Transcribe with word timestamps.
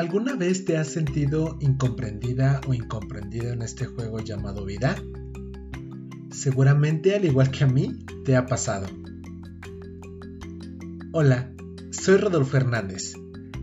¿Alguna 0.00 0.34
vez 0.34 0.64
te 0.64 0.78
has 0.78 0.88
sentido 0.88 1.58
incomprendida 1.60 2.62
o 2.66 2.72
incomprendido 2.72 3.52
en 3.52 3.60
este 3.60 3.84
juego 3.84 4.18
llamado 4.20 4.64
vida? 4.64 4.96
Seguramente, 6.30 7.14
al 7.14 7.26
igual 7.26 7.50
que 7.50 7.64
a 7.64 7.66
mí, 7.66 7.98
te 8.24 8.34
ha 8.34 8.46
pasado. 8.46 8.86
Hola, 11.12 11.52
soy 11.90 12.16
Rodolfo 12.16 12.56
Hernández, 12.56 13.12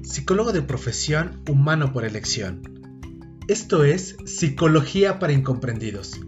psicólogo 0.03 0.53
de 0.53 0.61
profesión 0.61 1.41
humano 1.49 1.91
por 1.91 2.05
elección. 2.05 2.61
Esto 3.47 3.83
es 3.83 4.15
Psicología 4.27 5.17
para 5.17 5.33
Incomprendidos, 5.33 6.21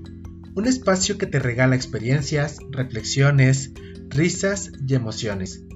un 0.55 0.65
espacio 0.65 1.19
que 1.19 1.27
te 1.27 1.37
regala 1.37 1.75
experiencias, 1.75 2.57
reflexiones, 2.71 3.73
risas 4.09 4.71
y 4.87 4.95
emociones 4.95 5.68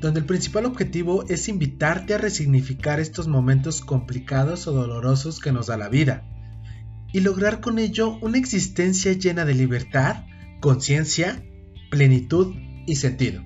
donde 0.00 0.20
el 0.20 0.26
principal 0.26 0.64
objetivo 0.64 1.24
es 1.28 1.48
invitarte 1.48 2.14
a 2.14 2.18
resignificar 2.18 3.00
estos 3.00 3.26
momentos 3.26 3.80
complicados 3.80 4.66
o 4.66 4.72
dolorosos 4.72 5.40
que 5.40 5.52
nos 5.52 5.66
da 5.66 5.76
la 5.76 5.88
vida 5.88 6.24
y 7.12 7.20
lograr 7.20 7.60
con 7.60 7.78
ello 7.78 8.18
una 8.20 8.38
existencia 8.38 9.12
llena 9.12 9.44
de 9.44 9.54
libertad, 9.54 10.24
conciencia, 10.60 11.42
plenitud 11.90 12.54
y 12.86 12.96
sentido. 12.96 13.42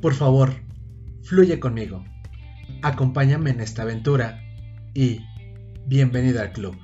Por 0.00 0.14
favor, 0.14 0.54
fluye 1.22 1.58
conmigo, 1.58 2.04
acompáñame 2.82 3.50
en 3.50 3.60
esta 3.60 3.82
aventura 3.82 4.42
y 4.94 5.20
bienvenido 5.86 6.40
al 6.40 6.52
club. 6.52 6.76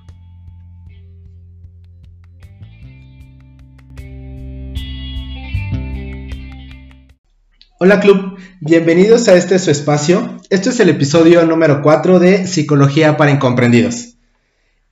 Hola 7.80 8.00
Club, 8.00 8.36
bienvenidos 8.60 9.28
a 9.28 9.36
este 9.36 9.56
su 9.60 9.70
espacio. 9.70 10.40
Este 10.50 10.70
es 10.70 10.80
el 10.80 10.88
episodio 10.88 11.46
número 11.46 11.80
4 11.80 12.18
de 12.18 12.44
Psicología 12.48 13.16
para 13.16 13.30
Incomprendidos. 13.30 14.16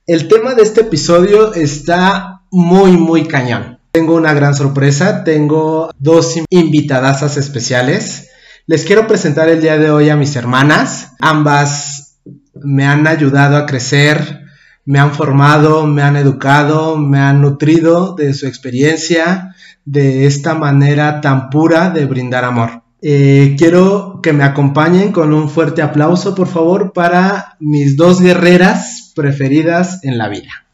El 0.05 0.29
tema 0.29 0.53
de 0.53 0.63
este 0.63 0.81
episodio 0.81 1.53
está 1.53 2.43
muy, 2.49 2.91
muy 2.91 3.27
cañón. 3.27 3.79
Tengo 3.91 4.15
una 4.15 4.33
gran 4.33 4.55
sorpresa, 4.55 5.25
tengo 5.25 5.91
dos 5.99 6.35
invitadasas 6.49 7.35
especiales. 7.35 8.29
Les 8.67 8.85
quiero 8.85 9.05
presentar 9.05 9.49
el 9.49 9.59
día 9.59 9.77
de 9.77 9.91
hoy 9.91 10.09
a 10.09 10.15
mis 10.15 10.37
hermanas. 10.37 11.09
Ambas 11.19 12.19
me 12.53 12.85
han 12.85 13.05
ayudado 13.05 13.57
a 13.57 13.65
crecer, 13.65 14.45
me 14.87 14.99
han 14.99 15.13
formado, 15.13 15.85
me 15.85 16.01
han 16.01 16.15
educado, 16.15 16.97
me 16.97 17.19
han 17.19 17.41
nutrido 17.41 18.15
de 18.15 18.33
su 18.33 18.47
experiencia, 18.47 19.53
de 19.83 20.25
esta 20.25 20.55
manera 20.55 21.19
tan 21.19 21.49
pura 21.49 21.89
de 21.89 22.05
brindar 22.05 22.45
amor. 22.45 22.83
Eh, 23.01 23.55
quiero 23.59 24.21
que 24.23 24.31
me 24.31 24.45
acompañen 24.45 25.11
con 25.11 25.33
un 25.33 25.49
fuerte 25.49 25.81
aplauso, 25.81 26.33
por 26.33 26.47
favor, 26.47 26.93
para 26.93 27.57
mis 27.59 27.97
dos 27.97 28.21
guerreras 28.21 29.11
preferidas 29.13 30.05
en 30.05 30.17
la 30.17 30.29
vida. 30.29 30.65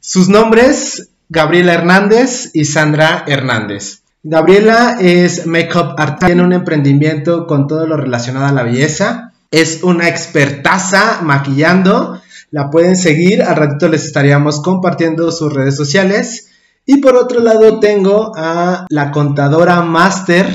Sus 0.00 0.28
nombres, 0.28 1.10
Gabriela 1.28 1.74
Hernández 1.74 2.50
y 2.54 2.64
Sandra 2.64 3.24
Hernández. 3.28 4.02
Gabriela 4.24 4.96
es 5.00 5.46
makeup 5.46 5.94
artist, 5.96 6.26
tiene 6.26 6.42
un 6.42 6.52
emprendimiento 6.52 7.46
con 7.46 7.68
todo 7.68 7.86
lo 7.86 7.96
relacionado 7.96 8.46
a 8.46 8.52
la 8.52 8.64
belleza. 8.64 9.29
Es 9.50 9.82
una 9.82 10.08
expertaza 10.08 11.20
maquillando 11.22 12.20
la 12.50 12.68
pueden 12.68 12.96
seguir, 12.96 13.42
al 13.42 13.56
ratito 13.56 13.88
les 13.88 14.04
estaríamos 14.04 14.60
compartiendo 14.60 15.30
sus 15.30 15.52
redes 15.52 15.76
sociales. 15.76 16.48
Y 16.84 16.96
por 16.96 17.16
otro 17.16 17.40
lado 17.40 17.78
tengo 17.78 18.32
a 18.36 18.86
la 18.88 19.12
contadora 19.12 19.82
máster 19.82 20.48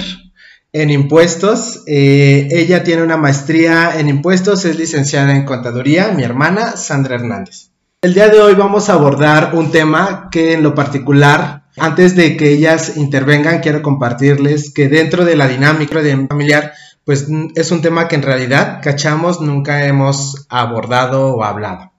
en 0.74 0.90
impuestos. 0.90 1.84
Eh, 1.88 2.50
ella 2.52 2.84
tiene 2.84 3.04
una 3.04 3.16
maestría 3.16 3.98
en 3.98 4.10
impuestos, 4.10 4.66
es 4.66 4.78
licenciada 4.78 5.34
en 5.34 5.46
contaduría, 5.46 6.10
mi 6.10 6.24
hermana 6.24 6.76
Sandra 6.76 7.16
Hernández. 7.16 7.70
El 8.02 8.14
día 8.14 8.28
de 8.28 8.42
hoy 8.42 8.56
vamos 8.56 8.90
a 8.90 8.94
abordar 8.94 9.56
un 9.56 9.72
tema 9.72 10.28
que 10.30 10.54
en 10.54 10.64
lo 10.64 10.76
particular, 10.76 11.64
antes 11.78 12.16
de 12.16 12.36
que 12.36 12.52
ellas 12.52 12.98
intervengan, 12.98 13.62
quiero 13.62 13.82
compartirles 13.82 14.74
que 14.74 14.90
dentro 14.90 15.24
de 15.24 15.38
la 15.38 15.48
dinámica 15.48 16.02
familiar 16.28 16.74
pues 17.06 17.28
es 17.54 17.72
un 17.72 17.82
tema 17.82 18.08
que 18.08 18.16
en 18.16 18.24
realidad, 18.24 18.82
cachamos, 18.84 19.40
nunca 19.40 19.86
hemos 19.86 20.48
abordado 20.50 21.36
o 21.36 21.44
hablado. 21.44 21.92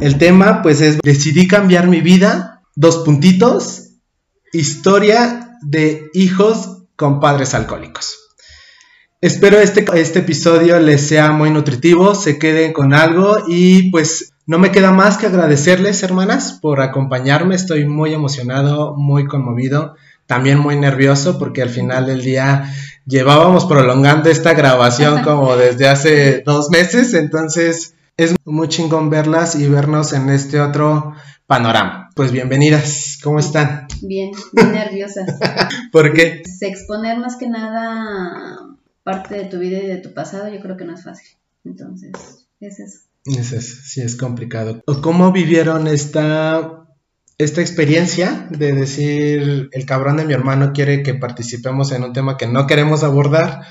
El 0.00 0.18
tema 0.18 0.62
pues 0.62 0.80
es 0.80 0.98
decidí 0.98 1.48
cambiar 1.48 1.86
mi 1.86 2.00
vida, 2.00 2.62
dos 2.74 2.98
puntitos, 2.98 3.90
historia 4.52 5.56
de 5.62 6.10
hijos 6.12 6.82
con 6.96 7.20
padres 7.20 7.54
alcohólicos. 7.54 8.18
Espero 9.20 9.58
este, 9.58 9.84
este 9.94 10.20
episodio 10.20 10.78
les 10.78 11.06
sea 11.06 11.32
muy 11.32 11.50
nutritivo, 11.50 12.14
se 12.14 12.38
queden 12.38 12.72
con 12.72 12.94
algo 12.94 13.38
y 13.48 13.90
pues 13.90 14.32
no 14.46 14.58
me 14.58 14.70
queda 14.70 14.92
más 14.92 15.18
que 15.18 15.26
agradecerles 15.26 16.02
hermanas 16.02 16.58
por 16.62 16.80
acompañarme, 16.80 17.54
estoy 17.54 17.84
muy 17.84 18.14
emocionado, 18.14 18.94
muy 18.96 19.26
conmovido, 19.26 19.96
también 20.26 20.58
muy 20.58 20.76
nervioso 20.76 21.38
porque 21.38 21.62
al 21.62 21.70
final 21.70 22.06
del 22.06 22.22
día 22.22 22.72
llevábamos 23.08 23.64
prolongando 23.64 24.28
esta 24.28 24.52
grabación 24.52 25.22
como 25.22 25.56
desde 25.56 25.88
hace 25.88 26.42
dos 26.44 26.70
meses, 26.70 27.14
entonces 27.14 27.94
es 28.16 28.34
muy 28.44 28.68
chingón 28.68 29.08
verlas 29.08 29.54
y 29.56 29.66
vernos 29.66 30.12
en 30.12 30.28
este 30.28 30.60
otro 30.60 31.14
panorama. 31.46 32.10
Pues 32.14 32.32
bienvenidas, 32.32 33.18
¿cómo 33.22 33.38
están? 33.38 33.86
Bien, 34.02 34.32
muy 34.52 34.66
nerviosas. 34.66 35.38
¿Por 35.92 36.12
qué? 36.12 36.42
exponer 36.60 37.18
más 37.18 37.36
que 37.36 37.48
nada 37.48 38.58
parte 39.02 39.36
de 39.36 39.44
tu 39.44 39.58
vida 39.58 39.78
y 39.78 39.86
de 39.86 39.96
tu 39.96 40.12
pasado, 40.12 40.52
yo 40.52 40.60
creo 40.60 40.76
que 40.76 40.84
no 40.84 40.94
es 40.94 41.02
fácil. 41.02 41.28
Entonces, 41.64 42.12
es 42.60 42.78
eso. 42.78 42.98
Es 43.24 43.52
eso, 43.52 43.76
sí 43.84 44.02
es 44.02 44.16
complicado. 44.16 44.82
¿Cómo 45.02 45.32
vivieron 45.32 45.86
esta 45.86 46.87
esta 47.38 47.60
experiencia 47.60 48.48
de 48.50 48.72
decir, 48.72 49.70
el 49.72 49.86
cabrón 49.86 50.16
de 50.16 50.24
mi 50.24 50.32
hermano 50.32 50.72
quiere 50.72 51.04
que 51.04 51.14
participemos 51.14 51.92
en 51.92 52.02
un 52.02 52.12
tema 52.12 52.36
que 52.36 52.48
no 52.48 52.66
queremos 52.66 53.04
abordar 53.04 53.62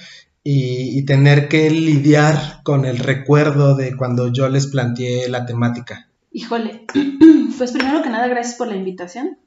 y, 0.41 1.03
tener 1.05 1.49
que 1.49 1.69
lidiar 1.69 2.61
con 2.63 2.85
el 2.85 2.99
recuerdo 2.99 3.75
de 3.75 3.97
cuando 3.97 4.31
yo 4.31 4.47
les 4.47 4.67
planteé 4.67 5.27
la 5.27 5.45
temática. 5.45 6.07
Híjole, 6.31 6.85
pues 7.57 7.73
primero 7.73 8.01
que 8.01 8.09
nada, 8.09 8.27
gracias 8.27 8.55
por 8.55 8.67
la 8.67 8.77
invitación. 8.77 9.37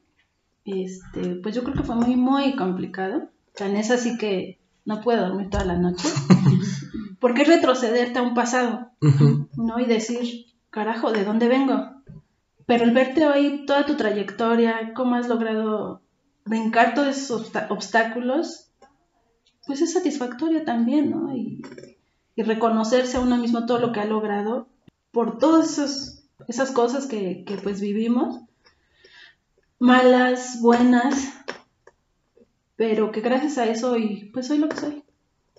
Este, 0.66 1.36
pues 1.42 1.54
yo 1.54 1.64
creo 1.64 1.76
que 1.76 1.84
fue 1.84 1.94
muy, 1.94 2.16
muy 2.16 2.54
complicado. 2.54 3.30
Tan 3.56 3.76
es 3.76 3.90
así 3.90 4.18
que 4.18 4.58
no 4.84 5.00
puedo 5.00 5.26
dormir 5.26 5.48
toda 5.48 5.64
la 5.64 5.78
noche. 5.78 6.08
Porque 7.18 7.42
es 7.42 7.48
retrocederte 7.48 8.18
a 8.18 8.22
un 8.22 8.34
pasado, 8.34 8.90
¿no? 9.56 9.80
Y 9.80 9.86
decir, 9.86 10.46
carajo, 10.68 11.12
¿de 11.12 11.24
dónde 11.24 11.48
vengo? 11.48 11.99
Pero 12.70 12.84
el 12.84 12.92
verte 12.92 13.26
hoy, 13.26 13.66
toda 13.66 13.84
tu 13.84 13.96
trayectoria, 13.96 14.94
cómo 14.94 15.16
has 15.16 15.26
logrado 15.26 16.02
brincar 16.44 16.94
todos 16.94 17.16
esos 17.16 17.50
obstáculos, 17.68 18.70
pues 19.66 19.82
es 19.82 19.92
satisfactorio 19.92 20.62
también, 20.62 21.10
¿no? 21.10 21.34
Y, 21.34 21.62
reconocerse 22.36 23.16
a 23.16 23.20
uno 23.22 23.38
mismo 23.38 23.66
todo 23.66 23.80
lo 23.80 23.90
que 23.90 23.98
ha 23.98 24.04
logrado 24.04 24.68
por 25.10 25.38
todas 25.38 26.22
esas 26.46 26.70
cosas 26.70 27.06
que, 27.06 27.42
que 27.44 27.56
pues 27.56 27.80
vivimos, 27.80 28.38
malas, 29.80 30.60
buenas, 30.60 31.28
pero 32.76 33.10
que 33.10 33.20
gracias 33.20 33.58
a 33.58 33.66
eso 33.66 33.90
hoy, 33.90 34.30
pues 34.32 34.46
soy 34.46 34.58
lo 34.58 34.68
que 34.68 34.76
soy, 34.76 35.04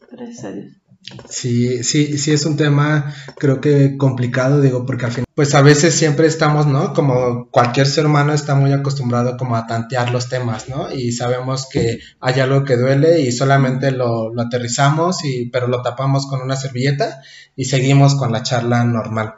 gracias 0.10 0.46
a 0.46 0.52
Dios. 0.54 0.81
Sí, 1.30 1.84
sí, 1.84 2.18
sí 2.18 2.32
es 2.32 2.46
un 2.46 2.58
tema 2.58 3.14
creo 3.38 3.60
que 3.60 3.98
complicado, 3.98 4.62
digo, 4.62 4.86
porque 4.86 5.06
al 5.06 5.12
final, 5.12 5.26
pues 5.34 5.56
a 5.56 5.62
veces 5.62 5.96
siempre 5.96 6.28
estamos, 6.28 6.68
¿no? 6.68 6.94
Como 6.94 7.50
cualquier 7.50 7.88
ser 7.88 8.06
humano 8.06 8.34
está 8.34 8.56
muy 8.56 8.72
acostumbrado 8.72 9.36
como 9.36 9.56
a 9.56 9.66
tantear 9.66 10.12
los 10.12 10.30
temas, 10.30 10.70
¿no? 10.70 10.92
Y 10.92 11.12
sabemos 11.12 11.68
que 11.68 12.00
hay 12.20 12.40
algo 12.40 12.64
que 12.64 12.78
duele 12.78 13.22
y 13.22 13.32
solamente 13.32 13.92
lo, 13.92 14.34
lo 14.34 14.42
aterrizamos, 14.42 15.26
y, 15.26 15.48
pero 15.48 15.68
lo 15.68 15.82
tapamos 15.82 16.28
con 16.28 16.42
una 16.42 16.56
servilleta 16.56 17.22
y 17.56 17.66
seguimos 17.66 18.16
con 18.16 18.32
la 18.32 18.44
charla 18.44 18.84
normal. 18.84 19.36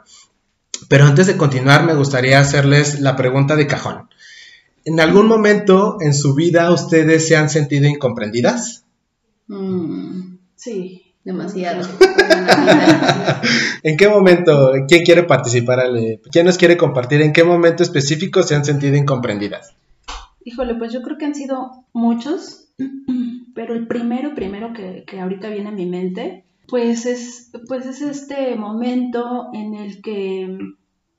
Pero 0.88 1.06
antes 1.06 1.26
de 1.26 1.36
continuar, 1.36 1.84
me 1.84 1.94
gustaría 1.94 2.40
hacerles 2.40 3.00
la 3.00 3.16
pregunta 3.16 3.56
de 3.56 3.66
cajón. 3.66 4.08
¿En 4.84 5.00
algún 5.00 5.26
momento 5.26 5.96
en 6.00 6.12
su 6.12 6.34
vida 6.34 6.70
ustedes 6.70 7.26
se 7.26 7.36
han 7.36 7.48
sentido 7.48 7.88
incomprendidas? 7.88 8.84
Mm, 9.48 10.36
sí. 10.56 11.03
Demasiado. 11.24 11.88
¿En 13.82 13.96
qué 13.96 14.08
momento? 14.08 14.72
¿Quién 14.86 15.04
quiere 15.04 15.22
participar? 15.22 15.80
¿Quién 16.30 16.44
nos 16.46 16.58
quiere 16.58 16.76
compartir? 16.76 17.22
¿En 17.22 17.32
qué 17.32 17.44
momento 17.44 17.82
específico 17.82 18.42
se 18.42 18.54
han 18.54 18.64
sentido 18.64 18.96
incomprendidas? 18.96 19.74
Híjole, 20.44 20.74
pues 20.74 20.92
yo 20.92 21.00
creo 21.00 21.16
que 21.16 21.24
han 21.24 21.34
sido 21.34 21.86
muchos, 21.94 22.68
pero 23.54 23.72
el 23.74 23.86
primero, 23.86 24.34
primero 24.34 24.74
que, 24.74 25.04
ahorita 25.18 25.48
viene 25.48 25.70
a 25.70 25.72
mi 25.72 25.86
mente, 25.86 26.44
pues 26.68 27.06
es, 27.06 27.50
pues 27.66 27.86
es 27.86 28.02
este 28.02 28.54
momento 28.56 29.48
en 29.54 29.74
el 29.74 30.02
que, 30.02 30.58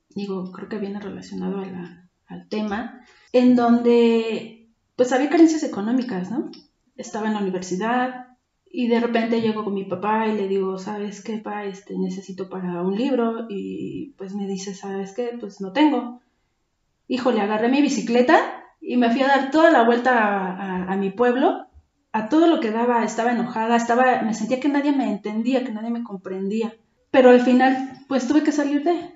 digo, 0.10 0.52
creo 0.52 0.70
que 0.70 0.78
viene 0.78 1.00
relacionado 1.00 1.64
al 2.28 2.48
tema, 2.48 3.02
en 3.34 3.56
donde 3.56 4.70
pues 4.96 5.12
había 5.12 5.30
carencias 5.30 5.64
económicas, 5.64 6.30
¿no? 6.32 6.52
Estaba 6.96 7.28
en 7.28 7.34
la 7.34 7.42
universidad, 7.42 8.25
Y 8.78 8.88
de 8.88 9.00
repente 9.00 9.40
llego 9.42 9.64
con 9.64 9.74
mi 9.74 9.86
papá 9.86 10.28
y 10.28 10.36
le 10.36 10.48
digo, 10.50 10.78
¿sabes 10.78 11.24
qué, 11.24 11.38
pa? 11.38 11.64
Este, 11.64 11.98
necesito 11.98 12.50
para 12.50 12.82
un 12.82 12.96
libro. 12.98 13.46
Y 13.50 14.14
pues 14.18 14.34
me 14.36 14.48
dice, 14.48 14.74
¿sabes 14.76 15.14
qué? 15.14 15.38
Pues 15.40 15.62
no 15.62 15.72
tengo. 15.72 16.20
Híjole, 17.08 17.40
agarré 17.40 17.70
mi 17.70 17.82
bicicleta 17.82 18.36
y 18.82 18.98
me 18.98 19.10
fui 19.12 19.22
a 19.22 19.28
dar 19.28 19.52
toda 19.52 19.72
la 19.72 19.84
vuelta 19.84 20.12
a, 20.18 20.92
a 20.92 20.98
mi 20.98 21.10
pueblo. 21.10 21.68
A 22.12 22.28
todo 22.30 22.48
lo 22.48 22.60
que 22.60 22.72
daba, 22.72 23.04
estaba 23.04 23.32
enojada, 23.32 23.76
estaba, 23.78 24.22
me 24.24 24.34
sentía 24.34 24.60
que 24.60 24.70
nadie 24.70 24.92
me 24.92 25.10
entendía, 25.10 25.64
que 25.64 25.72
nadie 25.72 25.90
me 25.90 26.04
comprendía. 26.04 26.74
Pero 27.12 27.30
al 27.30 27.42
final, 27.42 27.92
pues 28.10 28.28
tuve 28.28 28.44
que 28.44 28.52
salir 28.52 28.84
de. 28.84 29.16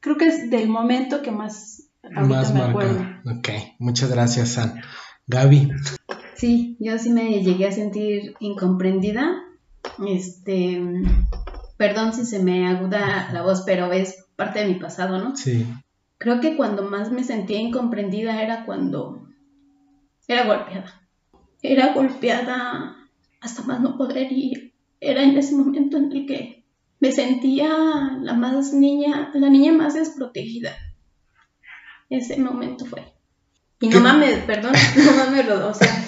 Creo 0.00 0.16
que 0.16 0.26
es 0.26 0.48
del 0.50 0.68
momento 0.68 1.22
que 1.22 1.32
más 1.32 1.88
Más 2.02 2.52
me 2.52 2.60
marcado. 2.60 2.68
acuerdo. 2.68 3.04
Ok, 3.38 3.48
muchas 3.80 4.10
gracias, 4.10 4.50
San. 4.50 4.80
Gaby. 5.26 5.70
Sí, 6.36 6.76
yo 6.78 6.98
sí 6.98 7.10
me 7.10 7.42
llegué 7.42 7.66
a 7.66 7.72
sentir 7.72 8.34
incomprendida. 8.40 9.42
Este, 10.06 10.82
perdón 11.76 12.12
si 12.12 12.24
se 12.26 12.42
me 12.42 12.68
aguda 12.68 13.30
la 13.32 13.42
voz, 13.42 13.62
pero 13.64 13.90
es 13.92 14.26
parte 14.36 14.60
de 14.60 14.66
mi 14.66 14.74
pasado, 14.74 15.18
¿no? 15.18 15.36
Sí. 15.36 15.66
Creo 16.18 16.40
que 16.40 16.56
cuando 16.56 16.82
más 16.82 17.10
me 17.10 17.24
sentía 17.24 17.58
incomprendida 17.58 18.42
era 18.42 18.64
cuando 18.64 19.28
era 20.28 20.44
golpeada. 20.44 21.08
Era 21.62 21.94
golpeada 21.94 22.96
hasta 23.40 23.62
más 23.62 23.80
no 23.80 23.96
poder 23.96 24.30
y 24.32 24.74
era 25.00 25.22
en 25.22 25.36
ese 25.36 25.54
momento 25.54 25.96
en 25.96 26.12
el 26.12 26.26
que 26.26 26.64
me 27.00 27.12
sentía 27.12 27.68
la 28.20 28.34
más 28.34 28.72
niña, 28.72 29.30
la 29.34 29.48
niña 29.48 29.72
más 29.72 29.94
desprotegida. 29.94 30.72
Ese 32.08 32.38
momento 32.38 32.86
fue. 32.86 33.12
Y 33.80 33.88
no 33.88 34.00
mames, 34.00 34.38
perdón, 34.44 34.72
no 35.04 35.12
mames, 35.12 35.48
o 35.50 35.74
sea, 35.74 36.04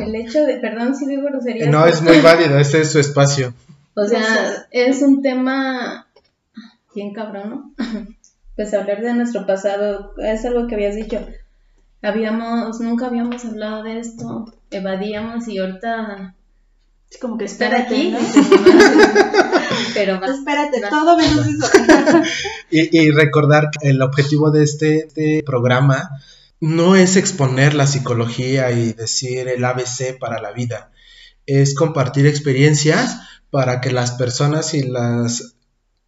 el 0.06 0.14
hecho 0.14 0.44
de, 0.44 0.56
perdón 0.58 0.94
si 0.94 1.06
digo 1.06 1.22
groserías. 1.24 1.68
No, 1.68 1.86
es 1.86 2.02
muy 2.02 2.20
válido, 2.20 2.58
este 2.58 2.80
es 2.80 2.92
su 2.92 2.98
espacio. 3.00 3.54
O 3.94 4.06
sea, 4.06 4.66
es 4.70 5.02
un 5.02 5.20
tema 5.20 6.06
bien 6.94 7.12
cabrón, 7.12 7.50
¿no? 7.50 7.74
Pues 8.56 8.72
hablar 8.72 9.00
de 9.02 9.12
nuestro 9.14 9.46
pasado 9.46 10.14
es 10.18 10.44
algo 10.44 10.66
que 10.68 10.74
habías 10.76 10.94
dicho. 10.94 11.26
Habíamos, 12.02 12.80
nunca 12.80 13.06
habíamos 13.06 13.44
hablado 13.44 13.82
de 13.82 13.98
esto, 13.98 14.54
evadíamos 14.70 15.48
y 15.48 15.58
ahorita 15.58 16.34
Es 17.10 17.18
como 17.18 17.36
que 17.36 17.46
estar 17.46 17.74
espérate, 17.74 17.94
aquí. 17.94 18.10
¿no? 18.12 18.18
Pero 19.94 20.20
va- 20.20 20.26
Espérate, 20.28 20.80
va- 20.80 20.88
todo 20.88 21.16
menos 21.18 21.46
eso. 21.46 21.66
Y, 22.70 22.96
y 22.98 23.10
recordar 23.10 23.70
que 23.70 23.88
el 23.90 24.00
objetivo 24.02 24.50
de 24.50 24.62
este, 24.62 25.06
este 25.08 25.42
programa 25.44 26.10
no 26.60 26.96
es 26.96 27.16
exponer 27.16 27.74
la 27.74 27.86
psicología 27.86 28.70
y 28.70 28.92
decir 28.92 29.48
el 29.48 29.64
ABC 29.64 30.18
para 30.18 30.40
la 30.40 30.52
vida, 30.52 30.92
es 31.46 31.74
compartir 31.74 32.26
experiencias 32.26 33.18
para 33.50 33.80
que 33.80 33.90
las 33.90 34.12
personas 34.12 34.74
y 34.74 34.82
las 34.82 35.56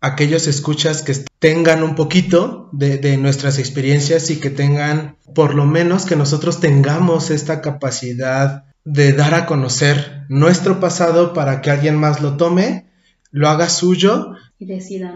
aquellos 0.00 0.49
escuchas 0.49 1.02
que 1.02 1.14
tengan 1.38 1.82
un 1.82 1.94
poquito 1.94 2.69
de, 2.72 2.99
de 2.99 3.16
nuestras 3.16 3.58
experiencias 3.58 4.31
y 4.31 4.40
que 4.40 4.50
tengan, 4.50 5.16
por 5.34 5.54
lo 5.54 5.64
menos 5.64 6.04
que 6.04 6.16
nosotros 6.16 6.60
tengamos 6.60 7.31
esta 7.31 7.60
capacidad 7.60 8.64
de 8.84 9.12
dar 9.12 9.34
a 9.34 9.46
conocer 9.46 10.25
nuestro 10.28 10.81
pasado 10.81 11.32
para 11.32 11.60
que 11.60 11.70
alguien 11.70 11.96
más 11.96 12.20
lo 12.20 12.37
tome, 12.37 12.87
lo 13.31 13.48
haga 13.48 13.69
suyo 13.69 14.32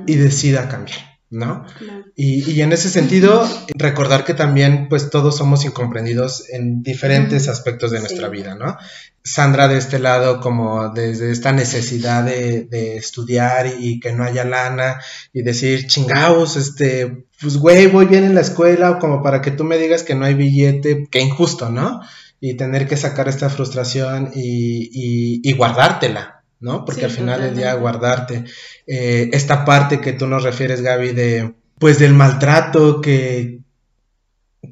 y 0.06 0.17
decida 0.17 0.69
cambiar, 0.69 1.16
¿no? 1.31 1.67
Claro. 1.78 2.05
Y, 2.14 2.50
y 2.52 2.62
en 2.62 2.73
ese 2.73 2.88
sentido, 2.88 3.49
recordar 3.75 4.25
que 4.25 4.34
también, 4.34 4.88
pues, 4.88 5.11
todos 5.11 5.37
somos 5.37 5.64
incomprendidos 5.64 6.49
en 6.50 6.82
diferentes 6.82 7.49
aspectos 7.49 7.90
de 7.90 7.99
Sí. 7.99 8.05
nuestra 8.05 8.28
vida, 8.28 8.55
¿no? 8.55 8.76
Sandra 9.25 9.67
de 9.67 9.76
este 9.78 9.99
lado, 9.99 10.40
como 10.40 10.90
desde 10.90 11.32
esta 11.32 11.50
necesidad 11.50 12.23
de, 12.23 12.62
de 12.64 12.96
estudiar 12.96 13.67
y, 13.78 13.99
que 13.99 14.12
no 14.12 14.23
haya 14.23 14.44
lana 14.44 15.00
y 15.32 15.43
decir, 15.43 15.88
chingaos, 15.88 16.56
este, 16.56 17.25
pues, 17.40 17.56
güey, 17.56 17.88
voy 17.88 18.06
bien 18.06 18.22
en 18.25 18.37
la 18.37 18.43
escuela, 18.43 18.93
o 18.93 18.99
como 19.00 19.22
para 19.22 19.40
que 19.43 19.50
tú 19.50 19.64
me 19.64 19.79
digas 19.79 20.05
que 20.05 20.14
no 20.14 20.25
hay 20.26 20.34
billete, 20.34 21.08
qué 21.11 21.20
injusto, 21.20 21.70
¿no? 21.70 22.00
Y 22.40 22.55
tener 22.55 22.87
que 22.87 22.96
sacar 22.96 23.29
esta 23.29 23.49
frustración 23.50 24.31
y, 24.34 24.90
y- 24.93 25.40
y 25.43 25.52
guardártela, 25.55 26.36
¿no? 26.61 26.85
Porque 26.85 27.00
Sí, 27.00 27.06
al 27.06 27.12
final 27.12 27.41
del 27.41 27.56
día 27.56 27.75
guardarte 27.75 28.44
eh, 28.87 29.31
esta 29.32 29.64
parte 29.64 30.00
que 30.00 30.12
tú 30.12 30.26
nos 30.26 30.43
refieres, 30.43 30.82
Gaby, 30.82 31.12
de 31.12 31.55
pues 31.79 31.99
del 31.99 32.14
maltrato 32.14 33.00
que 33.00 33.61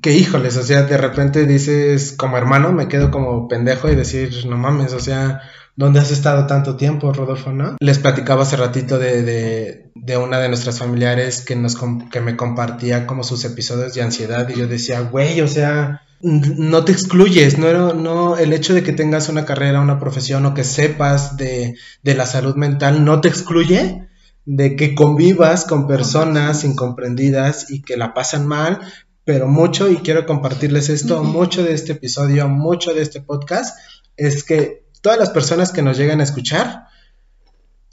que 0.02 0.12
híjoles, 0.12 0.56
o 0.56 0.62
sea, 0.62 0.82
de 0.82 0.96
repente 0.96 1.46
dices 1.46 2.12
como 2.12 2.36
hermano, 2.36 2.72
me 2.72 2.88
quedo 2.88 3.10
como 3.10 3.48
pendejo 3.48 3.88
y 3.88 3.94
decir, 3.94 4.44
no 4.46 4.56
mames, 4.56 4.92
o 4.92 5.00
sea, 5.00 5.40
¿dónde 5.76 6.00
has 6.00 6.10
estado 6.10 6.46
tanto 6.46 6.76
tiempo, 6.76 7.12
Rodolfo, 7.12 7.52
no? 7.52 7.76
Les 7.81 7.98
platicaba 7.98 8.42
hace 8.42 8.56
ratito 8.56 8.98
de, 8.98 9.22
de, 9.22 9.90
de 9.94 10.16
una 10.16 10.40
de 10.40 10.48
nuestras 10.48 10.78
familiares 10.78 11.42
que 11.42 11.56
nos 11.56 11.76
que 12.10 12.20
me 12.20 12.36
compartía 12.36 13.06
como 13.06 13.22
sus 13.22 13.44
episodios 13.44 13.94
de 13.94 14.02
ansiedad 14.02 14.48
y 14.48 14.58
yo 14.58 14.66
decía, 14.66 15.00
güey, 15.00 15.40
o 15.40 15.48
sea, 15.48 16.02
no 16.24 16.86
te 16.86 16.92
excluyes, 16.92 17.58
no, 17.58 17.92
no, 17.92 18.38
el 18.38 18.54
hecho 18.54 18.72
de 18.72 18.82
que 18.82 18.94
tengas 18.94 19.28
una 19.28 19.44
carrera, 19.44 19.82
una 19.82 19.98
profesión 19.98 20.46
o 20.46 20.54
que 20.54 20.64
sepas 20.64 21.36
de, 21.36 21.76
de 22.02 22.14
la 22.14 22.24
salud 22.24 22.54
mental 22.56 23.04
no 23.04 23.20
te 23.20 23.28
excluye 23.28 24.08
de 24.46 24.74
que 24.74 24.94
convivas 24.94 25.66
con 25.66 25.86
personas 25.86 26.64
incomprendidas 26.64 27.70
y 27.70 27.82
que 27.82 27.98
la 27.98 28.14
pasan 28.14 28.46
mal, 28.46 28.80
pero 29.24 29.48
mucho, 29.48 29.90
y 29.90 29.96
quiero 29.96 30.24
compartirles 30.24 30.88
esto, 30.88 31.22
mucho 31.22 31.62
de 31.62 31.74
este 31.74 31.92
episodio, 31.92 32.48
mucho 32.48 32.94
de 32.94 33.02
este 33.02 33.20
podcast, 33.20 33.78
es 34.16 34.44
que 34.44 34.86
todas 35.02 35.18
las 35.18 35.28
personas 35.28 35.72
que 35.72 35.82
nos 35.82 35.98
llegan 35.98 36.20
a 36.20 36.24
escuchar 36.24 36.86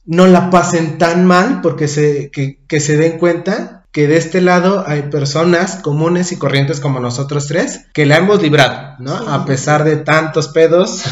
no 0.06 0.26
la 0.28 0.50
pasen 0.50 0.98
tan 0.98 1.26
mal 1.26 1.60
porque 1.62 1.90
se, 1.90 2.32
que, 2.32 2.62
que 2.66 2.80
se 2.80 2.96
den 2.96 3.18
cuenta 3.18 3.81
que 3.92 4.08
de 4.08 4.18
este 4.18 4.42
lado 4.42 4.84
hay 4.88 5.04
personas 5.04 5.78
comunes 5.78 6.32
y 6.32 6.38
corrientes 6.38 6.80
como 6.80 7.00
nosotros 7.00 7.48
tres 7.48 7.88
que 7.94 8.06
la 8.06 8.18
hemos 8.18 8.42
librado, 8.42 8.96
¿no? 9.00 9.18
Sí. 9.18 9.26
A 9.28 9.46
pesar 9.46 9.84
de 9.84 9.98
tantos 9.98 10.48
pedos, 10.48 11.04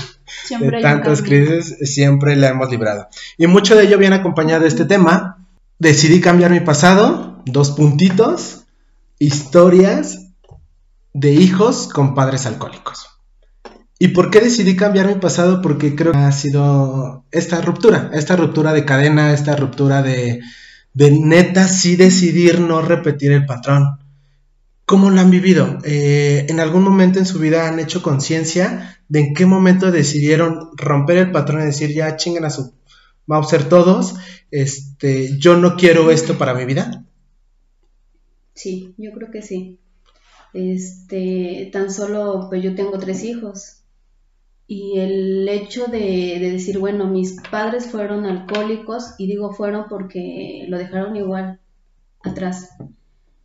Siempre 0.46 0.78
de 0.78 0.84
tantas 0.84 1.22
crisis, 1.22 1.78
siempre 1.94 2.36
la 2.36 2.50
hemos 2.50 2.70
librado. 2.70 3.08
Y 3.38 3.48
mucho 3.48 3.76
de 3.76 3.84
ello 3.84 3.98
viene 3.98 4.16
acompañado 4.16 4.62
de 4.62 4.70
este 4.70 4.86
tema. 4.86 5.46
Decidí 5.78 6.22
cambiar 6.22 6.52
mi 6.52 6.60
pasado, 6.62 7.42
dos 7.46 7.72
puntitos, 7.72 8.64
historias 9.18 10.28
de 11.14 11.34
hijos 11.34 11.90
con 11.92 12.16
padres 12.16 12.46
alcohólicos. 12.46 13.08
¿Y 13.98 14.10
por 14.10 14.30
qué 14.30 14.40
decidí 14.40 14.78
cambiar 14.78 15.08
mi 15.08 15.16
pasado? 15.16 15.62
Porque 15.62 15.96
creo 15.96 16.14
que 16.14 16.20
ha 16.20 16.32
sido 16.32 17.26
esta 17.32 17.60
ruptura, 17.60 18.10
esta 18.14 18.38
ruptura 18.38 18.72
de 18.72 18.86
cadena, 18.86 19.34
esta 19.34 19.58
ruptura 19.58 20.02
de, 20.02 20.40
de 21.00 21.12
neta 21.12 21.70
sí 21.70 21.96
decidir 21.96 22.60
no 22.60 22.82
repetir 22.82 23.32
el 23.32 23.46
patrón. 23.46 24.00
¿Cómo 24.84 25.10
lo 25.10 25.22
han 25.22 25.32
vivido? 25.32 25.78
Eh, 25.86 26.46
¿En 26.50 26.60
algún 26.60 26.84
momento 26.84 27.20
en 27.20 27.26
su 27.26 27.40
vida 27.40 27.70
han 27.70 27.80
hecho 27.80 28.02
conciencia 28.02 29.00
de 29.08 29.22
en 29.22 29.34
qué 29.34 29.46
momento 29.46 29.92
decidieron 29.92 30.72
romper 30.76 31.16
el 31.16 31.32
patrón 31.32 31.62
y 31.62 31.68
decir 31.68 31.94
ya 31.94 32.18
chinguen 32.18 32.44
a 32.44 32.50
su 32.50 32.74
Mauser 33.28 33.70
todos, 33.70 34.16
este, 34.52 35.38
yo 35.38 35.56
no 35.56 35.78
quiero 35.78 36.12
esto 36.12 36.38
para 36.38 36.54
mi 36.54 36.66
vida? 36.66 37.06
Sí, 38.54 38.94
yo 38.98 39.14
creo 39.14 39.32
que 39.32 39.42
sí. 39.42 39.80
Este, 40.54 41.70
tan 41.72 41.94
solo, 41.94 42.48
pues 42.50 42.62
yo 42.62 42.76
tengo 42.76 43.00
tres 43.00 43.24
hijos. 43.24 43.79
Y 44.72 45.00
el 45.00 45.50
hecho 45.50 45.88
de, 45.88 46.38
de 46.40 46.52
decir, 46.52 46.78
bueno, 46.78 47.08
mis 47.08 47.42
padres 47.50 47.88
fueron 47.88 48.28
alcohólicos, 48.28 49.16
y 49.18 49.26
digo 49.26 49.52
fueron 49.52 49.86
porque 49.90 50.68
lo 50.70 50.78
dejaron 50.78 51.16
igual 51.16 51.60
atrás. 52.24 52.70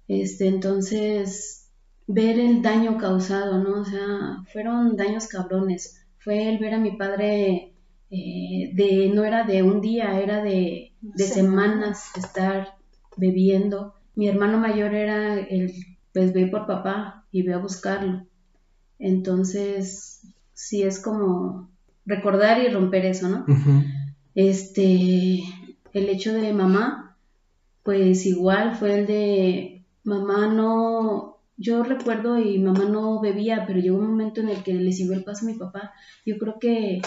Este, 0.07 0.49
entonces, 0.49 1.71
ver 2.07 2.39
el 2.39 2.61
daño 2.61 2.99
causado, 2.99 3.57
¿no? 3.57 3.81
O 3.81 3.85
sea, 3.87 4.45
fueron 4.53 4.97
daños 4.97 5.27
cabrones. 5.27 6.07
Fue 6.19 6.47
el 6.51 6.59
ver 6.59 6.75
a 6.75 6.79
mi 6.79 6.95
padre 6.99 7.73
eh, 8.11 8.71
de, 8.75 9.11
no 9.15 9.25
era 9.25 9.45
de 9.45 9.63
un 9.63 9.81
día, 9.81 10.21
era 10.21 10.43
de, 10.43 10.93
de 11.01 11.25
semanas 11.25 12.05
estar 12.19 12.75
bebiendo. 13.17 13.95
Mi 14.15 14.29
hermano 14.29 14.59
mayor 14.59 14.95
era 14.95 15.41
el, 15.41 15.73
pues 16.13 16.35
ve 16.35 16.49
por 16.49 16.67
papá 16.67 17.25
y 17.31 17.41
ve 17.45 17.55
a 17.55 17.59
buscarlo. 17.59 18.27
Entonces, 18.99 20.14
sí 20.55 20.83
es 20.83 20.99
como 21.01 21.69
recordar 22.07 22.63
y 22.63 22.69
romper 22.69 23.05
eso, 23.07 23.29
¿no? 23.29 23.45
Este, 24.35 25.41
el 25.93 26.09
hecho 26.09 26.33
de 26.33 26.53
mamá, 26.53 27.17
pues 27.83 28.25
igual 28.27 28.77
fue 28.77 29.01
el 29.01 29.07
de 29.07 29.85
mamá 30.05 30.47
no, 30.47 31.39
yo 31.57 31.83
recuerdo 31.83 32.39
y 32.39 32.59
mamá 32.59 32.85
no 32.85 33.21
bebía, 33.21 33.65
pero 33.67 33.81
llegó 33.81 33.99
un 33.99 34.11
momento 34.11 34.41
en 34.41 34.49
el 34.49 34.63
que 34.63 34.75
le 34.75 34.93
siguió 34.93 35.15
el 35.15 35.25
paso 35.25 35.45
a 35.45 35.49
mi 35.49 35.55
papá. 35.55 35.93
Yo 36.25 36.39
creo 36.39 36.59
que 36.59 37.01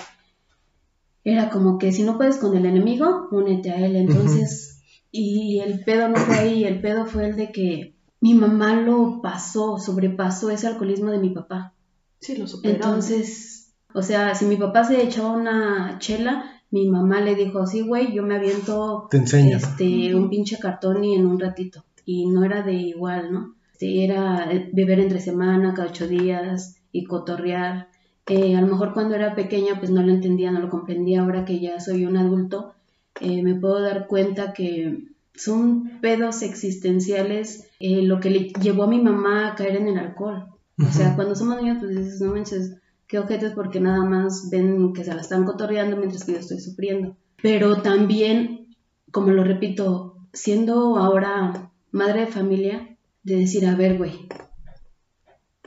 era 1.23 1.49
como 1.49 1.77
que 1.77 1.91
si 1.91 2.03
no 2.03 2.17
puedes 2.17 2.37
con 2.37 2.55
el 2.55 2.65
enemigo, 2.65 3.27
únete 3.31 3.71
a 3.71 3.85
él. 3.85 3.95
Entonces, 3.95 4.81
y 5.11 5.59
el 5.59 5.83
pedo 5.83 6.07
no 6.09 6.15
fue 6.15 6.35
ahí, 6.35 6.63
el 6.63 6.79
pedo 6.81 7.05
fue 7.05 7.27
el 7.27 7.35
de 7.35 7.51
que 7.51 7.95
mi 8.19 8.33
mamá 8.33 8.73
lo 8.73 9.21
pasó, 9.21 9.77
sobrepasó 9.77 10.49
ese 10.49 10.67
alcoholismo 10.67 11.11
de 11.11 11.19
mi 11.19 11.29
papá. 11.31 11.73
Sí, 12.19 12.35
lo 12.35 12.47
superaron. 12.47 12.81
Entonces, 12.81 13.73
o 13.93 14.01
sea, 14.01 14.35
si 14.35 14.45
mi 14.45 14.57
papá 14.57 14.83
se 14.83 15.01
echaba 15.01 15.31
una 15.31 15.97
chela, 15.99 16.61
mi 16.71 16.87
mamá 16.89 17.21
le 17.21 17.35
dijo, 17.35 17.65
sí, 17.65 17.81
güey, 17.81 18.13
yo 18.13 18.23
me 18.23 18.35
aviento 18.35 19.07
Te 19.09 19.17
enseño. 19.17 19.57
este, 19.57 20.13
un 20.15 20.29
pinche 20.29 20.57
cartón 20.59 21.03
y 21.03 21.15
en 21.15 21.25
un 21.25 21.39
ratito. 21.39 21.83
Y 22.05 22.27
no 22.27 22.43
era 22.43 22.61
de 22.61 22.73
igual, 22.73 23.31
¿no? 23.31 23.55
Este, 23.71 24.03
era 24.03 24.49
beber 24.73 24.99
entre 24.99 25.19
semana, 25.19 25.73
cada 25.73 25.89
ocho 25.89 26.07
días 26.07 26.77
y 26.91 27.05
cotorrear. 27.05 27.89
Eh, 28.27 28.57
a 28.57 28.61
lo 28.61 28.67
mejor 28.67 28.93
cuando 28.93 29.15
era 29.15 29.35
pequeña 29.35 29.79
pues 29.79 29.91
no 29.91 30.01
lo 30.01 30.11
entendía, 30.11 30.51
no 30.51 30.59
lo 30.59 30.69
comprendía. 30.69 31.21
Ahora 31.21 31.45
que 31.45 31.59
ya 31.59 31.79
soy 31.79 32.05
un 32.05 32.17
adulto, 32.17 32.73
eh, 33.21 33.41
me 33.43 33.55
puedo 33.55 33.81
dar 33.81 34.07
cuenta 34.07 34.53
que 34.53 35.05
son 35.35 35.99
pedos 36.01 36.41
existenciales 36.41 37.69
eh, 37.79 38.01
lo 38.01 38.19
que 38.19 38.31
le 38.31 38.39
llevó 38.61 38.83
a 38.83 38.87
mi 38.87 38.99
mamá 38.99 39.47
a 39.47 39.55
caer 39.55 39.77
en 39.77 39.87
el 39.87 39.97
alcohol. 39.99 40.47
O 40.79 40.91
sea, 40.91 41.15
cuando 41.15 41.35
somos 41.35 41.57
niños, 41.57 41.77
pues 41.79 41.97
dices, 41.97 42.21
no 42.21 42.33
manches, 42.33 42.75
qué 43.07 43.17
ojetes 43.19 43.53
porque 43.53 43.79
nada 43.79 44.03
más 44.03 44.49
ven 44.51 44.93
que 44.93 45.03
se 45.03 45.13
la 45.13 45.21
están 45.21 45.43
cotorreando 45.43 45.97
mientras 45.97 46.23
que 46.23 46.33
yo 46.33 46.39
estoy 46.39 46.59
sufriendo. 46.59 47.15
Pero 47.41 47.81
también, 47.81 48.75
como 49.11 49.31
lo 49.31 49.43
repito, 49.43 50.17
siendo 50.33 50.97
ahora 50.97 51.71
madre 51.91 52.21
de 52.21 52.27
familia, 52.27 52.97
de 53.23 53.37
decir, 53.37 53.65
a 53.65 53.75
ver, 53.75 53.97
güey, 53.97 54.27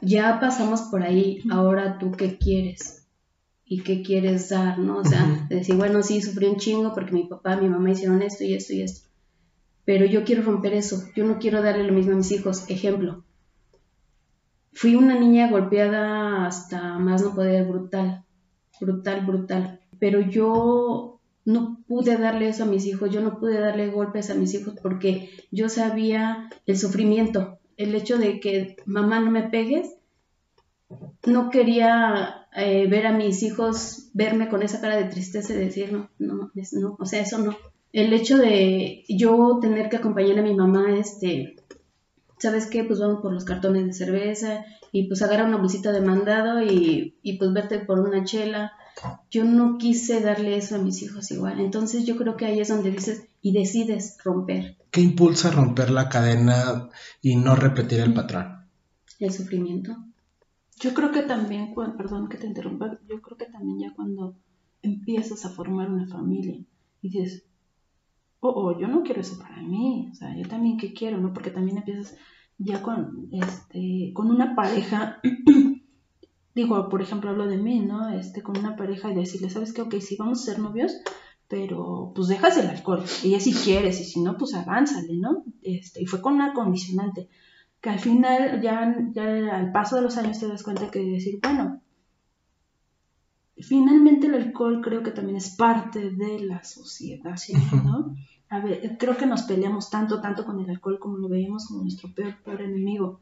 ya 0.00 0.38
pasamos 0.40 0.82
por 0.82 1.02
ahí, 1.02 1.42
ahora 1.50 1.98
tú 1.98 2.12
qué 2.12 2.38
quieres 2.38 3.06
y 3.64 3.82
qué 3.82 4.02
quieres 4.02 4.48
dar, 4.48 4.78
¿no? 4.78 4.98
O 4.98 5.04
sea, 5.04 5.46
de 5.48 5.56
decir, 5.56 5.76
bueno, 5.76 6.02
sí, 6.02 6.22
sufrí 6.22 6.46
un 6.46 6.56
chingo 6.56 6.94
porque 6.94 7.12
mi 7.12 7.24
papá, 7.24 7.56
mi 7.56 7.68
mamá 7.68 7.90
hicieron 7.90 8.22
esto 8.22 8.44
y 8.44 8.54
esto 8.54 8.72
y 8.72 8.82
esto. 8.82 9.08
Pero 9.84 10.06
yo 10.06 10.24
quiero 10.24 10.42
romper 10.42 10.74
eso, 10.74 11.02
yo 11.16 11.24
no 11.24 11.38
quiero 11.38 11.62
darle 11.62 11.84
lo 11.84 11.92
mismo 11.92 12.12
a 12.12 12.16
mis 12.16 12.32
hijos. 12.32 12.64
Ejemplo, 12.68 13.24
fui 14.72 14.96
una 14.96 15.18
niña 15.18 15.50
golpeada 15.50 16.46
hasta 16.46 16.98
más 16.98 17.22
no 17.22 17.34
poder, 17.34 17.66
brutal, 17.66 18.24
brutal, 18.80 19.26
brutal. 19.26 19.80
Pero 19.98 20.20
yo 20.20 21.20
no 21.44 21.78
pude 21.86 22.16
darle 22.16 22.48
eso 22.48 22.64
a 22.64 22.66
mis 22.66 22.86
hijos, 22.86 23.10
yo 23.10 23.20
no 23.20 23.38
pude 23.38 23.58
darle 23.58 23.90
golpes 23.90 24.30
a 24.30 24.34
mis 24.34 24.54
hijos 24.54 24.74
porque 24.82 25.30
yo 25.50 25.68
sabía 25.68 26.48
el 26.66 26.78
sufrimiento, 26.78 27.58
el 27.76 27.94
hecho 27.94 28.18
de 28.18 28.40
que 28.40 28.76
mamá 28.86 29.20
no 29.20 29.30
me 29.30 29.48
pegues. 29.48 29.94
No 31.26 31.50
quería 31.50 32.46
eh, 32.56 32.86
ver 32.88 33.06
a 33.06 33.12
mis 33.12 33.42
hijos 33.42 34.10
verme 34.12 34.48
con 34.48 34.62
esa 34.62 34.80
cara 34.80 34.96
de 34.96 35.04
tristeza 35.04 35.52
y 35.52 35.56
decir, 35.56 35.92
no, 35.92 36.10
no, 36.18 36.50
no, 36.72 36.96
o 36.98 37.06
sea, 37.06 37.22
eso 37.22 37.38
no. 37.38 37.56
El 37.92 38.12
hecho 38.12 38.38
de 38.38 39.04
yo 39.08 39.58
tener 39.60 39.88
que 39.88 39.96
acompañar 39.96 40.38
a 40.38 40.42
mi 40.42 40.54
mamá, 40.54 40.96
este, 40.96 41.56
¿sabes 42.40 42.66
qué? 42.66 42.82
Pues 42.84 42.98
vamos 42.98 43.20
por 43.22 43.32
los 43.32 43.44
cartones 43.44 43.86
de 43.86 43.92
cerveza 43.92 44.64
y 44.92 45.06
pues 45.08 45.22
agarra 45.22 45.44
una 45.46 45.58
bolsita 45.58 45.92
de 45.92 46.00
mandado 46.00 46.62
y, 46.62 47.18
y 47.22 47.38
pues 47.38 47.52
verte 47.52 47.78
por 47.80 48.00
una 48.00 48.24
chela. 48.24 48.72
Yo 49.30 49.44
no 49.44 49.78
quise 49.78 50.20
darle 50.20 50.56
eso 50.56 50.74
a 50.76 50.78
mis 50.78 51.00
hijos 51.02 51.30
igual. 51.30 51.60
Entonces 51.60 52.04
yo 52.04 52.16
creo 52.16 52.36
que 52.36 52.46
ahí 52.46 52.60
es 52.60 52.68
donde 52.68 52.90
dices 52.90 53.24
y 53.40 53.52
decides 53.52 54.18
romper 54.24 54.76
¿Qué 54.90 55.00
impulsa 55.00 55.50
romper 55.52 55.90
la 55.90 56.08
cadena 56.08 56.88
y 57.22 57.36
no 57.36 57.54
repetir 57.54 58.00
el 58.00 58.12
patrón? 58.12 58.56
el 59.20 59.32
sufrimiento. 59.32 59.96
Yo 60.80 60.94
creo 60.94 61.12
que 61.12 61.22
también, 61.22 61.74
cu- 61.74 61.94
perdón 61.96 62.28
que 62.28 62.38
te 62.38 62.46
interrumpa, 62.46 62.98
yo 63.08 63.20
creo 63.20 63.36
que 63.36 63.46
también 63.46 63.78
ya 63.80 63.94
cuando 63.94 64.34
empiezas 64.82 65.44
a 65.44 65.50
formar 65.50 65.90
una 65.90 66.06
familia 66.08 66.54
y 67.02 67.08
dices, 67.08 67.44
oh, 68.40 68.48
oh, 68.48 68.78
yo 68.78 68.88
no 68.88 69.02
quiero 69.02 69.20
eso 69.20 69.38
para 69.38 69.62
mí, 69.62 70.08
o 70.10 70.14
sea, 70.14 70.36
yo 70.36 70.48
también 70.48 70.76
qué 70.76 70.92
quiero, 70.92 71.18
¿no? 71.18 71.32
Porque 71.32 71.50
también 71.50 71.78
empiezas 71.78 72.16
ya 72.58 72.82
con, 72.82 73.28
este, 73.32 74.12
con 74.14 74.30
una 74.30 74.54
pareja, 74.54 75.20
digo, 76.54 76.88
por 76.88 77.02
ejemplo, 77.02 77.30
hablo 77.30 77.46
de 77.46 77.58
mí, 77.58 77.80
¿no? 77.80 78.08
Este, 78.08 78.42
con 78.42 78.58
una 78.58 78.76
pareja 78.76 79.10
y 79.10 79.14
decirle, 79.14 79.50
¿sabes 79.50 79.72
qué? 79.72 79.82
Ok, 79.82 79.94
sí, 80.00 80.16
vamos 80.18 80.42
a 80.42 80.52
ser 80.52 80.58
novios, 80.60 80.92
pero 81.48 82.12
pues 82.14 82.28
dejas 82.28 82.56
el 82.58 82.68
alcohol, 82.68 83.04
ya 83.24 83.40
si 83.40 83.52
quieres, 83.52 84.00
y 84.00 84.04
si 84.04 84.20
no, 84.20 84.36
pues 84.36 84.54
avánzale, 84.54 85.16
¿no? 85.16 85.44
Este, 85.62 86.02
y 86.02 86.06
fue 86.06 86.20
con 86.20 86.34
una 86.34 86.52
condicionante 86.52 87.28
que 87.80 87.90
al 87.90 87.98
final 87.98 88.60
ya, 88.60 88.94
ya 89.12 89.56
al 89.56 89.72
paso 89.72 89.96
de 89.96 90.02
los 90.02 90.16
años 90.18 90.38
te 90.38 90.48
das 90.48 90.62
cuenta 90.62 90.90
que 90.90 91.00
decir, 91.00 91.40
bueno, 91.42 91.80
finalmente 93.62 94.26
el 94.26 94.34
alcohol 94.34 94.80
creo 94.82 95.02
que 95.02 95.10
también 95.10 95.36
es 95.36 95.50
parte 95.50 96.10
de 96.10 96.40
la 96.40 96.62
sociedad, 96.64 97.36
¿no? 97.84 98.14
A 98.48 98.60
ver, 98.60 98.96
creo 98.98 99.16
que 99.16 99.26
nos 99.26 99.42
peleamos 99.42 99.90
tanto, 99.90 100.20
tanto 100.20 100.44
con 100.44 100.60
el 100.60 100.70
alcohol 100.70 100.98
como 100.98 101.18
lo 101.18 101.28
veíamos 101.28 101.66
como 101.66 101.82
nuestro 101.82 102.12
peor, 102.12 102.36
peor 102.44 102.62
enemigo. 102.62 103.20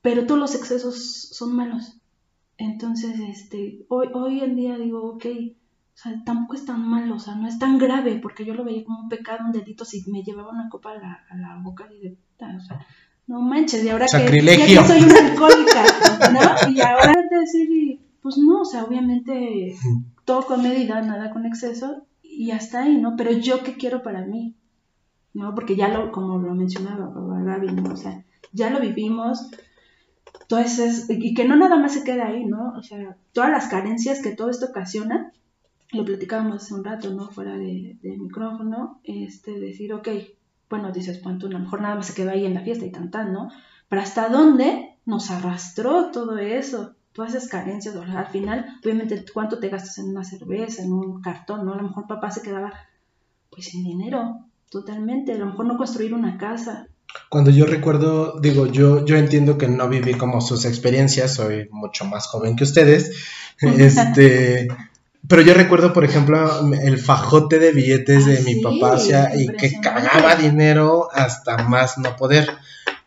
Pero 0.00 0.26
todos 0.26 0.40
los 0.40 0.54
excesos 0.54 1.28
son 1.32 1.56
malos. 1.56 1.96
Entonces, 2.56 3.18
este, 3.18 3.84
hoy, 3.88 4.08
hoy 4.14 4.40
en 4.40 4.54
día 4.56 4.76
digo, 4.76 5.02
ok, 5.02 5.26
o 5.94 5.98
sea, 5.98 6.22
tampoco 6.24 6.54
es 6.54 6.64
tan 6.64 6.88
malo, 6.88 7.16
o 7.16 7.18
sea, 7.18 7.34
no 7.34 7.48
es 7.48 7.58
tan 7.58 7.78
grave, 7.78 8.18
porque 8.22 8.44
yo 8.44 8.54
lo 8.54 8.64
veía 8.64 8.84
como 8.84 9.00
un 9.00 9.08
pecado, 9.08 9.44
un 9.44 9.52
delito, 9.52 9.84
si 9.84 10.08
me 10.10 10.22
llevaba 10.22 10.50
una 10.50 10.68
copa 10.68 10.92
a 10.92 10.98
la, 10.98 11.24
a 11.28 11.36
la 11.36 11.56
boca 11.62 11.88
y 11.92 12.00
de 12.00 12.10
puta, 12.10 12.56
o 12.56 12.60
sea, 12.60 12.86
no 13.26 13.40
manches, 13.40 13.84
y 13.84 13.88
ahora 13.88 14.06
que, 14.06 14.42
ya 14.42 14.66
que 14.66 14.86
soy 14.86 15.02
una 15.02 15.30
alcohólica, 15.30 15.84
¿no? 16.32 16.72
Y 16.72 16.80
ahora 16.80 17.14
de 17.30 17.38
decir, 17.38 18.00
pues 18.22 18.38
no, 18.38 18.60
o 18.60 18.64
sea, 18.64 18.84
obviamente 18.84 19.74
todo 20.24 20.46
con 20.46 20.62
medida, 20.62 21.02
nada 21.02 21.30
con 21.32 21.44
exceso, 21.44 22.06
y 22.22 22.52
hasta 22.52 22.82
ahí, 22.82 22.96
¿no? 22.96 23.14
Pero 23.16 23.32
yo 23.32 23.62
qué 23.62 23.74
quiero 23.74 24.02
para 24.02 24.24
mí, 24.24 24.54
¿no? 25.34 25.54
Porque 25.54 25.76
ya 25.76 25.88
lo, 25.88 26.12
como 26.12 26.38
lo 26.38 26.54
mencionaba 26.54 27.12
Gaby, 27.42 27.72
¿no? 27.72 27.92
O 27.92 27.96
sea, 27.96 28.24
ya 28.52 28.70
lo 28.70 28.80
vivimos, 28.80 29.50
entonces, 30.42 31.06
y 31.10 31.34
que 31.34 31.44
no 31.44 31.56
nada 31.56 31.76
más 31.76 31.94
se 31.94 32.04
queda 32.04 32.28
ahí, 32.28 32.44
¿no? 32.44 32.74
O 32.76 32.82
sea, 32.82 33.16
todas 33.32 33.50
las 33.50 33.68
carencias 33.68 34.22
que 34.22 34.34
todo 34.34 34.50
esto 34.50 34.66
ocasiona, 34.66 35.32
lo 35.90 36.04
platicábamos 36.04 36.56
hace 36.62 36.74
un 36.74 36.84
rato, 36.84 37.12
¿no? 37.12 37.28
Fuera 37.30 37.56
de, 37.56 37.98
de 38.00 38.16
micrófono, 38.16 39.00
este, 39.04 39.58
decir, 39.58 39.92
ok, 39.92 40.08
bueno, 40.70 40.90
dices, 40.90 41.20
tú 41.20 41.46
a 41.46 41.50
lo 41.50 41.58
mejor 41.58 41.82
nada 41.82 41.96
más 41.96 42.06
se 42.06 42.14
quedó 42.14 42.30
ahí 42.30 42.46
en 42.46 42.54
la 42.54 42.62
fiesta 42.62 42.86
y 42.86 42.90
tan, 42.90 43.10
tan, 43.10 43.32
¿no? 43.32 43.50
Pero 43.88 44.00
¿hasta 44.00 44.30
dónde 44.30 44.96
nos 45.04 45.30
arrastró 45.30 46.10
todo 46.10 46.38
eso? 46.38 46.94
Todas 47.12 47.34
esas 47.34 47.48
carencias, 47.48 47.94
o 47.94 48.04
sea, 48.04 48.20
al 48.20 48.28
final, 48.28 48.78
obviamente, 48.82 49.24
¿cuánto 49.32 49.58
te 49.58 49.68
gastas 49.68 49.98
en 49.98 50.08
una 50.08 50.24
cerveza, 50.24 50.82
en 50.82 50.92
un 50.92 51.20
cartón, 51.20 51.66
¿no? 51.66 51.74
A 51.74 51.76
lo 51.76 51.82
mejor 51.82 52.06
papá 52.06 52.30
se 52.30 52.42
quedaba, 52.42 52.72
pues, 53.50 53.66
sin 53.66 53.84
dinero, 53.84 54.46
totalmente, 54.70 55.32
a 55.32 55.38
lo 55.38 55.46
mejor 55.46 55.66
no 55.66 55.76
construir 55.76 56.14
una 56.14 56.38
casa, 56.38 56.86
Cuando 57.28 57.50
yo 57.50 57.66
recuerdo, 57.66 58.40
digo, 58.40 58.66
yo, 58.66 59.04
yo 59.04 59.16
entiendo 59.16 59.58
que 59.58 59.68
no 59.68 59.86
viví 59.88 60.14
como 60.14 60.40
sus 60.40 60.64
experiencias, 60.64 61.34
soy 61.34 61.68
mucho 61.70 62.06
más 62.06 62.26
joven 62.26 62.56
que 62.56 62.64
ustedes, 62.64 63.12
este, 63.60 64.68
pero 65.28 65.42
yo 65.42 65.54
recuerdo, 65.54 65.92
por 65.92 66.04
ejemplo, 66.04 66.38
el 66.82 66.98
fajote 66.98 67.58
de 67.58 67.72
billetes 67.72 68.24
Ah, 68.24 68.30
de 68.30 68.40
mi 68.40 68.54
sí, 68.54 68.60
papá, 68.62 68.92
o 68.92 68.98
sea, 68.98 69.32
y 69.36 69.46
que 69.46 69.80
cagaba 69.80 70.34
dinero 70.36 71.08
hasta 71.12 71.58
más 71.68 71.98
no 71.98 72.16
poder. 72.16 72.48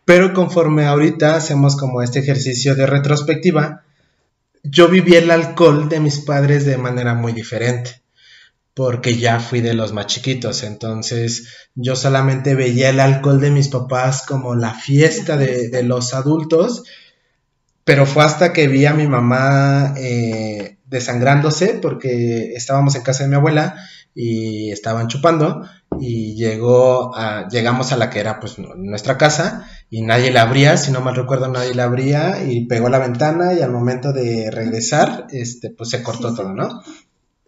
Pero 0.06 0.34
conforme 0.34 0.86
ahorita 0.86 1.36
hacemos 1.36 1.76
como 1.76 2.02
este 2.02 2.20
ejercicio 2.20 2.76
de 2.76 2.86
retrospectiva, 2.86 3.84
yo 4.70 4.88
viví 4.88 5.16
el 5.16 5.32
alcohol 5.32 5.90
de 5.90 6.00
mis 6.00 6.20
padres 6.20 6.66
de 6.66 6.78
manera 6.78 7.14
muy 7.14 7.34
diferente 7.34 8.02
porque 8.76 9.18
ya 9.18 9.40
fui 9.40 9.62
de 9.62 9.74
los 9.74 9.94
más 9.94 10.08
chiquitos, 10.08 10.64
entonces 10.64 11.70
yo 11.76 11.96
solamente 11.96 12.56
veía 12.56 12.90
el 12.90 13.00
alcohol 13.00 13.40
de 13.40 13.50
mis 13.50 13.70
papás 13.70 14.24
como 14.28 14.54
la 14.54 14.74
fiesta 14.74 15.38
de, 15.38 15.82
los 15.84 16.14
adultos, 16.14 16.84
pero 17.86 18.06
fue 18.06 18.26
hasta 18.26 18.52
que 18.52 18.68
vi 18.68 18.86
a 18.86 18.94
mi 18.94 19.08
mamá 19.08 19.94
eh, 19.96 20.78
desangrándose 20.86 21.80
porque 21.82 22.54
estábamos 22.54 22.96
en 22.96 23.04
casa 23.04 23.24
de 23.24 23.30
mi 23.30 23.36
abuela 23.36 23.76
y 24.14 24.72
estaban 24.72 25.08
chupando 25.08 25.62
y 25.98 26.36
llegó 26.36 27.16
a, 27.16 27.48
llegamos 27.48 27.94
a 27.94 27.98
la 27.98 28.10
que 28.10 28.20
era 28.20 28.42
pues 28.42 28.58
nuestra 28.60 29.18
casa 29.18 29.70
y 29.90 30.02
nadie 30.02 30.32
la 30.32 30.42
abría, 30.44 30.78
si 30.78 30.92
no 30.92 31.02
mal 31.02 31.16
recuerdo 31.16 31.48
nadie 31.48 31.74
la 31.76 31.84
abría 31.86 32.44
y 32.44 32.66
pegó 32.66 32.90
la 32.90 33.00
ventana 33.00 33.54
y 33.54 33.62
al 33.62 33.72
momento 33.72 34.12
de 34.14 34.50
regresar 34.52 35.28
este 35.30 35.70
pues 35.70 35.90
se 35.90 36.02
cortó 36.04 36.30
Sí, 36.32 36.36
todo, 36.38 36.54
¿no? 36.54 36.82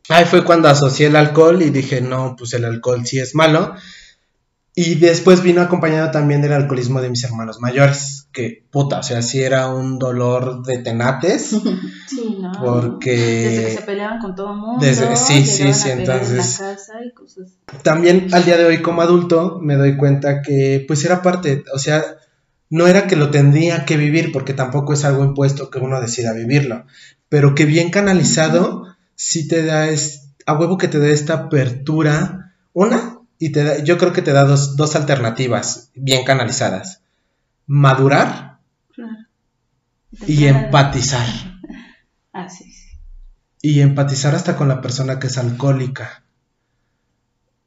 Ahí 0.09 0.23
fue 0.25 0.45
cuando 0.45 0.69
asocié 0.69 1.07
el 1.07 1.15
alcohol 1.17 1.61
y 1.61 1.69
dije, 1.69 1.99
no, 1.99 2.35
pues 2.37 2.53
el 2.53 2.63
alcohol 2.63 3.05
sí 3.05 3.19
es 3.19 3.35
malo. 3.35 3.73
Y 4.73 4.95
después 4.95 5.41
vino 5.41 5.61
acompañado 5.61 6.11
también 6.11 6.41
del 6.41 6.53
alcoholismo 6.53 7.01
de 7.01 7.09
mis 7.09 7.23
hermanos 7.23 7.59
mayores, 7.59 8.27
que 8.31 8.63
puta, 8.69 8.99
o 8.99 9.03
sea, 9.03 9.23
sí 9.23 9.41
era 9.41 9.67
un 9.73 9.97
dolor 9.97 10.61
de 10.63 10.77
tenates, 10.77 11.49
Sí, 12.07 12.37
¿no? 12.39 12.51
porque 12.63 13.11
Desde 13.17 13.65
que 13.65 13.71
se 13.71 13.81
peleaban 13.81 14.19
con 14.19 14.35
todo 14.35 14.51
el 14.51 14.57
mundo. 14.59 14.85
Desde- 14.85 15.15
sí, 15.17 15.45
sí, 15.47 15.73
sí, 15.73 15.89
entonces- 15.89 16.59
En 16.59 16.67
la 16.67 16.75
casa 16.75 16.93
y 17.03 17.11
cosas. 17.13 17.49
también 17.81 18.27
al 18.33 18.45
día 18.45 18.55
de 18.55 18.65
hoy 18.65 18.81
como 18.83 19.01
adulto 19.01 19.57
me 19.61 19.75
doy 19.75 19.97
cuenta 19.97 20.43
que 20.43 20.85
pues 20.87 21.03
era 21.03 21.23
parte, 21.23 21.63
o 21.73 21.79
sea, 21.79 22.03
no 22.69 22.87
era 22.87 23.07
que 23.07 23.15
lo 23.15 23.31
tendría 23.31 23.85
que 23.85 23.97
vivir 23.97 24.31
porque 24.31 24.53
tampoco 24.53 24.93
es 24.93 25.05
algo 25.05 25.23
impuesto 25.23 25.69
que 25.69 25.79
uno 25.79 26.01
decida 26.01 26.33
vivirlo, 26.33 26.85
pero 27.29 27.55
que 27.55 27.65
bien 27.65 27.89
canalizado 27.89 28.95
sí 29.15 29.47
te 29.47 29.63
da 29.65 29.87
es, 29.89 30.29
a 30.45 30.53
huevo 30.53 30.77
que 30.77 30.87
te 30.87 30.99
da 30.99 31.07
esta 31.07 31.33
apertura, 31.33 32.53
una, 32.73 33.19
y 33.39 33.51
te 33.51 33.63
da, 33.63 33.83
yo 33.83 33.97
creo 33.97 34.13
que 34.13 34.21
te 34.21 34.33
da 34.33 34.43
dos, 34.43 34.75
dos 34.75 34.95
alternativas 34.95 35.91
bien 35.95 36.23
canalizadas, 36.25 37.01
madurar 37.67 38.59
Claro. 38.93 39.17
y 40.25 40.45
empatizar. 40.45 41.27
Ah, 42.33 42.49
sí, 42.49 42.65
sí. 42.71 42.89
y 43.63 43.81
empatizar 43.81 44.35
hasta 44.35 44.55
con 44.55 44.67
la 44.67 44.79
persona 44.79 45.17
que 45.17 45.25
es 45.25 45.39
alcohólica. 45.39 46.23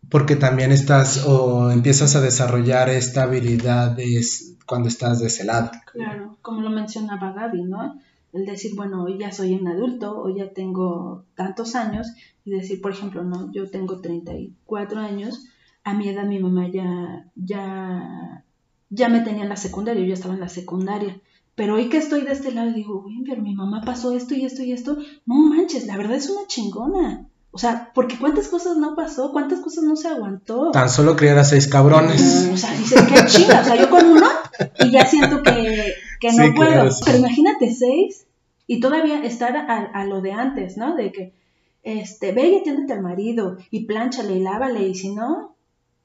Porque 0.08 0.36
también 0.36 0.70
estás 0.70 1.24
o 1.26 1.72
empiezas 1.72 2.14
a 2.14 2.20
desarrollar 2.20 2.88
esta 2.88 3.24
habilidad 3.24 3.90
de, 3.90 4.22
cuando 4.70 4.88
estás 4.88 5.18
de 5.18 5.26
ese 5.26 5.44
lado. 5.44 5.72
Claro, 5.90 6.38
como 6.42 6.60
lo 6.60 6.70
mencionaba 6.70 7.32
Gaby, 7.32 7.64
¿no? 7.64 7.98
El 8.32 8.46
decir, 8.46 8.76
bueno, 8.76 9.02
hoy 9.02 9.18
ya 9.18 9.32
soy 9.32 9.54
un 9.54 9.66
adulto, 9.66 10.16
hoy 10.16 10.36
ya 10.36 10.52
tengo 10.52 11.24
tantos 11.34 11.74
años, 11.74 12.06
y 12.44 12.52
decir, 12.52 12.80
por 12.80 12.92
ejemplo, 12.92 13.24
no, 13.24 13.50
yo 13.50 13.68
tengo 13.68 14.00
34 14.00 15.00
años, 15.00 15.44
a 15.82 15.94
mi 15.94 16.08
edad 16.08 16.24
mi 16.24 16.38
mamá 16.38 16.68
ya, 16.68 17.26
ya, 17.34 18.44
ya 18.90 19.08
me 19.08 19.22
tenía 19.22 19.42
en 19.42 19.48
la 19.48 19.56
secundaria, 19.56 20.02
yo 20.02 20.10
ya 20.10 20.14
estaba 20.14 20.34
en 20.34 20.40
la 20.40 20.48
secundaria. 20.48 21.20
Pero 21.56 21.74
hoy 21.74 21.88
que 21.88 21.96
estoy 21.96 22.20
de 22.20 22.30
este 22.30 22.52
lado, 22.52 22.72
digo, 22.72 23.02
güey, 23.02 23.24
pero 23.26 23.42
mi 23.42 23.56
mamá 23.56 23.82
pasó 23.84 24.12
esto 24.12 24.36
y 24.36 24.44
esto 24.44 24.62
y 24.62 24.70
esto. 24.70 24.98
No 25.26 25.34
manches, 25.34 25.88
la 25.88 25.96
verdad 25.96 26.16
es 26.16 26.30
una 26.30 26.46
chingona. 26.46 27.26
O 27.52 27.58
sea, 27.58 27.90
porque 27.94 28.16
cuántas 28.16 28.48
cosas 28.48 28.76
no 28.76 28.94
pasó, 28.94 29.32
cuántas 29.32 29.60
cosas 29.60 29.82
no 29.82 29.96
se 29.96 30.08
aguantó. 30.08 30.70
Tan 30.70 30.88
solo 30.88 31.16
criar 31.16 31.38
a 31.38 31.44
seis 31.44 31.66
cabrones. 31.66 32.48
o 32.52 32.56
sea, 32.56 32.72
dices, 32.72 33.02
qué 33.02 33.26
chinga. 33.26 33.60
O 33.60 33.64
sea, 33.64 33.76
yo 33.76 33.90
con 33.90 34.06
uno 34.06 34.26
y 34.78 34.90
ya 34.90 35.04
siento 35.06 35.42
que, 35.42 35.94
que 36.20 36.32
no 36.32 36.54
puedo. 36.54 36.88
Pero 37.04 37.18
imagínate 37.18 37.74
seis 37.74 38.26
y 38.68 38.78
todavía 38.78 39.24
estar 39.24 39.56
a, 39.56 40.04
lo 40.04 40.20
de 40.20 40.32
antes, 40.32 40.76
¿no? 40.76 40.94
De 40.94 41.10
que, 41.10 41.32
este, 41.82 42.30
ve 42.30 42.50
y 42.50 42.58
atiéndete 42.58 42.92
al 42.92 43.02
marido 43.02 43.58
y 43.72 43.84
plánchale 43.84 44.36
y 44.36 44.42
lávale 44.42 44.86
y 44.86 44.94
si 44.94 45.12
no... 45.12 45.56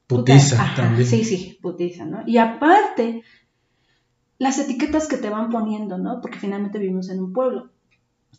Putiza 0.07 0.73
también. 0.75 1.07
Sí, 1.07 1.23
sí, 1.23 1.59
putiza, 1.61 2.05
¿no? 2.05 2.23
Y 2.25 2.37
aparte, 2.37 3.21
las 4.39 4.57
etiquetas 4.57 5.07
que 5.07 5.17
te 5.17 5.29
van 5.29 5.51
poniendo, 5.51 5.99
¿no? 5.99 6.21
Porque 6.21 6.39
finalmente 6.39 6.79
vivimos 6.79 7.09
en 7.09 7.19
un 7.19 7.33
pueblo, 7.33 7.69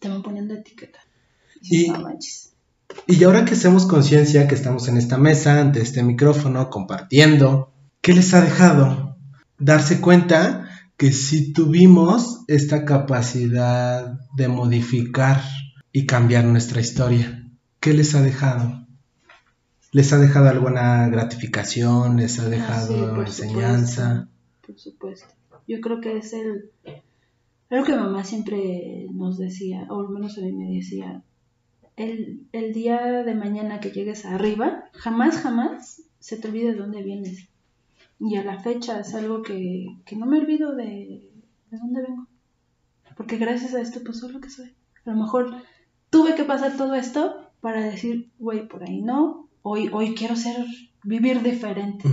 te 0.00 0.08
van 0.08 0.24
poniendo 0.24 0.54
etiquetas. 0.54 1.04
Y, 1.60 1.86
y 1.86 1.92
ahora 3.24 3.44
que 3.44 3.54
hacemos 3.54 3.86
conciencia 3.86 4.48
que 4.48 4.54
estamos 4.54 4.88
en 4.88 4.96
esta 4.96 5.18
mesa, 5.18 5.60
ante 5.60 5.80
este 5.80 6.02
micrófono, 6.02 6.70
compartiendo, 6.70 7.72
¿qué 8.00 8.12
les 8.12 8.34
ha 8.34 8.40
dejado? 8.40 9.16
Darse 9.58 10.00
cuenta 10.00 10.68
que 10.96 11.12
si 11.12 11.52
tuvimos 11.52 12.44
esta 12.48 12.84
capacidad 12.84 14.18
de 14.34 14.48
modificar 14.48 15.42
y 15.92 16.06
cambiar 16.06 16.44
nuestra 16.44 16.80
historia, 16.80 17.48
¿qué 17.80 17.92
les 17.92 18.14
ha 18.14 18.22
dejado? 18.22 18.86
¿Les 19.92 20.12
ha 20.12 20.18
dejado 20.18 20.48
alguna 20.48 21.08
gratificación? 21.08 22.16
¿Les 22.16 22.38
ha 22.38 22.46
ah, 22.46 22.48
dejado 22.48 23.22
enseñanza? 23.22 24.28
por 24.66 24.78
supuesto. 24.78 25.26
Yo 25.68 25.80
creo 25.80 26.00
que 26.00 26.18
es 26.18 26.32
el... 26.32 26.70
Algo 27.70 27.84
que 27.84 27.96
mamá 27.96 28.24
siempre 28.24 29.06
nos 29.12 29.38
decía, 29.38 29.86
o 29.90 30.00
al 30.00 30.08
menos 30.10 30.38
a 30.38 30.42
mí 30.42 30.52
me 30.52 30.76
decía, 30.76 31.22
el, 31.96 32.46
el 32.52 32.72
día 32.72 33.22
de 33.22 33.34
mañana 33.34 33.80
que 33.80 33.90
llegues 33.90 34.24
arriba, 34.24 34.84
jamás, 34.92 35.38
jamás 35.38 36.02
se 36.20 36.36
te 36.36 36.48
olvide 36.48 36.72
de 36.72 36.78
dónde 36.78 37.02
vienes. 37.02 37.48
Y 38.18 38.36
a 38.36 38.44
la 38.44 38.60
fecha 38.60 39.00
es 39.00 39.14
algo 39.14 39.42
que, 39.42 39.86
que 40.04 40.16
no 40.16 40.26
me 40.26 40.38
olvido 40.38 40.74
de, 40.74 41.28
de 41.70 41.78
dónde 41.78 42.02
vengo. 42.02 42.26
Porque 43.16 43.36
gracias 43.36 43.74
a 43.74 43.80
esto, 43.80 44.00
pues 44.04 44.18
soy 44.18 44.32
lo 44.32 44.40
que 44.40 44.50
soy. 44.50 44.74
A 45.04 45.10
lo 45.10 45.16
mejor 45.16 45.54
tuve 46.10 46.34
que 46.34 46.44
pasar 46.44 46.76
todo 46.76 46.94
esto 46.94 47.50
para 47.60 47.82
decir, 47.82 48.30
güey, 48.38 48.68
por 48.68 48.84
ahí 48.84 49.02
no, 49.02 49.48
hoy, 49.62 49.90
hoy 49.92 50.14
quiero 50.14 50.36
ser, 50.36 50.64
vivir 51.02 51.42
diferente 51.42 52.08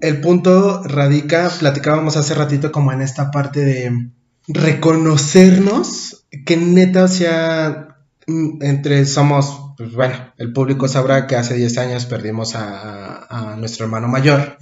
el 0.00 0.20
punto 0.20 0.82
radica, 0.84 1.50
platicábamos 1.58 2.16
hace 2.16 2.34
ratito 2.34 2.72
como 2.72 2.92
en 2.92 3.00
esta 3.00 3.30
parte 3.30 3.64
de 3.64 4.10
reconocernos 4.46 6.26
que 6.46 6.56
neta, 6.56 7.08
sea, 7.08 7.97
entre 8.28 9.06
somos, 9.06 9.74
pues 9.76 9.92
bueno, 9.92 10.14
el 10.36 10.52
público 10.52 10.86
sabrá 10.86 11.26
que 11.26 11.36
hace 11.36 11.54
10 11.54 11.78
años 11.78 12.06
perdimos 12.06 12.54
a, 12.54 13.24
a, 13.24 13.56
nuestro 13.56 13.86
hermano 13.86 14.08
mayor, 14.08 14.58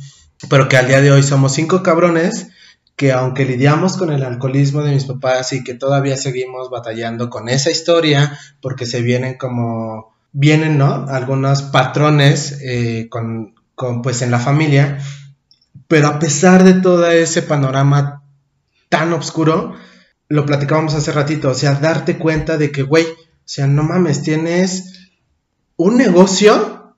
pero 0.49 0.69
que 0.69 0.77
al 0.77 0.87
día 0.87 1.01
de 1.01 1.11
hoy 1.11 1.23
somos 1.23 1.53
cinco 1.53 1.83
cabrones 1.83 2.49
que 2.97 3.13
aunque 3.13 3.45
lidiamos 3.45 3.97
con 3.99 4.11
el 4.11 4.25
alcoholismo 4.25 4.83
de 4.83 4.93
mis 4.93 5.05
papás 5.05 5.53
y 5.53 5.63
que 5.63 5.75
todavía 5.75 6.17
seguimos 6.17 6.71
batallando 6.71 7.29
con 7.29 7.51
esa 7.51 7.71
historia, 7.71 8.39
porque 8.63 8.87
se 8.87 9.03
vienen 9.03 9.37
como, 9.37 10.15
vienen, 10.33 10.79
¿no? 10.79 11.07
Algunos 11.09 11.63
patrones 11.63 12.59
eh, 12.63 13.09
con, 13.11 13.55
con, 13.75 14.01
pues 14.01 14.23
en 14.23 14.31
la 14.31 14.39
familia, 14.39 14.99
pero 15.89 16.09
a 16.09 16.19
pesar 16.19 16.65
de 16.65 16.75
todo 16.75 17.11
ese 17.11 17.43
panorama 17.43 18.23
tan 18.89 19.13
oscuro, 19.13 19.75
lo 20.29 20.47
platicábamos 20.47 20.95
hace 20.95 21.13
ratito, 21.13 21.51
o 21.51 21.55
sea, 21.55 21.75
darte 21.75 22.17
cuenta 22.17 22.57
de 22.57 22.73
que, 22.73 22.83
güey, 22.83 23.07
o 23.47 23.49
sea, 23.49 23.69
no 23.69 23.85
mames, 23.85 24.23
tienes 24.23 25.13
un 25.77 25.97
negocio 25.97 26.95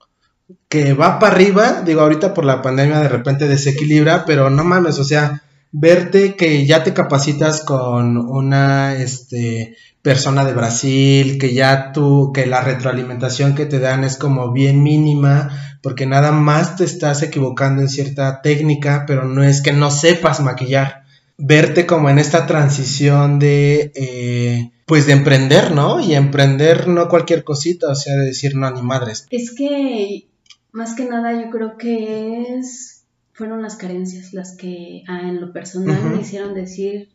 que 0.70 0.94
va 0.94 1.18
para 1.18 1.34
arriba, 1.34 1.82
digo, 1.84 2.00
ahorita 2.00 2.32
por 2.32 2.46
la 2.46 2.62
pandemia 2.62 3.00
de 3.00 3.08
repente 3.10 3.46
desequilibra, 3.46 4.24
pero 4.24 4.48
no 4.48 4.64
mames, 4.64 4.98
o 4.98 5.04
sea, 5.04 5.42
verte 5.72 6.36
que 6.36 6.64
ya 6.64 6.84
te 6.84 6.94
capacitas 6.94 7.60
con 7.60 8.16
una 8.16 8.94
este, 8.94 9.76
persona 10.00 10.46
de 10.46 10.54
Brasil, 10.54 11.36
que 11.38 11.52
ya 11.52 11.92
tú, 11.92 12.32
que 12.32 12.46
la 12.46 12.62
retroalimentación 12.62 13.54
que 13.54 13.66
te 13.66 13.78
dan 13.78 14.02
es 14.02 14.16
como 14.16 14.50
bien 14.50 14.82
mínima, 14.82 15.50
porque 15.82 16.06
nada 16.06 16.32
más 16.32 16.76
te 16.76 16.84
estás 16.84 17.22
equivocando 17.22 17.82
en 17.82 17.90
cierta 17.90 18.40
técnica, 18.40 19.04
pero 19.06 19.24
no 19.24 19.44
es 19.44 19.60
que 19.60 19.74
no 19.74 19.90
sepas 19.90 20.40
maquillar. 20.40 21.02
Verte 21.36 21.84
como 21.84 22.08
en 22.08 22.18
esta 22.18 22.46
transición 22.46 23.38
de, 23.38 23.92
eh, 23.94 24.70
pues 24.88 25.06
de 25.06 25.12
emprender, 25.12 25.70
¿no? 25.70 26.00
Y 26.00 26.14
emprender 26.14 26.88
no 26.88 27.08
cualquier 27.08 27.44
cosita, 27.44 27.90
o 27.90 27.94
sea, 27.94 28.16
de 28.16 28.24
decir 28.24 28.56
no 28.56 28.70
ni 28.70 28.80
madres. 28.80 29.26
Es 29.30 29.54
que, 29.54 30.26
más 30.72 30.96
que 30.96 31.04
nada, 31.04 31.40
yo 31.40 31.50
creo 31.50 31.76
que 31.76 32.56
es, 32.58 33.04
fueron 33.32 33.60
las 33.60 33.76
carencias 33.76 34.32
las 34.32 34.56
que 34.56 35.04
ah, 35.06 35.28
en 35.28 35.42
lo 35.42 35.52
personal 35.52 36.02
me 36.02 36.22
hicieron 36.22 36.54
decir, 36.54 37.10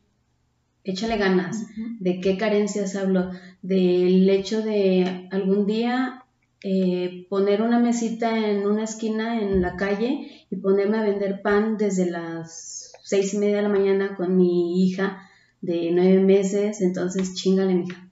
échale 0.83 1.17
ganas. 1.17 1.65
¿De 1.99 2.21
qué 2.21 2.37
carencias 2.37 2.95
hablo? 2.95 3.31
Del 3.63 4.29
hecho 4.29 4.61
de 4.61 5.27
algún 5.31 5.65
día 5.65 6.23
eh, 6.63 7.25
poner 7.27 7.63
una 7.63 7.79
mesita 7.79 8.37
en 8.37 8.67
una 8.67 8.83
esquina 8.83 9.41
en 9.41 9.63
la 9.63 9.75
calle 9.77 10.45
y 10.49 10.55
ponerme 10.57 10.99
a 10.99 11.03
vender 11.03 11.41
pan 11.41 11.77
desde 11.77 12.09
las 12.09 12.93
seis 13.01 13.33
y 13.33 13.39
media 13.39 13.57
de 13.57 13.63
la 13.63 13.69
mañana 13.69 14.15
con 14.15 14.37
mi 14.37 14.85
hija 14.85 15.22
de 15.63 15.91
nueve 15.91 16.19
meses, 16.19 16.81
entonces 16.81 17.35
chingale, 17.35 17.73
mija. 17.73 18.09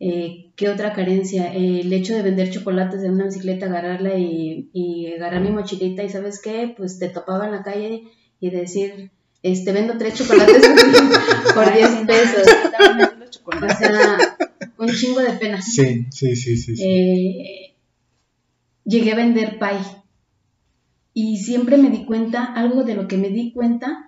Eh, 0.00 0.50
¿Qué 0.56 0.68
otra 0.68 0.92
carencia? 0.92 1.54
el 1.54 1.90
hecho 1.92 2.16
de 2.16 2.22
vender 2.22 2.50
chocolates 2.50 3.02
en 3.04 3.12
una 3.12 3.26
bicicleta, 3.26 3.66
agarrarla 3.66 4.18
y, 4.18 4.70
y, 4.72 5.12
agarrar 5.12 5.40
mi 5.40 5.50
mochilita 5.50 6.02
y 6.02 6.10
¿sabes 6.10 6.42
qué? 6.42 6.74
Pues 6.76 6.98
te 6.98 7.08
topaba 7.08 7.46
en 7.46 7.52
la 7.52 7.62
calle 7.62 8.02
y 8.40 8.50
decir, 8.50 9.12
este, 9.42 9.72
vendo 9.72 9.96
tres 9.98 10.14
chocolates 10.14 10.62
por 11.54 11.72
diez 11.72 11.90
pesos. 12.06 12.42
O 13.44 13.68
sea, 13.78 14.36
un 14.76 14.88
chingo 14.88 15.20
de 15.20 15.32
pena. 15.34 15.62
Sí, 15.62 16.06
sí, 16.10 16.34
sí, 16.34 16.56
sí. 16.56 16.74
Eh, 16.82 17.74
llegué 18.84 19.12
a 19.12 19.16
vender 19.16 19.60
pay. 19.60 19.78
Y 21.12 21.38
siempre 21.38 21.76
me 21.76 21.90
di 21.90 22.04
cuenta, 22.04 22.42
algo 22.42 22.82
de 22.82 22.94
lo 22.94 23.06
que 23.06 23.16
me 23.16 23.28
di 23.28 23.52
cuenta 23.52 24.03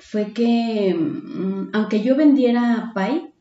fue 0.00 0.32
que, 0.32 0.94
mm, 0.94 1.70
aunque 1.72 2.02
yo 2.02 2.16
vendiera 2.16 2.92
pay, 2.94 3.32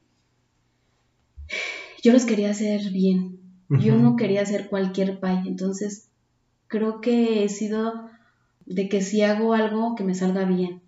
yo 2.03 2.13
los 2.13 2.25
quería 2.25 2.51
hacer 2.51 2.91
bien. 2.91 3.37
Yo 3.69 3.95
no 3.95 4.15
quería 4.15 4.41
hacer 4.41 4.67
cualquier 4.67 5.19
pay. 5.19 5.47
Entonces, 5.47 6.09
creo 6.67 7.01
que 7.01 7.43
he 7.43 7.49
sido 7.49 8.09
de 8.65 8.89
que 8.89 9.01
si 9.01 9.21
hago 9.21 9.53
algo, 9.53 9.95
que 9.95 10.03
me 10.03 10.15
salga 10.15 10.43
bien. 10.45 10.81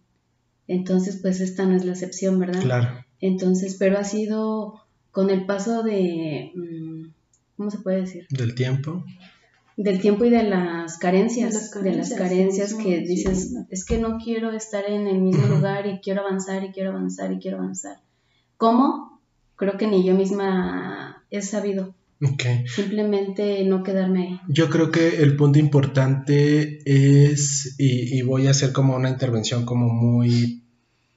Entonces, 0.68 1.20
pues 1.22 1.42
esta 1.42 1.66
no 1.66 1.76
es 1.76 1.86
la 1.86 1.92
excepción, 1.92 2.40
¿verdad? 2.40 2.62
Claro. 2.62 3.06
Entonces, 3.20 3.76
pero 3.78 4.00
ha 4.00 4.04
sido 4.04 4.82
con 5.12 5.30
el 5.30 5.46
paso 5.46 5.84
de, 5.84 6.52
mm, 6.56 7.12
¿cómo 7.58 7.70
se 7.70 7.80
puede 7.80 8.02
decir? 8.02 8.26
Del 8.30 8.56
tiempo. 8.56 9.04
Del 9.78 10.02
tiempo 10.02 10.26
y 10.26 10.30
de 10.30 10.44
las 10.44 10.98
carencias, 10.98 11.72
de 11.72 11.96
las 11.96 12.14
carencias, 12.14 12.74
que 12.74 13.00
dices, 13.00 13.56
es 13.70 13.86
que 13.86 13.98
no 13.98 14.18
quiero 14.18 14.52
estar 14.52 14.84
en 14.88 15.08
el 15.08 15.20
mismo 15.20 15.48
lugar 15.48 15.88
y 15.88 16.00
quiero 16.00 16.22
avanzar 16.22 16.64
y 16.64 16.72
quiero 16.72 16.92
avanzar 16.92 17.32
y 17.32 17.40
quiero 17.40 17.58
avanzar. 17.58 17.98
¿Cómo? 18.58 19.22
Creo 19.56 19.78
que 19.78 19.88
ni 19.88 20.04
yo 20.04 20.14
misma 20.14 21.24
he 21.32 21.42
sabido. 21.42 21.96
Okay. 22.34 22.68
Simplemente 22.68 23.64
no 23.64 23.82
quedarme 23.82 24.28
ahí. 24.28 24.42
Yo 24.48 24.70
creo 24.70 24.92
que 24.92 25.24
el 25.24 25.36
punto 25.36 25.58
importante 25.58 26.82
es, 26.86 27.76
y, 27.80 28.20
y, 28.20 28.22
voy 28.22 28.46
a 28.46 28.52
hacer 28.52 28.72
como 28.74 28.96
una 28.96 29.10
intervención 29.10 29.66
como 29.66 29.90
muy, 29.90 30.64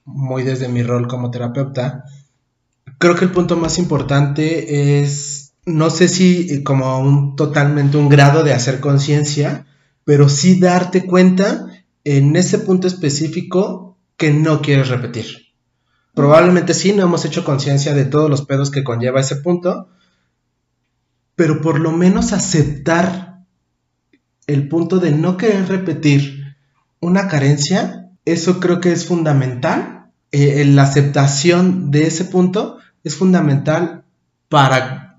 muy 0.04 0.42
desde 0.44 0.68
mi 0.68 0.82
rol 0.82 1.06
como 1.06 1.30
terapeuta, 1.30 2.04
creo 2.98 3.16
que 3.16 3.26
el 3.26 3.32
punto 3.32 3.56
más 3.56 3.78
importante 3.78 5.00
es, 5.02 5.43
no 5.66 5.90
sé 5.90 6.08
si 6.08 6.62
como 6.62 6.98
un 7.00 7.36
totalmente 7.36 7.96
un 7.96 8.08
grado 8.08 8.42
de 8.42 8.52
hacer 8.52 8.80
conciencia, 8.80 9.66
pero 10.04 10.28
sí 10.28 10.60
darte 10.60 11.06
cuenta 11.06 11.66
en 12.04 12.36
ese 12.36 12.58
punto 12.58 12.86
específico 12.86 13.96
que 14.16 14.32
no 14.32 14.60
quieres 14.60 14.88
repetir. 14.88 15.44
Probablemente 16.14 16.74
sí, 16.74 16.92
no 16.92 17.02
hemos 17.02 17.24
hecho 17.24 17.44
conciencia 17.44 17.94
de 17.94 18.04
todos 18.04 18.30
los 18.30 18.44
pedos 18.44 18.70
que 18.70 18.84
conlleva 18.84 19.20
ese 19.20 19.36
punto, 19.36 19.88
pero 21.34 21.60
por 21.60 21.80
lo 21.80 21.90
menos 21.90 22.32
aceptar 22.32 23.40
el 24.46 24.68
punto 24.68 25.00
de 25.00 25.10
no 25.10 25.36
querer 25.36 25.66
repetir 25.66 26.56
una 27.00 27.26
carencia, 27.26 28.10
eso 28.24 28.60
creo 28.60 28.80
que 28.80 28.92
es 28.92 29.06
fundamental. 29.06 30.12
Eh, 30.30 30.64
la 30.64 30.82
aceptación 30.82 31.90
de 31.90 32.06
ese 32.06 32.24
punto 32.24 32.78
es 33.02 33.16
fundamental 33.16 34.04
para 34.48 35.13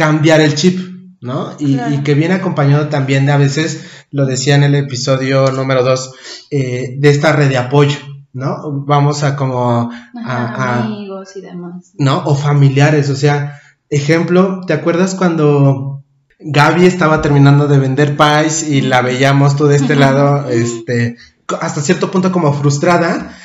cambiar 0.00 0.40
el 0.40 0.54
chip, 0.54 0.80
¿no? 1.20 1.54
Y, 1.58 1.76
que 2.02 2.14
viene 2.14 2.32
acompañado 2.32 2.88
también 2.88 3.26
de 3.26 3.32
a 3.32 3.36
veces, 3.36 3.84
lo 4.10 4.24
decía 4.24 4.54
en 4.54 4.62
el 4.62 4.74
episodio 4.74 5.52
número 5.52 5.84
2, 5.84 6.14
eh, 6.50 6.94
de 6.98 7.10
esta 7.10 7.32
red 7.32 7.50
de 7.50 7.58
apoyo, 7.58 7.98
¿no? 8.32 8.82
Vamos 8.86 9.24
a 9.24 9.36
como... 9.36 9.90
a, 10.24 10.84
amigos 10.84 11.36
y 11.36 11.42
demás. 11.42 11.92
¿No? 11.98 12.24
O 12.24 12.34
familiares, 12.34 13.10
o 13.10 13.14
sea, 13.14 13.60
ejemplo, 13.90 14.62
¿te 14.66 14.72
acuerdas 14.72 15.14
cuando 15.14 16.02
Gaby 16.38 16.86
estaba 16.86 17.20
terminando 17.20 17.68
de 17.68 17.78
vender 17.78 18.16
pies 18.16 18.66
y 18.66 18.80
la 18.80 19.02
veíamos 19.02 19.54
tú 19.54 19.66
de 19.66 19.76
este 19.76 19.96
lado, 19.96 20.48
este, 20.48 21.18
hasta 21.60 21.82
cierto 21.82 22.10
punto 22.10 22.32
como 22.32 22.54
frustrada? 22.54 23.36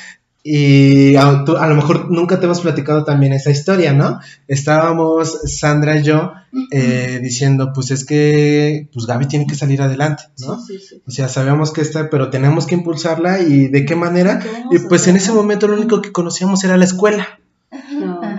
Y 0.48 1.16
a, 1.16 1.42
lo 1.44 1.74
mejor 1.74 2.08
nunca 2.08 2.38
te 2.38 2.44
hemos 2.44 2.60
platicado 2.60 3.02
también 3.02 3.32
esa 3.32 3.50
historia, 3.50 3.92
¿no? 3.92 4.20
Estábamos 4.46 5.40
Sandra 5.44 5.98
y 5.98 6.04
yo 6.04 6.34
eh, 6.70 7.18
diciendo, 7.20 7.72
pues 7.74 7.90
es 7.90 8.04
que 8.04 8.88
pues 8.92 9.06
Gaby 9.06 9.26
tiene 9.26 9.48
que 9.48 9.56
salir 9.56 9.82
adelante, 9.82 10.22
¿no? 10.38 10.62
Sí, 10.62 10.78
sí, 10.78 11.02
O 11.04 11.10
sea, 11.10 11.26
sabíamos 11.28 11.72
que 11.72 11.80
está, 11.80 12.10
pero 12.10 12.30
tenemos 12.30 12.68
que 12.68 12.76
impulsarla 12.76 13.40
y 13.40 13.66
de 13.66 13.84
qué 13.84 13.96
manera. 13.96 14.40
Y 14.70 14.78
pues 14.78 15.08
en 15.08 15.16
ese 15.16 15.32
momento 15.32 15.66
lo 15.66 15.74
único 15.74 16.00
que 16.00 16.12
conocíamos 16.12 16.62
era 16.62 16.76
la 16.76 16.84
escuela. 16.84 17.40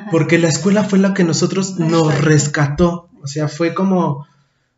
Porque 0.09 0.37
la 0.37 0.47
escuela 0.47 0.85
fue 0.85 0.99
la 0.99 1.13
que 1.13 1.25
nosotros 1.25 1.77
nos 1.77 2.21
rescató. 2.21 3.09
O 3.21 3.27
sea, 3.27 3.49
fue 3.49 3.73
como 3.73 4.25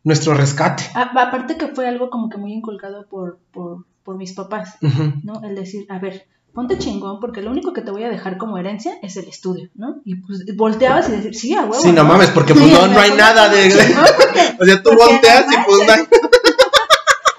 nuestro 0.02 0.34
rescate. 0.34 0.82
aparte 0.94 1.56
que 1.56 1.68
fue 1.68 1.86
algo 1.86 2.10
como 2.10 2.28
que 2.28 2.38
muy 2.38 2.52
inculcado 2.52 3.06
por, 3.06 3.38
por, 3.52 3.84
por 4.02 4.16
mis 4.16 4.32
papás, 4.32 4.78
¿no? 5.22 5.44
El 5.44 5.54
decir, 5.54 5.86
a 5.88 6.00
ver, 6.00 6.26
ponte 6.52 6.78
chingón 6.78 7.20
porque 7.20 7.42
lo 7.42 7.50
único 7.50 7.72
que 7.72 7.82
te 7.82 7.90
voy 7.90 8.04
a 8.04 8.08
dejar 8.08 8.38
como 8.38 8.58
herencia 8.58 8.94
es 9.02 9.16
el 9.16 9.28
estudio, 9.28 9.70
¿no? 9.74 10.00
Y 10.04 10.16
pues 10.16 10.44
volteabas 10.56 11.08
y 11.08 11.12
decir, 11.12 11.34
sí, 11.34 11.54
a 11.54 11.62
huevo. 11.62 11.80
Sí, 11.80 11.92
no, 11.92 12.04
mames, 12.04 12.28
porque 12.30 12.54
pues 12.54 12.66
no, 12.66 12.86
no 12.86 13.00
hay 13.00 13.12
nada 13.12 13.48
de... 13.48 13.66
o 14.60 14.64
sea, 14.64 14.82
tú 14.82 14.90
volteas 14.90 15.46
y 15.50 15.56
pues 15.66 15.86
no 15.86 15.92
hay... 15.92 16.00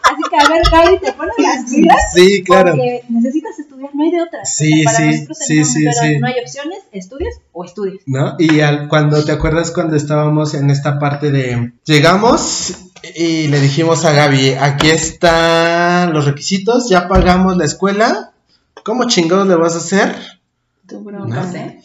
Así 0.04 0.24
que 0.30 0.36
a 0.36 0.50
ver, 0.50 0.62
Gaby, 0.70 1.00
te 1.00 1.14
pones 1.14 1.36
las 1.38 1.72
pilas. 1.72 1.98
Sí, 2.14 2.44
claro. 2.44 2.72
Porque 2.72 3.04
necesitas 3.08 3.58
estudiar, 3.60 3.92
no 3.94 4.04
hay 4.04 4.12
de 4.12 4.22
otra. 4.22 4.46
Sí, 4.46 4.84
sí, 4.86 5.28
sí, 5.34 5.64
sí, 5.64 5.86
pero 5.86 6.20
no 6.20 6.28
hay 6.28 6.34
opciones, 6.42 6.80
estudias 6.92 7.36
o 7.54 7.64
estudias. 7.64 8.02
¿No? 8.06 8.36
Y 8.38 8.60
al, 8.60 8.90
cuando, 8.90 9.24
¿te 9.24 9.32
acuerdas 9.32 9.72
cuando 9.72 9.96
estábamos 9.96 10.54
en 10.54 10.70
esta 10.70 11.00
parte 11.00 11.32
de... 11.32 11.72
Llegamos 11.86 12.76
y 13.16 13.48
le 13.48 13.60
dijimos 13.60 14.06
a 14.06 14.12
Gaby, 14.12 14.56
aquí 14.60 14.90
están 14.90 16.14
los 16.14 16.26
requisitos, 16.26 16.90
ya 16.90 17.08
pagamos 17.08 17.58
la 17.58 17.66
escuela, 17.66 18.31
¿Cómo 18.84 19.08
chingados 19.08 19.48
le 19.48 19.56
vas 19.56 19.76
a 19.76 19.80
hacer? 19.80 20.16
Tu 20.88 21.04
bronca, 21.04 21.52
¿eh? 21.56 21.82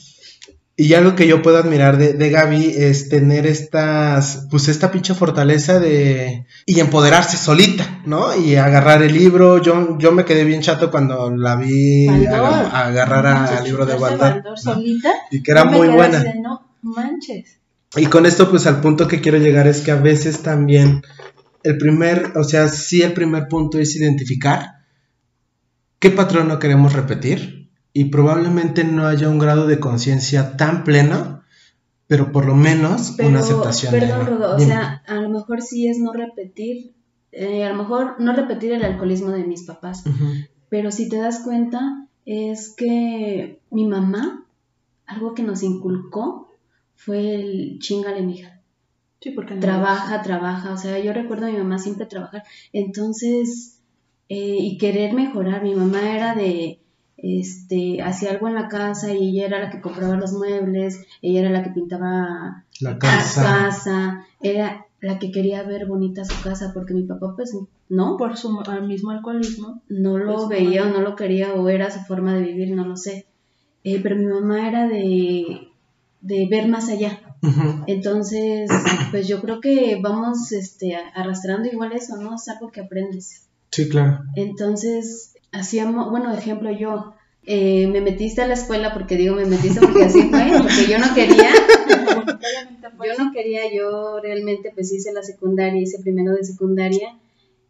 Y 0.79 0.93
algo 0.93 1.15
que 1.15 1.27
yo 1.27 1.41
puedo 1.41 1.57
admirar 1.57 1.97
de, 1.97 2.13
de, 2.13 2.31
Gaby 2.31 2.75
es 2.77 3.09
tener 3.09 3.47
estas, 3.47 4.47
pues 4.51 4.69
esta 4.69 4.91
pinche 4.91 5.15
fortaleza 5.15 5.81
de, 5.81 6.45
y 6.67 6.81
empoderarse 6.81 7.39
solita, 7.39 8.03
¿no? 8.05 8.37
Y 8.37 8.57
agarrar 8.57 9.03
el 9.03 9.15
libro, 9.15 9.63
yo, 9.63 9.97
yo 9.99 10.13
me 10.13 10.27
quedé 10.27 10.45
bien 10.45 10.61
chato 10.61 10.91
cuando 10.91 11.35
la 11.35 11.57
vi 11.57 12.07
agarrar 12.27 13.27
al 13.27 13.65
libro 13.65 13.87
de 13.87 13.95
Baldor. 13.95 14.43
solita. 14.57 15.11
Y 15.31 15.43
que 15.43 15.51
era 15.51 15.65
muy 15.65 15.89
buena. 15.89 16.23
no 16.43 16.77
manches. 16.83 17.59
Y 17.97 18.07
con 18.07 18.27
esto, 18.27 18.51
pues 18.51 18.67
al 18.67 18.83
punto 18.83 19.09
que 19.09 19.23
quiero 19.23 19.39
llegar 19.39 19.67
es 19.67 19.81
que 19.81 19.93
a 19.93 19.97
veces 19.97 20.43
también 20.43 21.03
el 21.63 21.79
primer, 21.79 22.33
o 22.37 22.45
sea, 22.45 22.69
sí 22.69 23.01
el 23.01 23.15
primer 23.15 23.49
punto 23.49 23.79
es 23.79 23.97
identificar 23.97 24.76
qué 25.99 26.11
patrón 26.11 26.49
no 26.49 26.59
queremos 26.59 26.93
repetir 26.93 27.71
y 27.93 28.07
probablemente 28.07 28.85
no 28.85 29.07
haya 29.07 29.29
un 29.29 29.39
grado 29.39 29.67
de 29.67 29.81
conciencia 29.81 30.57
tan 30.57 30.85
pleno, 30.85 31.43
pero 32.07 32.31
por 32.33 32.45
lo 32.45 32.55
menos 32.55 33.17
una 33.19 33.41
aceptación. 33.41 33.93
Perdón, 33.93 34.27
Rodo, 34.27 34.57
o 34.57 34.59
sea, 34.59 35.03
a 35.07 35.15
lo 35.15 35.31
mejor 35.31 35.63
sí 35.63 35.89
es 35.89 35.99
no 35.99 36.13
repetir, 36.13 36.95
eh, 37.33 37.65
a 37.65 37.71
lo 37.71 37.77
mejor 37.77 38.21
no 38.21 38.35
repetir 38.35 38.73
el 38.73 38.85
alcoholismo 38.85 39.31
de 39.31 39.45
mis 39.45 39.63
papás, 39.65 40.05
pero 40.69 40.91
si 40.91 41.09
te 41.09 41.17
das 41.17 41.41
cuenta 41.41 42.07
es 42.27 42.75
que 42.77 43.61
mi 43.71 43.87
mamá, 43.87 44.45
algo 45.07 45.35
que 45.35 45.43
nos 45.43 45.63
inculcó 45.63 46.51
fue 46.97 47.35
el 47.37 47.79
chingale, 47.79 48.21
mija. 48.23 48.61
Sí, 49.21 49.31
porque 49.31 49.55
trabaja, 49.55 50.23
trabaja, 50.23 50.73
o 50.73 50.77
sea, 50.77 50.99
yo 50.99 51.13
recuerdo 51.13 51.47
a 51.47 51.51
mi 51.51 51.57
mamá 51.57 51.79
siempre 51.79 52.07
trabajar, 52.07 52.43
entonces 52.73 53.76
eh, 54.29 54.57
y 54.61 54.79
querer 54.79 55.15
mejorar. 55.15 55.63
Mi 55.63 55.75
mamá 55.75 56.15
era 56.15 56.35
de, 56.35 56.81
este, 57.17 58.03
hacía 58.03 58.31
algo 58.31 58.49
en 58.49 58.55
la 58.55 58.69
casa 58.69 59.13
y 59.15 59.31
ella 59.31 59.47
era 59.47 59.61
la 59.61 59.71
que 59.71 59.81
compraba 59.81 60.17
los 60.17 60.33
muebles, 60.33 61.07
ella 61.23 61.41
era 61.41 61.51
la 61.51 61.63
que 61.63 61.71
pintaba 61.71 62.65
la 62.81 62.99
casa, 62.99 64.27
era 64.41 64.87
la 65.01 65.19
que 65.19 65.31
quería 65.31 65.63
ver 65.63 65.87
bonita 65.87 66.25
su 66.25 66.41
casa 66.43 66.73
porque 66.75 66.95
mi 66.95 67.05
papá 67.05 67.35
pues 67.37 67.57
no. 67.89 68.17
Por 68.17 68.37
su 68.37 68.51
mismo 68.83 69.11
alcoholismo. 69.11 69.83
No 69.89 70.19
lo 70.19 70.49
pues, 70.49 70.49
veía 70.49 70.85
o 70.85 70.91
no 70.91 71.01
lo 71.01 71.17
quería 71.17 71.55
o 71.55 71.69
era 71.69 71.91
su 71.91 72.01
forma 72.01 72.35
de 72.35 72.43
vivir, 72.43 72.75
no 72.75 72.85
lo 72.85 72.97
sé. 72.97 73.27
Eh, 73.85 74.01
pero 74.03 74.17
mi 74.17 74.27
mamá 74.27 74.69
era 74.69 74.89
de, 74.89 75.69
de 76.21 76.49
ver 76.51 76.69
más 76.69 76.89
allá. 76.89 77.21
Entonces, 77.87 78.69
pues 79.13 79.29
yo 79.29 79.41
creo 79.41 79.61
que 79.61 80.01
vamos 80.03 80.51
este, 80.51 80.97
arrastrando 81.15 81.69
igual 81.69 81.93
eso, 81.93 82.17
¿no? 82.17 82.35
Es 82.35 82.49
algo 82.49 82.73
que 82.73 82.81
aprendes. 82.81 83.46
Sí, 83.71 83.89
claro. 83.89 84.21
Entonces, 84.35 85.35
hacíamos, 85.53 86.11
bueno, 86.11 86.33
ejemplo, 86.33 86.71
yo 86.71 87.15
eh, 87.47 87.87
me 87.87 88.01
metiste 88.01 88.43
a 88.43 88.49
la 88.49 88.55
escuela 88.55 88.93
porque 88.93 89.17
digo, 89.17 89.37
me 89.37 89.47
metiste 89.47 89.81
porque 89.81 90.05
así 90.05 90.23
fue, 90.23 90.47
porque 90.63 90.91
yo 90.91 90.99
no 90.99 91.15
quería, 91.15 91.51
yo 93.05 93.25
no 93.25 93.33
quería, 93.33 93.73
yo 93.73 94.19
realmente 94.21 94.73
pues 94.75 94.93
hice 94.93 95.13
la 95.13 95.23
secundaria, 95.23 95.81
hice 95.81 96.03
primero 96.03 96.35
de 96.35 96.43
secundaria 96.43 97.17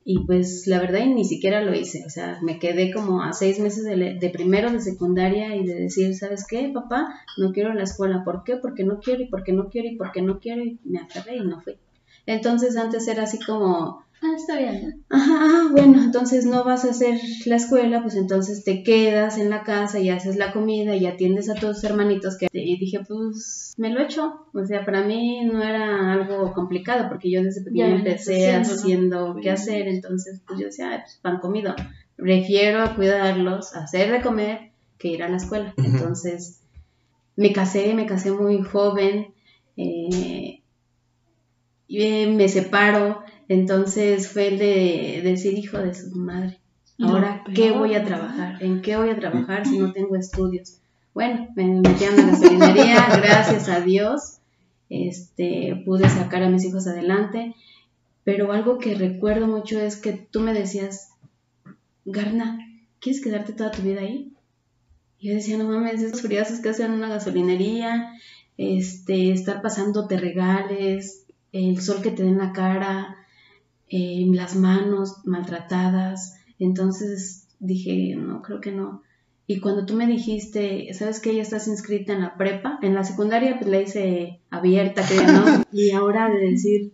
y 0.02 0.24
pues 0.24 0.66
la 0.66 0.78
verdad 0.78 1.04
ni 1.04 1.24
siquiera 1.24 1.62
lo 1.62 1.74
hice, 1.74 2.04
o 2.06 2.10
sea, 2.10 2.38
me 2.40 2.58
quedé 2.58 2.92
como 2.92 3.22
a 3.22 3.32
seis 3.32 3.58
meses 3.58 3.84
de, 3.84 3.96
de 4.18 4.30
primero 4.30 4.70
de 4.70 4.80
secundaria 4.80 5.56
y 5.56 5.66
de 5.66 5.74
decir, 5.74 6.14
¿sabes 6.14 6.46
qué, 6.48 6.70
papá? 6.72 7.20
No 7.36 7.52
quiero 7.52 7.74
la 7.74 7.82
escuela, 7.82 8.22
¿por 8.24 8.44
qué? 8.44 8.56
Porque 8.56 8.84
no 8.84 9.00
quiero 9.00 9.24
y 9.24 9.28
porque 9.28 9.52
no 9.52 9.68
quiero 9.68 9.88
y 9.88 9.96
porque 9.96 10.22
no 10.22 10.38
quiero 10.38 10.62
y 10.64 10.78
me 10.84 11.00
aferré 11.00 11.36
y 11.36 11.40
no 11.40 11.60
fui. 11.60 11.76
Entonces 12.24 12.76
antes 12.76 13.08
era 13.08 13.24
así 13.24 13.38
como, 13.40 14.05
Ah, 14.22 14.32
está 14.34 14.58
bien. 14.58 15.04
Ajá, 15.10 15.38
ah, 15.40 15.68
bueno, 15.70 16.02
entonces 16.02 16.46
no 16.46 16.64
vas 16.64 16.84
a 16.84 16.90
hacer 16.90 17.20
la 17.44 17.56
escuela, 17.56 18.02
pues 18.02 18.16
entonces 18.16 18.64
te 18.64 18.82
quedas 18.82 19.36
en 19.38 19.50
la 19.50 19.62
casa 19.62 20.00
y 20.00 20.08
haces 20.08 20.36
la 20.36 20.52
comida 20.52 20.96
y 20.96 21.06
atiendes 21.06 21.50
a 21.50 21.54
tus 21.54 21.84
hermanitos 21.84 22.38
que 22.38 22.48
y 22.52 22.78
dije, 22.78 23.00
pues 23.06 23.74
me 23.76 23.90
lo 23.90 24.00
hecho. 24.00 24.46
O 24.54 24.64
sea, 24.64 24.84
para 24.84 25.04
mí 25.04 25.44
no 25.44 25.62
era 25.62 26.12
algo 26.12 26.52
complicado 26.54 27.08
porque 27.08 27.30
yo 27.30 27.42
desde 27.42 27.62
pequeña 27.62 27.96
empecé 27.96 28.50
haciendo 28.52 29.36
qué 29.42 29.50
hacer, 29.50 29.86
entonces 29.86 30.40
pues 30.46 30.58
yo 30.58 30.66
decía, 30.66 31.02
pues 31.04 31.18
pan 31.22 31.38
comido. 31.38 31.74
Prefiero 32.16 32.96
cuidarlos, 32.96 33.74
hacer 33.74 34.10
de 34.10 34.22
comer 34.22 34.70
que 34.98 35.08
ir 35.08 35.22
a 35.22 35.28
la 35.28 35.36
escuela. 35.36 35.74
Entonces 35.76 36.62
me 37.36 37.52
casé, 37.52 37.92
me 37.92 38.06
casé 38.06 38.32
muy 38.32 38.62
joven, 38.62 39.34
eh, 39.76 40.62
y 41.88 42.26
me 42.26 42.48
separo 42.48 43.22
entonces 43.48 44.28
fue 44.28 44.48
el 44.48 44.58
de 44.58 45.20
decir, 45.22 45.56
hijo 45.58 45.78
de 45.78 45.94
su 45.94 46.10
madre, 46.16 46.58
ahora, 46.98 47.44
¿qué 47.54 47.70
voy 47.70 47.94
a 47.94 48.04
trabajar? 48.04 48.62
¿En 48.62 48.82
qué 48.82 48.96
voy 48.96 49.10
a 49.10 49.18
trabajar 49.18 49.66
si 49.66 49.78
no 49.78 49.92
tengo 49.92 50.16
estudios? 50.16 50.78
Bueno, 51.14 51.48
me 51.54 51.64
metí 51.80 52.04
a 52.04 52.10
la 52.10 52.22
gasolinería, 52.26 53.06
gracias 53.16 53.68
a 53.68 53.80
Dios, 53.80 54.38
este, 54.90 55.82
pude 55.84 56.08
sacar 56.08 56.42
a 56.42 56.50
mis 56.50 56.64
hijos 56.64 56.86
adelante, 56.86 57.54
pero 58.24 58.52
algo 58.52 58.78
que 58.78 58.94
recuerdo 58.94 59.46
mucho 59.46 59.78
es 59.80 59.96
que 59.96 60.12
tú 60.12 60.40
me 60.40 60.52
decías, 60.52 61.10
Garna, 62.04 62.58
¿quieres 63.00 63.22
quedarte 63.22 63.52
toda 63.52 63.70
tu 63.70 63.82
vida 63.82 64.00
ahí? 64.00 64.32
Y 65.18 65.28
yo 65.28 65.34
decía, 65.34 65.56
no 65.56 65.64
mames, 65.64 66.02
esos 66.02 66.22
friazos 66.22 66.60
que 66.60 66.70
hacen 66.70 66.86
en 66.86 66.98
una 66.98 67.08
gasolinería, 67.08 68.12
este, 68.58 69.32
estar 69.32 69.62
pasándote 69.62 70.16
regales, 70.16 71.24
el 71.52 71.80
sol 71.80 72.02
que 72.02 72.10
te 72.10 72.22
da 72.22 72.28
en 72.28 72.38
la 72.38 72.52
cara, 72.52 73.16
eh, 73.88 74.26
las 74.32 74.56
manos 74.56 75.18
maltratadas. 75.24 76.34
Entonces 76.58 77.48
dije, 77.58 78.16
no, 78.16 78.42
creo 78.42 78.60
que 78.60 78.72
no. 78.72 79.02
Y 79.48 79.60
cuando 79.60 79.86
tú 79.86 79.94
me 79.94 80.06
dijiste, 80.06 80.92
¿sabes 80.92 81.20
que 81.20 81.34
ya 81.34 81.42
estás 81.42 81.68
inscrita 81.68 82.12
en 82.12 82.20
la 82.22 82.36
prepa? 82.36 82.78
En 82.82 82.94
la 82.94 83.04
secundaria 83.04 83.58
pues 83.58 83.70
la 83.70 83.80
hice 83.80 84.40
abierta, 84.50 85.02
creo, 85.06 85.32
¿no? 85.32 85.64
y 85.72 85.92
ahora 85.92 86.28
de 86.28 86.50
decir, 86.50 86.92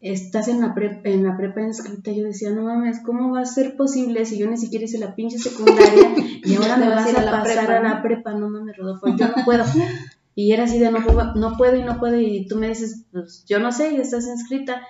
estás 0.00 0.48
en 0.48 0.60
la, 0.60 0.74
prepa, 0.74 1.08
en 1.08 1.24
la 1.24 1.36
prepa 1.36 1.62
inscrita, 1.62 2.10
yo 2.10 2.24
decía, 2.24 2.50
no 2.50 2.62
mames, 2.62 3.00
¿cómo 3.00 3.32
va 3.32 3.40
a 3.40 3.46
ser 3.46 3.76
posible 3.76 4.26
si 4.26 4.38
yo 4.38 4.50
ni 4.50 4.56
siquiera 4.56 4.84
hice 4.84 4.98
la 4.98 5.14
pinche 5.14 5.38
secundaria 5.38 6.14
y 6.44 6.54
ahora 6.56 6.76
me 6.76 6.88
vas 6.88 7.14
a, 7.14 7.30
pasar 7.30 7.72
a 7.72 7.82
la 7.82 8.02
prepa? 8.02 8.34
No 8.34 8.50
mames, 8.50 8.76
Rodolfo, 8.76 9.06
yo 9.16 9.28
no 9.28 9.44
puedo. 9.44 9.64
Y 10.34 10.52
era 10.52 10.64
así 10.64 10.80
de 10.80 10.90
no, 10.90 10.98
puedo- 11.00 11.34
no 11.36 11.56
puedo 11.56 11.76
y 11.76 11.82
no 11.84 12.00
puedo 12.00 12.18
y 12.20 12.46
tú 12.48 12.56
me 12.56 12.68
dices, 12.68 13.04
pues 13.12 13.44
yo 13.46 13.60
no 13.60 13.70
sé, 13.70 13.94
y 13.94 13.96
estás 13.98 14.26
inscrita. 14.26 14.82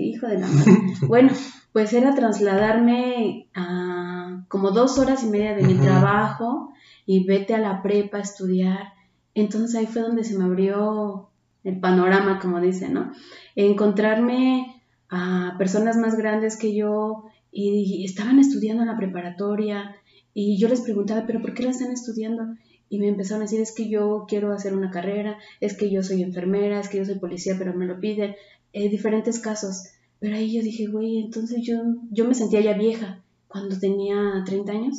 Hijo 0.00 0.26
de 0.26 0.38
la 0.38 0.46
madre. 0.46 0.72
bueno, 1.06 1.32
pues 1.72 1.92
era 1.92 2.14
trasladarme 2.14 3.48
a 3.54 4.44
como 4.48 4.70
dos 4.70 4.98
horas 4.98 5.24
y 5.24 5.28
media 5.28 5.54
de 5.54 5.62
mi 5.62 5.74
trabajo 5.74 6.72
y 7.04 7.24
vete 7.24 7.54
a 7.54 7.58
la 7.58 7.82
prepa 7.82 8.18
a 8.18 8.22
estudiar. 8.22 8.92
Entonces 9.34 9.74
ahí 9.76 9.86
fue 9.86 10.02
donde 10.02 10.24
se 10.24 10.38
me 10.38 10.44
abrió 10.44 11.28
el 11.64 11.80
panorama, 11.80 12.38
como 12.38 12.60
dicen, 12.60 12.94
¿no? 12.94 13.12
Encontrarme 13.54 14.82
a 15.08 15.54
personas 15.58 15.96
más 15.96 16.16
grandes 16.16 16.56
que 16.56 16.74
yo 16.74 17.24
y 17.50 18.04
estaban 18.04 18.38
estudiando 18.38 18.82
en 18.82 18.88
la 18.88 18.96
preparatoria 18.96 19.96
y 20.38 20.58
yo 20.58 20.68
les 20.68 20.82
preguntaba, 20.82 21.24
pero 21.26 21.40
¿por 21.40 21.54
qué 21.54 21.62
la 21.62 21.70
están 21.70 21.90
estudiando? 21.90 22.56
Y 22.90 22.98
me 22.98 23.08
empezaron 23.08 23.40
a 23.40 23.44
decir, 23.46 23.60
es 23.60 23.74
que 23.74 23.88
yo 23.88 24.26
quiero 24.28 24.52
hacer 24.52 24.74
una 24.74 24.90
carrera, 24.90 25.38
es 25.60 25.76
que 25.76 25.90
yo 25.90 26.02
soy 26.02 26.22
enfermera, 26.22 26.78
es 26.78 26.90
que 26.90 26.98
yo 26.98 27.06
soy 27.06 27.18
policía, 27.18 27.54
pero 27.58 27.72
me 27.72 27.86
lo 27.86 27.98
piden, 27.98 28.36
eh, 28.76 28.90
diferentes 28.90 29.40
casos. 29.40 29.84
Pero 30.18 30.36
ahí 30.36 30.52
yo 30.52 30.62
dije, 30.62 30.86
güey, 30.86 31.18
entonces 31.18 31.62
yo, 31.62 31.76
yo 32.10 32.26
me 32.26 32.34
sentía 32.34 32.60
ya 32.60 32.74
vieja 32.74 33.22
cuando 33.48 33.78
tenía 33.78 34.42
30 34.44 34.72
años. 34.72 34.96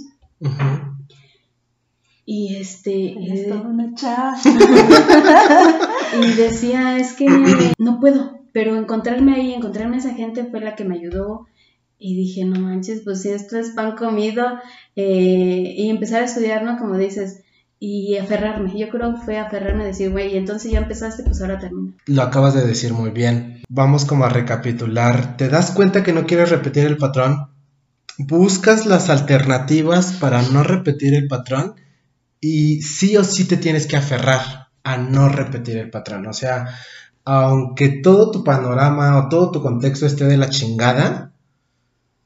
Y 2.25 2.55
este... 2.55 3.11
Eres 3.11 3.41
eh, 3.41 3.49
toda 3.49 3.61
una 3.61 3.93
chava. 3.93 4.35
y 6.23 6.33
decía, 6.33 6.97
es 6.97 7.13
que 7.13 7.27
no 7.77 7.99
puedo, 7.99 8.39
pero 8.51 8.75
encontrarme 8.75 9.35
ahí, 9.35 9.53
encontrarme 9.53 9.97
a 9.97 9.99
esa 9.99 10.15
gente 10.15 10.45
fue 10.45 10.59
la 10.59 10.75
que 10.75 10.83
me 10.83 10.95
ayudó 10.95 11.45
y 11.99 12.15
dije, 12.15 12.45
no 12.45 12.59
manches, 12.59 13.01
pues 13.03 13.21
si 13.21 13.29
esto 13.29 13.59
es 13.59 13.71
pan 13.71 13.95
comido 13.95 14.59
eh, 14.95 15.75
y 15.77 15.89
empezar 15.89 16.23
a 16.23 16.25
estudiar, 16.25 16.63
¿no? 16.63 16.77
Como 16.77 16.97
dices, 16.97 17.43
y 17.79 18.17
aferrarme, 18.17 18.77
yo 18.77 18.89
creo 18.89 19.13
que 19.13 19.21
fue 19.21 19.37
aferrarme 19.37 19.83
a 19.83 19.87
decir, 19.87 20.09
güey, 20.09 20.35
entonces 20.35 20.71
ya 20.71 20.79
empezaste, 20.79 21.23
pues 21.23 21.41
ahora 21.41 21.59
termina. 21.59 21.93
Lo 22.07 22.23
acabas 22.23 22.55
de 22.55 22.65
decir 22.65 22.93
muy 22.93 23.11
bien. 23.11 23.61
Vamos 23.69 24.05
como 24.05 24.25
a 24.25 24.29
recapitular. 24.29 25.37
¿Te 25.37 25.47
das 25.47 25.71
cuenta 25.71 26.03
que 26.03 26.13
no 26.13 26.25
quieres 26.25 26.49
repetir 26.49 26.85
el 26.85 26.97
patrón? 26.97 27.49
Buscas 28.17 28.87
las 28.87 29.09
alternativas 29.09 30.13
para 30.13 30.41
no 30.41 30.63
repetir 30.63 31.13
el 31.13 31.27
patrón 31.27 31.75
y 32.41 32.81
sí 32.81 33.15
o 33.15 33.23
sí 33.23 33.45
te 33.45 33.57
tienes 33.57 33.85
que 33.85 33.97
aferrar 33.97 34.69
a 34.83 34.97
no 34.97 35.29
repetir 35.29 35.77
el 35.77 35.91
patrón. 35.91 36.25
O 36.25 36.33
sea, 36.33 36.79
aunque 37.25 37.89
todo 38.01 38.31
tu 38.31 38.43
panorama 38.43 39.17
o 39.17 39.29
todo 39.29 39.51
tu 39.51 39.61
contexto 39.61 40.07
esté 40.07 40.25
de 40.25 40.37
la 40.37 40.49
chingada, 40.49 41.33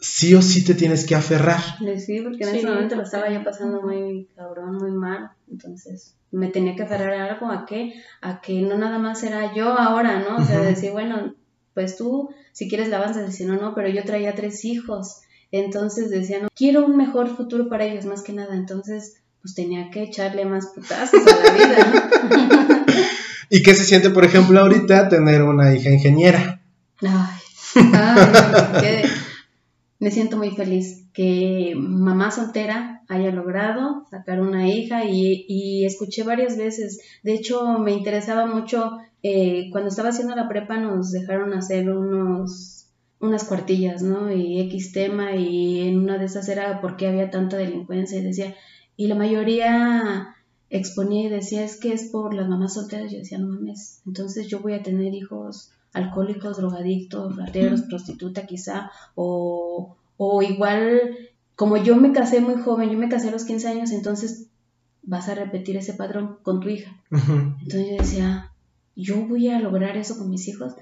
sí 0.02 0.34
o 0.36 0.42
sí 0.42 0.66
te 0.66 0.74
tienes 0.74 1.06
que 1.06 1.16
aferrar. 1.16 1.62
Sí, 2.06 2.20
porque 2.22 2.44
en 2.44 2.52
Sí, 2.52 2.58
ese 2.58 2.68
momento 2.68 2.96
lo 2.96 3.04
estaba 3.04 3.30
yo 3.30 3.44
pasando 3.44 3.82
muy 3.82 4.28
cabrón, 4.36 4.76
muy 4.78 4.92
mal. 4.92 5.32
Entonces 5.50 6.16
me 6.32 6.48
tenía 6.48 6.76
que 6.76 6.84
aferrar 6.84 7.14
a 7.14 7.26
algo, 7.34 7.52
a 7.52 7.66
qué, 7.66 7.94
a 8.22 8.42
que 8.42 8.62
no 8.62 8.78
nada 8.78 8.98
más 9.00 9.22
era 9.24 9.54
yo 9.54 9.78
ahora, 9.78 10.20
¿no? 10.20 10.38
O 10.38 10.46
sea, 10.46 10.60
decir, 10.62 10.92
bueno, 10.92 11.36
pues 11.74 11.96
tú, 11.98 12.30
si 12.52 12.68
quieres 12.68 12.90
la 12.90 12.98
avanzas, 12.98 13.34
si 13.36 13.46
no, 13.46 13.56
no, 13.58 13.74
pero 13.76 13.88
yo 13.90 14.04
traía 14.04 14.34
tres 14.36 14.66
hijos. 14.66 15.22
Entonces 15.52 16.10
decía, 16.10 16.40
no, 16.42 16.48
quiero 16.56 16.86
un 16.86 16.98
mejor 16.98 17.36
futuro 17.36 17.70
para 17.70 17.86
ellos, 17.86 18.06
más 18.06 18.22
que 18.24 18.34
nada. 18.34 18.56
Entonces, 18.56 19.22
pues 19.42 19.54
tenía 19.56 19.90
que 19.92 20.04
echarle 20.04 20.46
más 20.46 20.68
putazos 20.68 21.22
a 21.28 21.44
la 21.46 21.52
vida, 21.54 21.78
¿no? 22.30 22.86
¿Y 23.50 23.62
qué 23.64 23.76
se 23.76 23.84
siente, 23.84 24.10
por 24.10 24.24
ejemplo, 24.24 24.60
ahorita 24.62 25.10
tener 25.10 25.44
una 25.44 25.76
hija 25.76 25.90
ingeniera? 25.90 26.62
Ay, 27.02 27.40
ay, 27.94 28.82
qué- 28.82 29.10
me 30.02 30.10
siento 30.10 30.36
muy 30.36 30.50
feliz 30.50 31.06
que 31.14 31.76
mamá 31.78 32.32
soltera 32.32 33.04
haya 33.08 33.30
logrado 33.32 34.08
sacar 34.10 34.42
una 34.42 34.68
hija 34.68 35.06
y, 35.06 35.46
y 35.48 35.86
escuché 35.86 36.24
varias 36.24 36.58
veces. 36.58 37.00
De 37.22 37.36
hecho, 37.36 37.78
me 37.78 37.92
interesaba 37.92 38.48
mucho, 38.48 38.98
eh, 39.22 39.70
cuando 39.72 39.90
estaba 39.90 40.10
haciendo 40.10 40.36
la 40.36 40.50
prepa 40.50 40.78
nos 40.78 41.12
dejaron 41.12 41.54
hacer 41.54 41.92
unos, 41.92 42.88
unas 43.20 43.44
cuartillas, 43.44 44.02
¿no? 44.02 44.34
Y 44.34 44.60
X 44.62 44.92
tema 44.92 45.36
y 45.36 45.82
en 45.82 46.00
una 46.00 46.18
de 46.18 46.26
esas 46.26 46.50
era 46.50 46.82
por 46.82 46.98
qué 46.98 47.06
había 47.06 47.30
tanta 47.30 47.58
delincuencia 47.58 48.18
y 48.18 48.24
decía, 48.24 48.56
y 48.98 49.06
la 49.06 49.14
mayoría 49.14 50.36
exponía 50.72 51.28
y 51.28 51.30
decía, 51.30 51.64
es 51.64 51.80
que 51.80 51.94
es 51.94 52.10
por 52.10 52.34
las 52.34 52.50
mamás 52.50 52.74
solteras. 52.74 53.12
Yo 53.12 53.20
decía, 53.20 53.38
no 53.38 53.50
mames, 53.50 54.02
entonces 54.08 54.48
yo 54.48 54.62
voy 54.62 54.74
a 54.74 54.82
tener 54.82 55.14
hijos 55.14 55.72
alcohólicos, 55.94 56.58
drogadictos, 56.58 57.36
rateros, 57.36 57.82
prostituta 57.84 58.46
quizá, 58.46 58.92
o, 59.16 59.98
o 60.18 60.42
igual, 60.42 61.18
como 61.56 61.78
yo 61.78 61.96
me 61.96 62.14
casé 62.14 62.42
muy 62.42 62.62
joven, 62.62 62.90
yo 62.90 62.98
me 62.98 63.10
casé 63.10 63.30
a 63.30 63.32
los 63.32 63.46
15 63.46 63.68
años, 63.68 63.92
entonces 63.92 64.48
vas 65.04 65.30
a 65.30 65.36
repetir 65.36 65.78
ese 65.78 65.94
patrón 65.94 66.38
con 66.44 66.60
tu 66.60 66.70
hija. 66.70 66.96
Entonces 67.12 67.90
yo 67.90 67.98
decía, 67.98 68.52
yo 68.96 69.26
voy 69.26 69.50
a 69.50 69.60
lograr 69.60 69.98
eso 69.98 70.18
con 70.18 70.30
mis 70.30 70.48
hijos, 70.48 70.76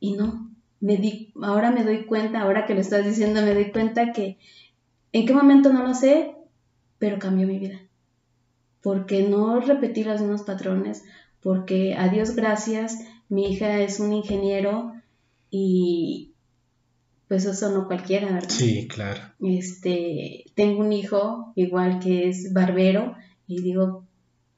y 0.00 0.14
no, 0.14 0.50
me 0.80 0.96
di, 0.96 1.32
ahora 1.40 1.70
me 1.70 1.84
doy 1.84 2.06
cuenta, 2.06 2.40
ahora 2.40 2.66
que 2.66 2.74
lo 2.74 2.80
estás 2.80 3.04
diciendo, 3.04 3.42
me 3.42 3.54
doy 3.54 3.70
cuenta 3.70 4.12
que 4.12 4.38
en 5.12 5.26
qué 5.26 5.34
momento 5.34 5.72
no 5.72 5.82
lo 5.82 5.94
sé, 5.94 6.34
pero 6.98 7.18
cambió 7.18 7.46
mi 7.46 7.58
vida. 7.58 7.80
Porque 8.82 9.28
no 9.28 9.60
repetí 9.60 10.02
los 10.02 10.20
mismos 10.20 10.42
patrones, 10.42 11.04
porque 11.40 11.94
a 11.94 12.08
Dios 12.08 12.34
gracias, 12.34 12.98
mi 13.32 13.50
hija 13.52 13.80
es 13.80 13.98
un 14.00 14.12
ingeniero 14.12 14.92
y 15.50 16.32
pues 17.28 17.44
eso 17.46 17.70
no 17.70 17.86
cualquiera, 17.86 18.30
¿verdad? 18.30 18.48
Sí, 18.50 18.86
claro. 18.88 19.20
Este, 19.40 20.44
tengo 20.54 20.80
un 20.80 20.92
hijo 20.92 21.52
igual 21.56 21.98
que 21.98 22.28
es 22.28 22.52
barbero 22.52 23.14
y 23.46 23.62
digo, 23.62 24.04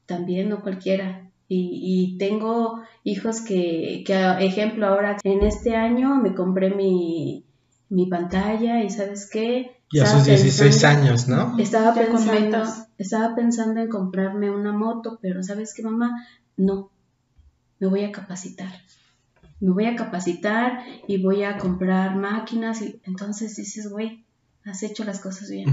también 0.05 0.49
no 0.49 0.61
cualquiera. 0.61 1.29
Y, 1.47 1.79
y 2.13 2.17
tengo 2.17 2.81
hijos 3.03 3.41
que, 3.41 4.03
que, 4.05 4.13
ejemplo, 4.39 4.87
ahora 4.87 5.17
en 5.23 5.43
este 5.43 5.75
año 5.75 6.15
me 6.15 6.33
compré 6.33 6.71
mi, 6.73 7.45
mi 7.89 8.07
pantalla 8.07 8.83
y 8.83 8.89
¿sabes 8.89 9.29
qué? 9.31 9.77
Y 9.91 9.99
a 9.99 10.03
Estaba 10.03 10.19
sus 10.19 10.27
16 10.27 10.59
pensando- 10.71 11.01
años, 11.07 11.27
¿no? 11.27 11.57
estaba 11.59 11.93
pensando, 11.93 12.63
estaba 12.97 13.35
pensando 13.35 13.79
en 13.81 13.87
comprarme 13.89 14.49
una 14.49 14.73
moto, 14.73 15.19
pero 15.21 15.43
¿sabes 15.43 15.73
qué, 15.75 15.83
mamá? 15.83 16.27
No, 16.57 16.89
me 17.79 17.87
voy 17.87 18.03
a 18.03 18.11
capacitar. 18.11 18.71
Me 19.59 19.71
voy 19.71 19.85
a 19.85 19.95
capacitar 19.95 20.79
y 21.07 21.21
voy 21.21 21.43
a 21.43 21.57
comprar 21.57 22.15
máquinas 22.15 22.81
y 22.81 22.99
entonces 23.05 23.55
dices, 23.55 23.89
güey, 23.89 24.25
has 24.65 24.83
hecho 24.83 25.03
las 25.05 25.19
cosas 25.19 25.49
bien. 25.49 25.65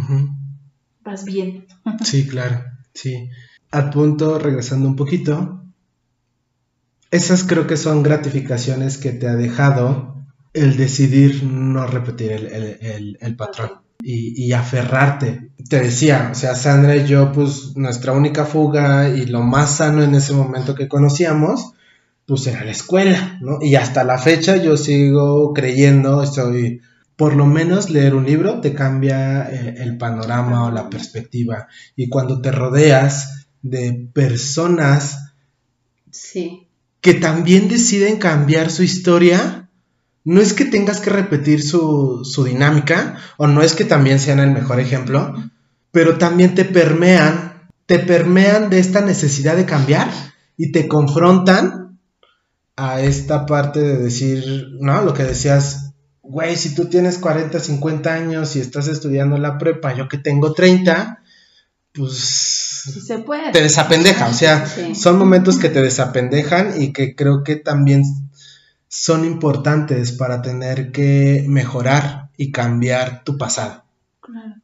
Vas 1.05 1.25
bien. 1.25 1.67
Sí, 2.05 2.27
claro, 2.27 2.65
sí. 2.95 3.29
Al 3.71 3.91
punto, 3.91 4.39
regresando 4.39 4.89
un 4.89 4.97
poquito, 4.97 5.65
esas 7.11 7.45
creo 7.45 7.67
que 7.67 7.77
son 7.77 8.03
gratificaciones 8.03 8.99
que 8.99 9.13
te 9.13 9.29
ha 9.29 9.35
dejado 9.37 10.17
el 10.55 10.77
decidir 10.77 11.45
no 11.45 11.87
repetir 11.87 12.33
el, 12.33 12.47
el- 12.47 12.79
el- 12.81 13.19
el 13.21 13.37
patrón 13.37 13.71
y, 14.03 14.45
y 14.47 14.53
aferrarte. 14.53 15.51
Te 15.69 15.81
decía, 15.81 16.29
o 16.33 16.35
sea, 16.35 16.55
Sandra 16.55 16.97
y 16.97 17.07
yo, 17.07 17.33
pues 17.33 17.77
nuestra 17.77 18.13
única 18.13 18.45
fuga 18.45 19.09
y 19.11 19.27
lo 19.27 19.43
más 19.43 19.77
sano 19.77 20.03
en 20.03 20.15
ese 20.15 20.33
momento 20.35 20.75
que 20.75 20.89
conocíamos, 20.89 21.73
pues 22.27 22.47
era 22.47 22.65
la 22.65 22.71
escuela, 22.71 23.39
¿no? 23.41 23.59
Y 23.61 23.75
hasta 23.75 24.05
la 24.05 24.19
fecha 24.19 24.57
yo 24.57 24.77
sigo 24.77 25.53
creyendo, 25.53 26.23
estoy, 26.23 26.81
por 27.17 27.35
lo 27.35 27.47
menos 27.47 27.91
leer 27.91 28.15
un 28.15 28.25
libro 28.25 28.61
te 28.61 28.75
cambia 28.75 29.49
eh, 29.51 29.75
el 29.79 29.99
panorama 29.99 30.67
o 30.67 30.71
la 30.71 30.89
perspectiva. 30.89 31.69
Y 31.97 32.09
cuando 32.09 32.41
te 32.41 32.53
rodeas 32.53 33.49
de 33.63 34.09
personas 34.13 35.19
Sí, 36.11 36.69
que 37.01 37.15
también 37.15 37.69
deciden 37.69 38.19
cambiar 38.19 38.71
su 38.71 38.83
historia, 38.83 39.71
no 40.25 40.41
es 40.41 40.53
que 40.53 40.67
tengas 40.67 41.01
que 41.01 41.11
repetir 41.11 41.63
su, 41.63 42.21
su 42.25 42.45
dinámica, 42.45 43.17
o 43.39 43.47
no 43.47 43.63
es 43.63 43.75
que 43.75 43.85
también 43.85 44.21
sean 44.21 44.39
el 44.39 44.51
mejor 44.51 44.79
ejemplo, 44.79 45.35
pero 45.91 46.19
también 46.19 46.55
te 46.55 46.65
permean, 46.65 47.69
te 47.87 47.99
permean 47.99 48.71
de 48.71 48.79
esta 48.79 49.01
necesidad 49.01 49.57
de 49.57 49.65
cambiar 49.65 50.11
y 50.57 50.71
te 50.71 50.87
confrontan 50.87 51.82
a 52.77 53.01
esta 53.01 53.47
parte 53.47 53.81
de 53.81 53.97
decir, 53.99 54.69
¿no? 54.81 55.03
Lo 55.03 55.13
que 55.15 55.25
decías, 55.25 55.93
güey, 56.23 56.57
si 56.57 56.75
tú 56.75 56.87
tienes 56.87 57.19
40, 57.19 57.61
50 57.61 58.15
años 58.15 58.57
y 58.57 58.61
estás 58.61 58.89
estudiando 58.89 59.37
la 59.39 59.59
prepa, 59.59 59.95
yo 59.95 60.09
que 60.09 60.19
tengo 60.19 60.53
30, 60.55 61.23
pues 61.93 62.15
Si 62.85 63.01
se 63.01 63.19
puede. 63.19 63.53
te 63.53 63.61
desapendeja, 63.63 64.29
o 64.29 64.33
sea, 64.33 64.67
Sí. 64.67 64.95
son 64.95 65.19
momentos 65.19 65.59
que 65.59 65.69
te 65.69 65.83
desapendejan 65.83 66.81
y 66.81 66.93
que 66.93 67.15
creo 67.15 67.45
que 67.45 67.57
también 67.57 68.03
son 68.89 69.25
importantes 69.25 70.13
para 70.13 70.43
tener 70.43 70.93
que 70.93 71.45
mejorar 71.49 72.31
y 72.37 72.51
cambiar 72.53 73.23
tu 73.25 73.37
pasado. 73.39 73.85
Claro. 74.21 74.55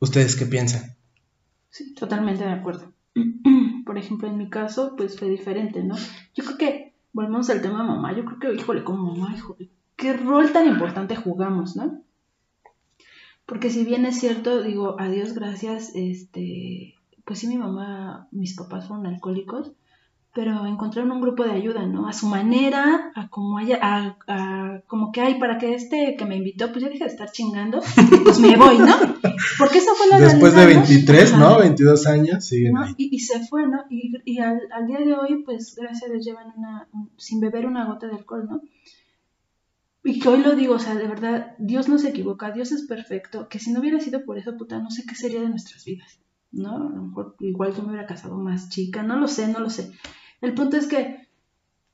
¿Ustedes 0.00 0.36
qué 0.36 0.46
piensan? 0.46 0.96
Sí, 1.70 1.94
totalmente 1.94 2.44
de 2.44 2.52
acuerdo. 2.52 2.92
Por 3.86 3.98
ejemplo, 3.98 4.28
en 4.28 4.36
mi 4.36 4.48
caso, 4.50 4.94
pues 4.96 5.18
fue 5.18 5.28
diferente, 5.28 5.82
¿no? 5.82 5.96
Yo 6.34 6.44
creo 6.44 6.58
que, 6.58 6.87
volvemos 7.12 7.50
al 7.50 7.60
tema 7.62 7.82
mamá, 7.82 8.14
yo 8.16 8.24
creo 8.24 8.38
que, 8.38 8.54
híjole, 8.54 8.84
como 8.84 9.14
mamá, 9.14 9.34
híjole, 9.34 9.68
qué 9.96 10.12
rol 10.14 10.52
tan 10.52 10.66
importante 10.68 11.16
jugamos, 11.16 11.76
¿no? 11.76 12.02
Porque 13.46 13.70
si 13.70 13.84
bien 13.84 14.04
es 14.04 14.20
cierto, 14.20 14.62
digo, 14.62 15.00
a 15.00 15.08
Dios 15.08 15.32
gracias, 15.32 15.92
este, 15.94 16.96
pues 17.24 17.38
sí, 17.38 17.46
mi 17.46 17.56
mamá, 17.56 18.28
mis 18.30 18.54
papás 18.54 18.86
fueron 18.86 19.06
alcohólicos, 19.06 19.72
pero 20.38 20.64
encontraron 20.66 21.10
un 21.10 21.20
grupo 21.20 21.42
de 21.42 21.50
ayuda, 21.50 21.84
¿no? 21.84 22.06
A 22.06 22.12
su 22.12 22.28
manera, 22.28 23.10
a 23.16 23.28
como 23.28 23.58
haya, 23.58 23.80
a, 23.82 24.82
como 24.86 25.10
que 25.10 25.20
hay 25.20 25.40
para 25.40 25.58
que 25.58 25.74
este 25.74 26.14
que 26.16 26.24
me 26.26 26.36
invitó, 26.36 26.70
pues 26.70 26.84
ya 26.84 26.88
deje 26.88 27.02
de 27.02 27.10
estar 27.10 27.32
chingando, 27.32 27.80
pues 28.22 28.38
me 28.38 28.56
voy, 28.56 28.78
¿no? 28.78 28.94
Porque 29.58 29.78
esa 29.78 29.96
fue 29.96 30.06
la 30.06 30.20
Después 30.20 30.54
de 30.54 30.66
23, 30.66 31.38
¿no? 31.38 31.58
22 31.58 32.06
años, 32.06 32.44
sí. 32.44 32.66
Y, 32.96 33.18
se 33.18 33.48
fue, 33.48 33.66
¿no? 33.66 33.78
Y, 33.90 34.12
y 34.24 34.38
al, 34.38 34.60
al, 34.70 34.86
día 34.86 35.00
de 35.00 35.14
hoy, 35.14 35.42
pues 35.42 35.74
gracias 35.74 36.04
a 36.04 36.12
Dios 36.12 36.24
llevan 36.24 36.52
una, 36.56 36.86
sin 37.16 37.40
beber 37.40 37.66
una 37.66 37.86
gota 37.86 38.06
de 38.06 38.14
alcohol, 38.14 38.46
¿no? 38.48 38.62
Y 40.04 40.20
que 40.20 40.28
hoy 40.28 40.38
lo 40.44 40.54
digo, 40.54 40.74
o 40.74 40.78
sea, 40.78 40.94
de 40.94 41.08
verdad, 41.08 41.56
Dios 41.58 41.88
no 41.88 41.98
se 41.98 42.10
equivoca, 42.10 42.52
Dios 42.52 42.70
es 42.70 42.82
perfecto, 42.82 43.48
que 43.48 43.58
si 43.58 43.72
no 43.72 43.80
hubiera 43.80 43.98
sido 43.98 44.24
por 44.24 44.38
eso, 44.38 44.56
puta, 44.56 44.78
no 44.78 44.92
sé 44.92 45.02
qué 45.04 45.16
sería 45.16 45.40
de 45.40 45.48
nuestras 45.48 45.84
vidas, 45.84 46.20
¿no? 46.52 46.76
A 46.76 46.90
lo 46.90 47.02
mejor 47.02 47.34
igual 47.40 47.74
yo 47.74 47.82
me 47.82 47.88
hubiera 47.88 48.06
casado 48.06 48.38
más 48.38 48.68
chica, 48.68 49.02
no 49.02 49.18
lo 49.18 49.26
sé, 49.26 49.48
no 49.48 49.58
lo 49.58 49.68
sé. 49.68 49.90
El 50.40 50.54
punto 50.54 50.76
es 50.76 50.86
que 50.86 51.28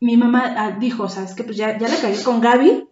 mi 0.01 0.17
mamá 0.17 0.55
ah, 0.57 0.71
dijo, 0.79 1.05
o 1.05 1.09
sea, 1.09 1.25
es 1.25 1.35
que 1.35 1.45
pues 1.45 1.57
ya, 1.57 1.79
ya 1.79 1.89
la 1.89 1.97
caí 1.97 2.17
con 2.23 2.41
Gaby 2.41 2.89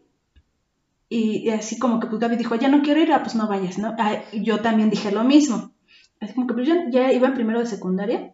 y, 1.09 1.51
así 1.51 1.79
como 1.79 2.01
que 2.01 2.07
pues 2.07 2.21
Gaby 2.21 2.37
dijo, 2.37 2.55
ya 2.55 2.69
no 2.69 2.83
quiero 2.83 3.01
ir, 3.01 3.13
ah, 3.13 3.23
pues 3.23 3.35
no 3.35 3.47
vayas, 3.47 3.79
¿no? 3.79 3.95
Ah, 3.99 4.23
yo 4.33 4.61
también 4.61 4.89
dije 4.89 5.13
lo 5.13 5.25
mismo. 5.25 5.73
Así 6.21 6.35
como 6.35 6.47
que 6.47 6.55
pues 6.55 6.67
ya, 6.67 6.89
ya 6.91 7.13
iba 7.13 7.35
primero 7.35 7.59
de 7.59 7.67
secundaria 7.67 8.33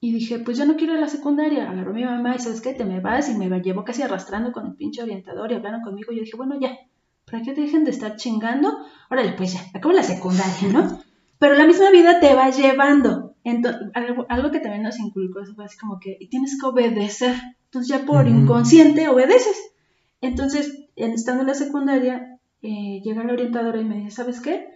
y 0.00 0.12
dije, 0.12 0.38
pues 0.38 0.58
ya 0.58 0.66
no 0.66 0.76
quiero 0.76 0.92
ir 0.92 0.98
a 0.98 1.02
la 1.02 1.08
secundaria. 1.08 1.68
Agarró 1.68 1.92
mi 1.92 2.04
mamá 2.04 2.36
y 2.36 2.38
¿sabes 2.38 2.60
qué? 2.60 2.74
Te 2.74 2.84
me 2.84 3.00
vas 3.00 3.28
y 3.28 3.34
me 3.34 3.48
llevó 3.60 3.84
casi 3.84 4.02
arrastrando 4.02 4.52
con 4.52 4.66
el 4.66 4.74
pinche 4.74 5.02
orientador 5.02 5.50
y 5.50 5.56
hablaron 5.56 5.80
conmigo. 5.80 6.12
Y 6.12 6.16
yo 6.16 6.22
dije, 6.22 6.36
bueno, 6.36 6.60
ya, 6.60 6.78
para 7.24 7.42
que 7.42 7.54
dejen 7.54 7.84
de 7.84 7.90
estar 7.90 8.16
chingando, 8.16 8.78
órale, 9.10 9.32
pues 9.32 9.54
ya, 9.54 9.60
acabo 9.74 9.92
la 9.92 10.04
secundaria, 10.04 10.68
¿no? 10.72 11.00
Pero 11.38 11.54
la 11.54 11.66
misma 11.66 11.90
vida 11.90 12.20
te 12.20 12.34
va 12.34 12.50
llevando. 12.50 13.25
Entonces, 13.48 13.92
algo, 13.94 14.50
que 14.50 14.58
también 14.58 14.82
nos 14.82 14.98
inculcó 14.98 15.38
es 15.38 15.50
así 15.56 15.78
como 15.78 16.00
que 16.00 16.18
tienes 16.28 16.58
que 16.60 16.66
obedecer. 16.66 17.36
Entonces 17.66 17.88
ya 17.88 18.04
por 18.04 18.26
inconsciente 18.26 19.08
obedeces. 19.08 19.56
Entonces, 20.20 20.88
estando 20.96 21.42
en 21.42 21.46
la 21.46 21.54
secundaria, 21.54 22.40
eh, 22.62 23.00
llega 23.04 23.22
la 23.22 23.34
orientadora 23.34 23.80
y 23.80 23.84
me 23.84 23.98
dice, 23.98 24.10
¿sabes 24.10 24.40
qué? 24.40 24.66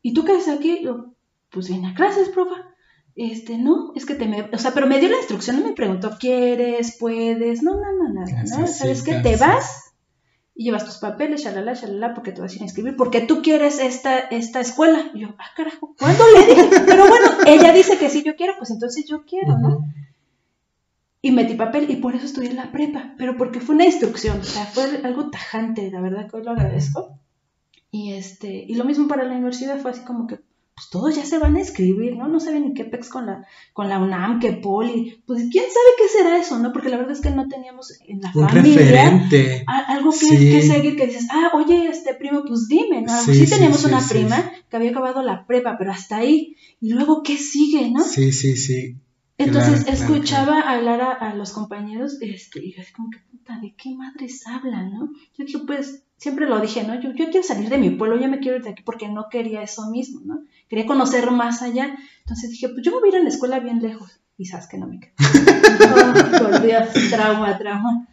¿Y 0.00 0.14
tú 0.14 0.24
qué 0.24 0.34
haces 0.34 0.56
aquí? 0.56 0.78
Yo, 0.80 1.12
pues 1.50 1.68
vine 1.68 1.88
a 1.88 1.94
clases, 1.94 2.28
profa. 2.28 2.68
Este, 3.16 3.58
no, 3.58 3.92
es 3.96 4.06
que 4.06 4.14
te 4.14 4.28
me, 4.28 4.48
o 4.52 4.58
sea, 4.58 4.70
pero 4.74 4.86
me 4.86 5.00
dio 5.00 5.08
la 5.08 5.16
instrucción, 5.16 5.58
no 5.58 5.66
me 5.66 5.74
preguntó, 5.74 6.16
¿quieres? 6.16 6.96
¿Puedes? 7.00 7.64
No, 7.64 7.74
no, 7.74 7.92
no, 7.98 8.14
nada, 8.14 8.44
¿no? 8.44 8.66
¿Sabes 8.68 9.02
qué? 9.02 9.14
Te 9.14 9.34
vas 9.34 9.89
y 10.54 10.64
llevas 10.64 10.84
tus 10.84 10.98
papeles, 10.98 11.42
shalala, 11.42 11.74
shalala, 11.74 12.14
porque 12.14 12.32
te 12.32 12.40
vas 12.40 12.52
a 12.52 12.56
ir 12.56 12.62
a 12.62 12.64
inscribir, 12.64 12.96
porque 12.96 13.22
tú 13.22 13.42
quieres 13.42 13.78
esta, 13.78 14.18
esta 14.18 14.60
escuela. 14.60 15.10
Y 15.14 15.20
yo, 15.20 15.28
ah, 15.38 15.50
carajo, 15.56 15.94
¿cuándo 15.98 16.24
le 16.34 16.46
dije? 16.46 16.68
Pero 16.86 17.08
bueno, 17.08 17.28
ella 17.46 17.72
dice 17.72 17.98
que 17.98 18.10
sí, 18.10 18.22
yo 18.24 18.36
quiero, 18.36 18.54
pues 18.58 18.70
entonces 18.70 19.06
yo 19.06 19.24
quiero, 19.24 19.58
¿no? 19.58 19.84
Y 21.22 21.32
metí 21.32 21.54
papel 21.54 21.90
y 21.90 21.96
por 21.96 22.14
eso 22.14 22.24
estudié 22.24 22.54
la 22.54 22.72
prepa, 22.72 23.14
pero 23.18 23.36
porque 23.36 23.60
fue 23.60 23.74
una 23.74 23.84
instrucción, 23.84 24.40
o 24.40 24.44
sea, 24.44 24.64
fue 24.64 25.02
algo 25.04 25.28
tajante, 25.28 25.90
la 25.90 26.00
verdad 26.00 26.30
que 26.30 26.38
hoy 26.38 26.44
lo 26.44 26.52
agradezco. 26.52 27.18
Y 27.90 28.12
este, 28.14 28.48
y 28.66 28.74
lo 28.74 28.84
mismo 28.84 29.06
para 29.06 29.24
la 29.24 29.34
universidad 29.34 29.78
fue 29.80 29.90
así 29.90 30.00
como 30.02 30.26
que, 30.26 30.40
pues 30.80 30.88
todos 30.88 31.14
ya 31.14 31.26
se 31.26 31.38
van 31.38 31.56
a 31.56 31.60
escribir, 31.60 32.16
¿no? 32.16 32.26
No 32.26 32.40
saben 32.40 32.64
ni 32.64 32.72
qué 32.72 32.84
pex 32.84 33.10
con 33.10 33.26
la, 33.26 33.46
con 33.74 33.90
la 33.90 33.98
UNAM, 33.98 34.40
qué 34.40 34.52
poli, 34.52 35.22
pues 35.26 35.42
quién 35.52 35.64
sabe 35.64 35.90
qué 35.98 36.08
será 36.08 36.38
eso, 36.38 36.58
¿no? 36.58 36.72
Porque 36.72 36.88
la 36.88 36.96
verdad 36.96 37.12
es 37.12 37.20
que 37.20 37.28
no 37.28 37.48
teníamos 37.48 38.00
en 38.06 38.22
la 38.22 38.32
Un 38.34 38.48
familia 38.48 38.78
referente. 38.78 39.64
algo 39.66 40.10
que, 40.10 40.62
seguir, 40.62 40.96
que 40.96 41.06
dices, 41.06 41.26
ah, 41.30 41.50
oye, 41.52 41.88
este 41.88 42.14
primo, 42.14 42.44
pues 42.46 42.66
dime, 42.66 43.02
¿no? 43.02 43.12
Sí, 43.20 43.46
teníamos 43.46 43.84
una 43.84 44.00
prima 44.00 44.52
que 44.70 44.76
había 44.76 44.90
acabado 44.90 45.22
la 45.22 45.46
prepa, 45.46 45.76
pero 45.76 45.92
hasta 45.92 46.16
ahí, 46.16 46.56
y 46.80 46.94
luego, 46.94 47.22
¿qué 47.22 47.36
sigue, 47.36 47.90
no? 47.90 48.02
Sí, 48.02 48.32
sí, 48.32 48.56
sí. 48.56 48.96
Entonces 49.36 49.86
escuchaba 49.86 50.60
hablar 50.62 51.02
a, 51.02 51.34
los 51.34 51.52
compañeros 51.52 52.16
este, 52.22 52.64
y 52.64 52.74
así 52.80 52.90
como 52.94 53.10
que, 53.10 53.18
puta, 53.30 53.58
¿de 53.60 53.74
qué 53.74 53.94
madres 53.94 54.46
hablan, 54.46 54.94
no? 54.94 55.12
Yo 55.36 55.44
dije, 55.44 55.58
pues, 55.66 56.04
siempre 56.20 56.46
lo 56.46 56.60
dije, 56.60 56.84
¿no? 56.84 57.00
Yo, 57.00 57.12
yo 57.14 57.30
quiero 57.30 57.42
salir 57.42 57.70
de 57.70 57.78
mi 57.78 57.90
pueblo, 57.90 58.20
yo 58.20 58.28
me 58.28 58.40
quiero 58.40 58.58
ir 58.58 58.62
de 58.62 58.70
aquí 58.70 58.82
porque 58.82 59.08
no 59.08 59.28
quería 59.30 59.62
eso 59.62 59.90
mismo, 59.90 60.20
¿no? 60.22 60.42
Quería 60.68 60.84
conocer 60.84 61.30
más 61.30 61.62
allá. 61.62 61.96
Entonces 62.20 62.50
dije, 62.50 62.68
pues 62.68 62.82
yo 62.82 62.92
me 62.92 63.00
voy 63.00 63.08
a 63.08 63.12
ir 63.12 63.18
a 63.20 63.22
la 63.22 63.30
escuela 63.30 63.58
bien 63.58 63.80
lejos. 63.80 64.20
Y 64.36 64.44
sabes 64.44 64.68
que 64.68 64.76
no 64.76 64.86
me 64.86 65.00
quedo. 65.00 65.12
oh, 65.18 67.10
trauma, 67.10 67.58
trauma. 67.58 68.06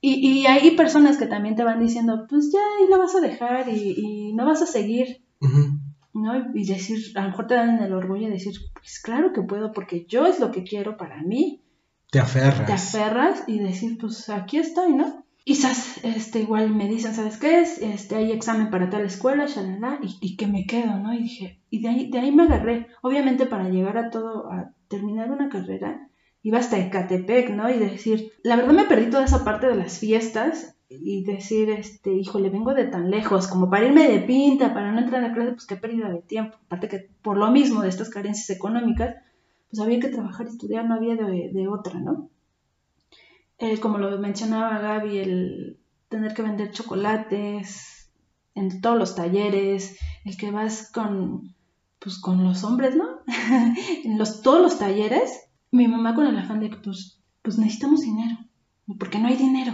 Y, 0.00 0.14
y, 0.26 0.46
hay 0.46 0.70
personas 0.72 1.18
que 1.18 1.26
también 1.26 1.56
te 1.56 1.64
van 1.64 1.78
diciendo, 1.78 2.26
pues 2.26 2.50
ya, 2.50 2.84
y 2.84 2.90
lo 2.90 2.98
vas 2.98 3.14
a 3.14 3.20
dejar 3.20 3.68
y, 3.68 3.94
y 3.98 4.32
no 4.32 4.46
vas 4.46 4.62
a 4.62 4.66
seguir. 4.66 5.22
¿no? 6.14 6.52
Y 6.54 6.66
decir, 6.66 6.98
a 7.16 7.22
lo 7.22 7.28
mejor 7.28 7.46
te 7.46 7.54
dan 7.54 7.82
el 7.82 7.92
orgullo 7.92 8.26
de 8.26 8.32
decir, 8.32 8.54
pues 8.72 8.98
claro 8.98 9.34
que 9.34 9.42
puedo, 9.42 9.72
porque 9.72 10.06
yo 10.08 10.26
es 10.26 10.40
lo 10.40 10.50
que 10.50 10.64
quiero 10.64 10.96
para 10.96 11.22
mí. 11.22 11.62
Te 12.10 12.18
aferras. 12.18 12.66
Te 12.66 12.72
aferras 12.72 13.44
y 13.46 13.58
decir, 13.58 13.98
pues 13.98 14.30
aquí 14.30 14.56
estoy, 14.56 14.94
¿no? 14.94 15.24
Quizás 15.44 16.04
este, 16.04 16.40
igual 16.40 16.74
me 16.74 16.88
dicen, 16.88 17.14
¿sabes 17.14 17.38
qué 17.38 17.60
es? 17.60 17.78
Este, 17.78 18.16
hay 18.16 18.30
examen 18.32 18.70
para 18.70 18.90
tal 18.90 19.04
escuela, 19.04 19.46
shalala, 19.46 19.98
y, 20.02 20.16
y 20.20 20.36
que 20.36 20.46
me 20.46 20.66
quedo, 20.66 20.98
¿no? 20.98 21.12
Y 21.14 21.22
dije, 21.22 21.60
y 21.70 21.82
de 21.82 21.88
ahí, 21.88 22.10
de 22.10 22.18
ahí 22.18 22.32
me 22.32 22.44
agarré. 22.44 22.86
Obviamente 23.02 23.46
para 23.46 23.68
llegar 23.68 23.98
a 23.98 24.10
todo, 24.10 24.50
a 24.50 24.72
terminar 24.88 25.30
una 25.30 25.48
carrera, 25.48 26.08
iba 26.42 26.58
hasta 26.58 26.78
Ecatepec, 26.78 27.50
¿no? 27.50 27.70
Y 27.70 27.78
decir, 27.78 28.32
la 28.42 28.56
verdad 28.56 28.72
me 28.74 28.84
perdí 28.84 29.10
toda 29.10 29.24
esa 29.24 29.44
parte 29.44 29.66
de 29.66 29.76
las 29.76 29.98
fiestas 29.98 30.76
y 30.88 31.24
decir, 31.24 31.70
este, 31.70 32.12
híjole, 32.12 32.50
vengo 32.50 32.74
de 32.74 32.84
tan 32.84 33.10
lejos, 33.10 33.46
como 33.46 33.70
para 33.70 33.86
irme 33.86 34.08
de 34.08 34.20
pinta, 34.20 34.74
para 34.74 34.92
no 34.92 35.00
entrar 35.00 35.22
a 35.24 35.28
la 35.28 35.34
clase, 35.34 35.52
pues 35.52 35.66
qué 35.66 35.76
pérdida 35.76 36.10
de 36.10 36.22
tiempo. 36.22 36.56
Aparte 36.66 36.88
que 36.88 37.08
por 37.22 37.36
lo 37.36 37.50
mismo 37.50 37.82
de 37.82 37.88
estas 37.88 38.10
carencias 38.10 38.50
económicas, 38.50 39.16
pues 39.70 39.80
había 39.80 40.00
que 40.00 40.08
trabajar 40.08 40.46
y 40.46 40.50
estudiar, 40.50 40.86
no 40.86 40.94
había 40.94 41.14
de, 41.14 41.50
de 41.52 41.68
otra, 41.68 42.00
¿no? 42.00 42.28
Eh, 43.60 43.78
como 43.78 43.98
lo 43.98 44.18
mencionaba 44.18 44.78
Gaby, 44.78 45.18
el 45.18 45.78
tener 46.08 46.34
que 46.34 46.42
vender 46.42 46.72
chocolates 46.72 48.10
en 48.54 48.80
todos 48.80 48.98
los 48.98 49.14
talleres, 49.14 49.98
el 50.24 50.36
que 50.36 50.50
vas 50.50 50.90
con, 50.92 51.54
pues 51.98 52.18
con 52.18 52.42
los 52.42 52.64
hombres, 52.64 52.96
¿no? 52.96 53.20
en 54.04 54.18
los, 54.18 54.42
todos 54.42 54.60
los 54.60 54.78
talleres, 54.78 55.30
mi 55.70 55.86
mamá 55.86 56.14
con 56.14 56.26
el 56.26 56.38
afán 56.38 56.60
de 56.60 56.70
que 56.70 56.76
pues, 56.76 57.20
pues 57.42 57.58
necesitamos 57.58 58.00
dinero, 58.00 58.36
porque 58.98 59.18
no 59.18 59.28
hay 59.28 59.36
dinero 59.36 59.72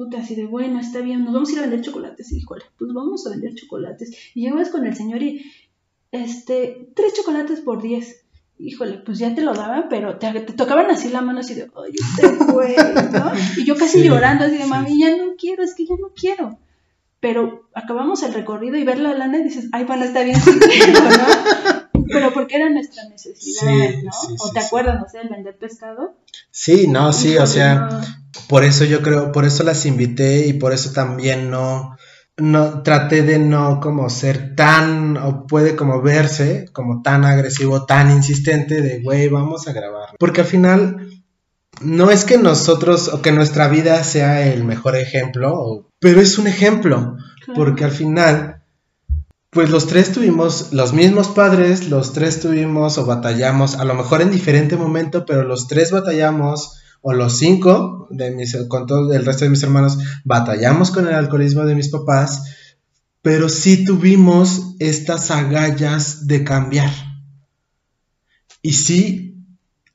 puta, 0.00 0.20
así 0.20 0.34
de, 0.34 0.46
bueno, 0.46 0.80
está 0.80 1.02
bien, 1.02 1.24
nos 1.24 1.34
vamos 1.34 1.50
a 1.50 1.52
ir 1.52 1.58
a 1.58 1.62
vender 1.62 1.82
chocolates. 1.82 2.32
Y 2.32 2.38
híjole, 2.38 2.64
pues 2.78 2.90
vamos 2.94 3.26
a 3.26 3.30
vender 3.30 3.54
chocolates. 3.54 4.32
Y 4.34 4.40
llegas 4.40 4.70
con 4.70 4.86
el 4.86 4.96
señor 4.96 5.22
y, 5.22 5.44
este, 6.10 6.90
tres 6.96 7.12
chocolates 7.12 7.60
por 7.60 7.82
diez. 7.82 8.19
Híjole, 8.62 8.98
pues 8.98 9.18
ya 9.18 9.34
te 9.34 9.40
lo 9.40 9.54
daban, 9.54 9.86
pero 9.88 10.18
te, 10.18 10.40
tocaban 10.40 10.90
así 10.90 11.08
la 11.08 11.22
mano, 11.22 11.40
así 11.40 11.54
de, 11.54 11.62
ay, 11.62 11.92
este 11.94 12.44
güey, 12.44 12.76
¿no? 13.10 13.32
Y 13.56 13.64
yo 13.64 13.74
casi 13.76 14.02
llorando, 14.02 14.44
así 14.44 14.58
de, 14.58 14.66
mami, 14.66 15.00
ya 15.00 15.16
no 15.16 15.34
quiero, 15.38 15.62
es 15.62 15.74
que 15.74 15.86
ya 15.86 15.94
no 15.98 16.12
quiero. 16.14 16.58
Pero 17.20 17.68
acabamos 17.74 18.22
el 18.22 18.34
recorrido 18.34 18.76
y 18.76 18.84
ver 18.84 18.98
la 18.98 19.14
lana 19.14 19.38
y 19.38 19.44
dices, 19.44 19.68
ay, 19.72 19.84
bueno, 19.84 20.04
está 20.04 20.22
bien, 20.22 20.38
¿no? 20.38 21.80
Pero 22.12 22.32
porque 22.32 22.56
era 22.56 22.68
nuestra 22.68 23.04
necesidad, 23.08 23.62
¿no? 24.02 24.10
o 24.38 24.50
te 24.52 24.60
acuerdas, 24.60 25.00
no 25.00 25.08
sé, 25.08 25.20
el 25.20 25.28
vender 25.28 25.56
pescado. 25.56 26.16
Sí, 26.50 26.86
no, 26.86 27.12
sí, 27.12 27.38
o 27.38 27.46
sea, 27.46 27.88
por 28.48 28.64
eso 28.64 28.84
yo 28.84 29.00
creo, 29.00 29.32
por 29.32 29.44
eso 29.44 29.62
las 29.62 29.86
invité 29.86 30.46
y 30.46 30.54
por 30.54 30.72
eso 30.72 30.92
también 30.92 31.50
no, 31.50 31.96
no 32.40 32.82
traté 32.82 33.22
de 33.22 33.38
no 33.38 33.80
como 33.80 34.08
ser 34.10 34.54
tan, 34.56 35.16
o 35.16 35.46
puede 35.46 35.76
como 35.76 36.00
verse 36.02 36.66
como 36.72 37.02
tan 37.02 37.24
agresivo, 37.24 37.86
tan 37.86 38.10
insistente 38.10 38.82
de, 38.82 39.00
güey, 39.02 39.28
vamos 39.28 39.68
a 39.68 39.72
grabar. 39.72 40.10
Porque 40.18 40.40
al 40.40 40.46
final, 40.46 41.08
no 41.80 42.10
es 42.10 42.24
que 42.24 42.38
nosotros 42.38 43.08
o 43.08 43.22
que 43.22 43.32
nuestra 43.32 43.68
vida 43.68 44.02
sea 44.04 44.46
el 44.46 44.64
mejor 44.64 44.96
ejemplo, 44.96 45.88
pero 45.98 46.20
es 46.20 46.38
un 46.38 46.46
ejemplo, 46.46 47.16
porque 47.54 47.84
al 47.84 47.92
final, 47.92 48.62
pues 49.50 49.70
los 49.70 49.86
tres 49.86 50.12
tuvimos 50.12 50.72
los 50.72 50.92
mismos 50.92 51.28
padres, 51.28 51.88
los 51.88 52.12
tres 52.12 52.40
tuvimos 52.40 52.98
o 52.98 53.06
batallamos, 53.06 53.76
a 53.76 53.84
lo 53.84 53.94
mejor 53.94 54.22
en 54.22 54.30
diferente 54.30 54.76
momento, 54.76 55.24
pero 55.24 55.42
los 55.42 55.68
tres 55.68 55.90
batallamos 55.90 56.80
o 57.02 57.12
los 57.12 57.38
cinco, 57.38 58.06
de 58.10 58.30
mis, 58.30 58.56
con 58.68 58.86
todo 58.86 59.12
el 59.12 59.24
resto 59.24 59.44
de 59.44 59.50
mis 59.50 59.62
hermanos, 59.62 59.98
batallamos 60.24 60.90
con 60.90 61.06
el 61.06 61.14
alcoholismo 61.14 61.64
de 61.64 61.74
mis 61.74 61.88
papás, 61.88 62.42
pero 63.22 63.48
sí 63.48 63.84
tuvimos 63.84 64.74
estas 64.78 65.30
agallas 65.30 66.26
de 66.26 66.44
cambiar. 66.44 66.90
Y 68.62 68.72
sí, 68.72 69.30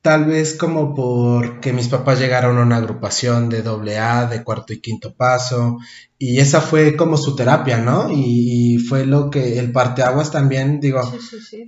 tal 0.02 0.24
vez 0.24 0.54
como 0.54 0.94
porque 0.94 1.72
mis 1.72 1.88
papás 1.88 2.18
llegaron 2.18 2.58
a 2.58 2.62
una 2.62 2.76
agrupación 2.76 3.48
de 3.48 3.62
doble 3.62 3.98
A, 3.98 4.26
de 4.26 4.42
cuarto 4.44 4.72
y 4.72 4.80
quinto 4.80 5.14
paso, 5.14 5.78
y 6.18 6.38
esa 6.38 6.60
fue 6.60 6.96
como 6.96 7.16
su 7.16 7.34
terapia, 7.36 7.78
¿no? 7.78 8.08
Y, 8.10 8.78
fue 8.88 9.04
lo 9.04 9.30
que 9.30 9.58
el 9.58 9.72
parteaguas 9.72 10.30
también, 10.30 10.78
digo, 10.78 11.00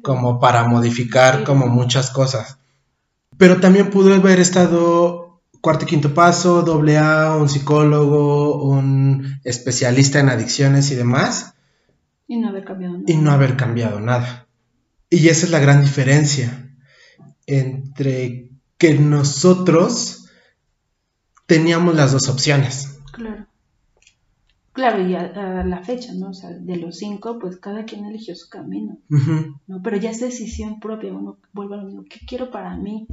como 0.03 0.39
para 0.39 0.69
modificar 0.69 1.43
como 1.43 1.67
muchas 1.67 2.11
cosas. 2.11 2.59
Pero 3.37 3.61
también 3.61 3.91
pudo 3.91 4.15
haber 4.15 4.39
estado 4.39 5.28
cuarto 5.61 5.85
y 5.85 5.89
quinto 5.89 6.15
paso, 6.15 6.63
doble 6.63 6.99
A, 6.99 7.37
un 7.37 7.49
psicólogo, 7.49 8.63
un 8.63 9.41
especialista 9.45 10.21
en 10.21 10.29
adicciones 10.29 10.91
y 10.91 10.95
demás. 10.95 11.55
Y 12.27 12.37
no 12.37 12.49
haber 12.49 12.65
cambiado 12.65 12.95
nada. 12.95 13.05
Y 13.07 13.17
no 13.17 13.31
haber 13.31 13.57
cambiado 13.57 14.01
nada. 14.01 14.47
Y 15.11 15.29
esa 15.29 15.47
es 15.47 15.53
la 15.53 15.61
gran 15.61 15.83
diferencia 15.83 16.77
entre 17.47 18.51
que 18.77 18.95
nosotros 18.95 20.29
teníamos 21.47 21.97
las 21.97 22.13
dos 22.13 22.29
opciones. 22.29 23.01
Claro. 23.13 23.47
Claro, 24.73 25.09
y 25.09 25.17
a, 25.17 25.65
la 25.65 25.83
fecha, 25.83 26.13
¿no? 26.15 26.29
O 26.29 26.35
sea, 26.35 26.51
de 26.51 26.77
los 26.77 26.99
cinco, 26.99 27.41
pues 27.41 27.57
cada 27.57 27.85
quien 27.85 28.05
eligió 28.05 28.37
su 28.37 28.49
camino, 28.49 28.99
¿no? 29.67 29.83
Pero 29.83 29.97
ya 29.97 30.11
es 30.11 30.21
decisión 30.21 30.79
propia, 30.79 31.13
uno 31.13 31.39
vuelve 31.53 31.75
a 31.75 31.79
lo 31.79 31.87
mismo, 31.87 32.05
¿qué 32.09 32.21
quiero 32.25 32.53
para 32.53 32.77
mí? 32.77 33.09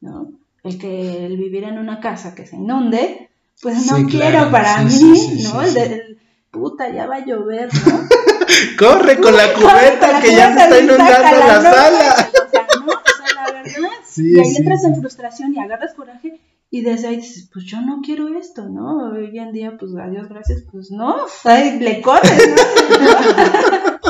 ¿No? 0.00 0.38
El 0.66 0.78
que 0.78 1.26
el 1.26 1.36
vivir 1.36 1.64
en 1.64 1.78
una 1.78 2.00
casa 2.00 2.34
que 2.34 2.46
se 2.46 2.56
inunde, 2.56 3.30
pues 3.62 3.90
no 3.90 4.06
quiero 4.08 4.50
para 4.50 4.82
mí, 4.82 5.42
¿no? 5.44 5.62
el 5.62 5.74
de, 5.74 6.18
puta, 6.50 6.90
ya 6.90 7.06
va 7.06 7.16
a 7.16 7.24
llover, 7.24 7.68
¿no? 7.86 8.08
Corre 8.78 9.20
con 9.20 9.36
la 9.36 9.52
cubeta 9.52 10.20
que 10.20 10.32
ya 10.32 10.54
se 10.54 10.64
está 10.64 10.78
inundando 10.78 11.46
la 11.46 11.62
sala. 11.62 12.30
O 12.46 12.50
sea, 12.50 12.66
no, 12.78 12.86
o 12.86 13.26
sea, 13.26 13.44
la 13.44 13.52
verdad. 13.52 13.90
y 14.16 14.40
ahí 14.40 14.56
entras 14.56 14.84
en 14.84 15.00
frustración 15.00 15.54
y 15.54 15.58
agarras 15.58 15.94
coraje 15.94 16.40
y 16.70 16.82
desde 16.82 17.08
ahí 17.08 17.16
dices, 17.16 17.48
pues 17.52 17.64
yo 17.64 17.80
no 17.80 18.00
quiero 18.04 18.28
esto, 18.36 18.68
¿no? 18.68 19.10
Hoy 19.12 19.38
en 19.38 19.52
día, 19.52 19.76
pues 19.78 19.92
adiós, 19.96 20.28
gracias, 20.28 20.64
pues 20.70 20.90
no, 20.90 21.16
ahí 21.44 21.78
le 21.78 22.00
corres, 22.00 22.48
¿no? 22.48 24.00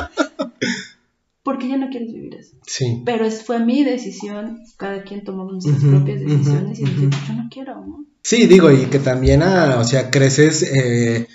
Porque 1.46 1.68
ya 1.68 1.76
no 1.76 1.90
quieres 1.90 2.12
vivir 2.12 2.34
eso. 2.34 2.56
Sí. 2.66 3.02
Pero 3.06 3.24
es, 3.24 3.44
fue 3.44 3.60
mi 3.60 3.84
decisión, 3.84 4.64
cada 4.76 5.04
quien 5.04 5.22
tomó 5.22 5.44
nuestras 5.44 5.78
propias 5.78 6.18
decisiones 6.18 6.80
y 6.80 6.84
dije, 6.84 7.08
yo 7.28 7.34
no 7.34 7.48
quiero, 7.48 7.76
¿no? 7.76 8.04
Sí, 8.20 8.48
digo, 8.48 8.72
y 8.72 8.86
que 8.86 8.98
también, 8.98 9.44
ah, 9.44 9.76
o 9.78 9.84
sea, 9.84 10.10
creces, 10.10 10.64
eh, 10.64 11.28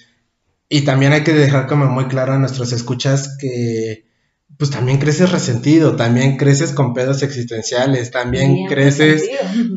y 0.68 0.82
también 0.82 1.14
hay 1.14 1.24
que 1.24 1.32
dejar 1.32 1.66
como 1.66 1.86
muy 1.86 2.08
claro 2.08 2.34
a 2.34 2.40
nuestros 2.40 2.74
escuchas 2.74 3.38
que 3.40 4.04
pues 4.58 4.70
también 4.70 5.00
creces 5.00 5.32
resentido, 5.32 5.96
también 5.96 6.36
creces 6.36 6.74
con 6.74 6.94
pedos 6.94 7.24
existenciales, 7.24 8.12
también 8.12 8.66
creces 8.68 9.30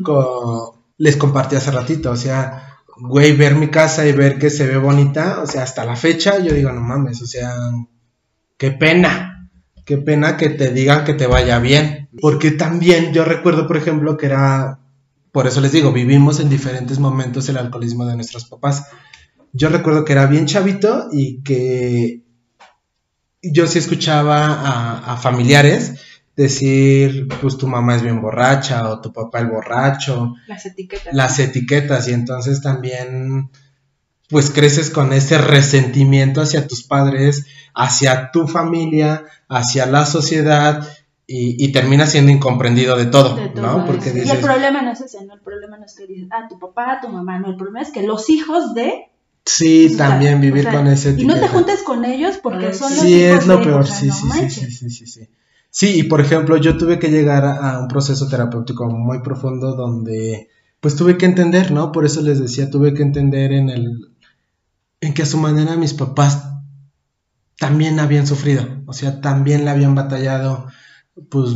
con 0.03 0.75
les 0.97 1.15
compartí 1.15 1.55
hace 1.55 1.71
ratito, 1.71 2.11
o 2.11 2.17
sea, 2.17 2.79
güey, 2.97 3.31
ver 3.31 3.55
mi 3.55 3.69
casa 3.69 4.05
y 4.05 4.11
ver 4.11 4.37
que 4.37 4.49
se 4.49 4.67
ve 4.67 4.77
bonita, 4.77 5.41
o 5.41 5.47
sea, 5.47 5.63
hasta 5.63 5.85
la 5.85 5.95
fecha 5.95 6.39
yo 6.39 6.53
digo, 6.53 6.73
no 6.73 6.81
mames, 6.81 7.21
o 7.21 7.25
sea, 7.25 7.55
qué 8.57 8.71
pena, 8.71 9.34
qué 9.85 9.97
pena 9.97 10.35
que 10.35 10.49
te 10.49 10.71
digan 10.71 11.05
que 11.05 11.13
te 11.13 11.27
vaya 11.27 11.59
bien, 11.59 12.09
porque 12.19 12.51
también 12.51 13.13
yo 13.13 13.23
recuerdo, 13.23 13.67
por 13.67 13.77
ejemplo, 13.77 14.17
que 14.17 14.25
era, 14.25 14.79
por 15.31 15.47
eso 15.47 15.61
les 15.61 15.71
digo, 15.71 15.93
vivimos 15.93 16.39
en 16.39 16.49
diferentes 16.49 16.99
momentos 16.99 17.47
el 17.49 17.57
alcoholismo 17.57 18.05
de 18.05 18.15
nuestros 18.15 18.45
papás. 18.45 18.87
Yo 19.53 19.69
recuerdo 19.69 20.03
que 20.03 20.13
era 20.13 20.25
bien 20.25 20.47
chavito 20.47 21.07
y 21.11 21.41
que 21.43 22.23
yo 23.41 23.67
sí 23.67 23.79
escuchaba 23.79 24.47
a, 24.47 25.13
a 25.13 25.17
familiares 25.17 26.01
decir, 26.35 27.27
pues 27.41 27.57
tu 27.57 27.67
mamá 27.67 27.95
es 27.95 28.01
bien 28.01 28.21
borracha 28.21 28.89
o 28.89 28.99
tu 28.99 29.13
papá 29.13 29.39
el 29.39 29.47
borracho. 29.47 30.33
Las 30.47 30.65
etiquetas. 30.65 31.13
Las 31.13 31.39
etiquetas 31.39 32.07
y 32.07 32.13
entonces 32.13 32.61
también 32.61 33.49
pues 34.29 34.49
creces 34.49 34.89
con 34.89 35.13
ese 35.13 35.37
resentimiento 35.37 36.41
hacia 36.41 36.67
tus 36.67 36.83
padres, 36.83 37.45
hacia 37.73 38.31
tu 38.31 38.47
familia, 38.47 39.25
hacia 39.47 39.85
la 39.85 40.05
sociedad 40.05 40.87
y, 41.27 41.63
y 41.63 41.71
terminas 41.71 42.11
siendo 42.11 42.31
incomprendido 42.31 42.95
de 42.97 43.07
todo, 43.07 43.37
¿no? 43.55 43.85
Porque 43.85 44.13
y 44.15 44.29
el 44.29 44.39
problema 44.39 44.81
no 44.81 44.91
es 44.91 45.01
ese, 45.01 45.25
¿no? 45.25 45.33
El 45.33 45.41
problema 45.41 45.77
no 45.77 45.85
es 45.85 45.95
que 45.95 46.05
dices, 46.05 46.27
ah, 46.31 46.47
tu 46.47 46.59
papá, 46.59 46.99
tu 47.01 47.09
mamá, 47.09 47.39
no, 47.39 47.49
el 47.49 47.55
problema 47.55 47.81
es 47.81 47.91
que 47.91 48.03
los 48.03 48.29
hijos 48.29 48.73
de... 48.73 49.09
Sí, 49.47 49.95
también 49.95 50.41
vivir 50.41 50.67
con 50.69 50.87
ese 50.87 51.11
etiqueta. 51.11 51.33
Y 51.33 51.35
no 51.35 51.39
te 51.39 51.47
juntes 51.47 51.83
con 51.83 52.03
ellos 52.03 52.37
porque 52.41 52.73
son 52.73 52.91
los 52.91 52.99
sí, 52.99 53.21
es 53.21 53.45
lo 53.45 53.61
peor, 53.61 53.85
sí, 53.85 54.09
sí, 54.09 54.49
sí, 54.49 54.71
sí, 54.71 54.89
sí, 54.89 55.05
sí. 55.05 55.29
Sí, 55.69 55.99
y 55.99 56.03
por 56.03 56.21
ejemplo, 56.21 56.57
yo 56.57 56.77
tuve 56.77 56.99
que 56.99 57.09
llegar 57.09 57.43
a, 57.43 57.79
un 57.79 57.89
proceso 57.89 58.29
terapéutico 58.29 58.89
muy 58.89 59.21
profundo 59.21 59.73
donde 59.75 60.47
pues 60.79 60.95
tuve 60.95 61.17
que 61.17 61.25
entender, 61.25 61.71
¿no? 61.71 61.91
Por 61.91 62.05
eso 62.05 62.21
les 62.21 62.39
decía, 62.39 62.69
tuve 62.69 62.93
que 62.93 63.03
entender 63.03 63.51
en 63.51 63.69
el 63.69 64.14
en 65.05 65.13
que 65.13 65.21
a 65.23 65.27
su 65.27 65.37
manera 65.37 65.77
mis 65.77 65.93
papás 65.93 66.43
también 67.57 67.99
habían 67.99 68.27
sufrido, 68.27 68.83
o 68.87 68.93
sea, 68.93 69.21
también 69.21 69.63
la 69.63 69.71
habían 69.71 69.95
batallado, 69.95 70.67
pues 71.29 71.51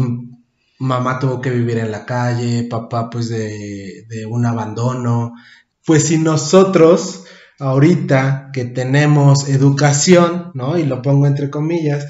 mamá 0.78 1.20
tuvo 1.20 1.42
que 1.42 1.50
vivir 1.50 1.80
en 1.80 1.92
la 1.92 2.06
calle, 2.06 2.68
papá 2.70 3.10
pues 3.10 3.28
de, 3.30 4.06
de 4.08 4.26
un 4.26 4.46
abandono, 4.46 5.34
pues 5.86 6.06
si 6.06 6.18
nosotros 6.18 7.26
ahorita 7.60 8.52
que 8.54 8.66
tenemos 8.66 9.50
educación, 9.50 10.52
¿no? 10.54 10.78
Y 10.78 10.86
lo 10.86 11.02
pongo 11.02 11.28
entre 11.28 11.50
comillas, 11.50 12.06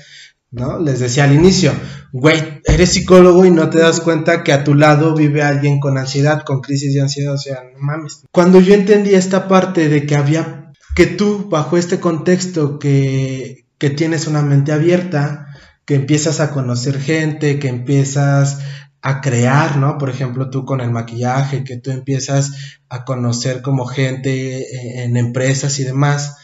¿no? 0.52 0.80
Les 0.80 1.00
decía 1.00 1.24
al 1.24 1.34
inicio, 1.34 1.74
güey, 2.12 2.62
eres 2.66 2.92
psicólogo 2.92 3.46
y 3.46 3.52
no 3.52 3.70
te 3.70 3.80
das 3.80 4.00
cuenta 4.00 4.44
que 4.44 4.54
a 4.54 4.64
tu 4.64 4.76
lado 4.76 5.16
vive 5.16 5.42
alguien 5.42 5.80
con 5.80 5.98
ansiedad, 5.98 6.44
con 6.44 6.62
crisis 6.62 6.94
de 6.94 7.02
ansiedad, 7.02 7.34
o 7.34 7.38
sea, 7.38 7.64
no 7.64 7.80
mames. 7.80 8.24
Cuando 8.32 8.60
yo 8.60 8.74
entendí 8.74 9.14
esta 9.14 9.48
parte 9.48 9.90
de 9.90 10.06
que 10.06 10.16
había, 10.16 10.59
que 11.00 11.06
tú, 11.06 11.48
bajo 11.48 11.78
este 11.78 12.02
contexto, 12.02 12.78
que, 12.78 13.64
que 13.78 13.90
tienes 13.90 14.28
una 14.28 14.42
mente 14.42 14.74
abierta, 14.74 15.48
que 15.86 15.96
empiezas 15.96 16.42
a 16.42 16.52
conocer 16.52 17.00
gente, 17.00 17.58
que 17.58 17.70
empiezas 17.70 18.60
a 19.02 19.22
crear, 19.22 19.78
¿no? 19.78 19.98
Por 19.98 20.10
ejemplo, 20.10 20.50
tú 20.50 20.66
con 20.66 20.82
el 20.82 20.92
maquillaje, 20.92 21.64
que 21.64 21.78
tú 21.78 21.92
empiezas 21.92 22.82
a 22.90 23.06
conocer 23.06 23.62
como 23.62 23.86
gente 23.86 25.06
en 25.06 25.16
empresas 25.16 25.80
y 25.80 25.86
demás, 25.86 26.36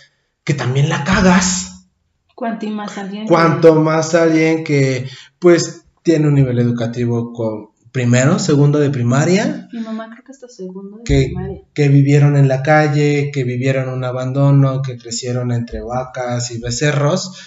que 0.45 0.53
también 0.53 0.87
la 0.87 1.03
cagas, 1.03 1.89
Cuanto 2.33 2.69
más 2.69 2.97
alguien. 2.97 3.27
Cuanto 3.27 3.75
más 3.75 4.15
alguien 4.15 4.63
que, 4.63 5.09
pues, 5.37 5.83
tiene 6.01 6.29
un 6.29 6.33
nivel 6.33 6.59
educativo 6.59 7.33
con 7.33 7.71
primero, 7.95 8.39
segundo 8.39 8.77
de 8.77 8.89
primaria. 8.89 9.69
Mi 9.71 9.79
mamá 9.79 10.09
creo 10.11 10.25
que 10.25 10.33
está 10.33 10.49
segundo 10.49 10.97
de 10.97 11.03
que, 11.05 11.27
primaria. 11.27 11.61
Que 11.73 11.87
vivieron 11.87 12.35
en 12.35 12.49
la 12.49 12.61
calle, 12.61 13.31
que 13.33 13.45
vivieron 13.45 13.87
un 13.87 14.03
abandono, 14.03 14.81
que 14.81 14.97
crecieron 14.97 15.53
entre 15.53 15.79
vacas 15.79 16.51
y 16.51 16.59
becerros, 16.59 17.39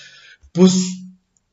pues 0.53 1.03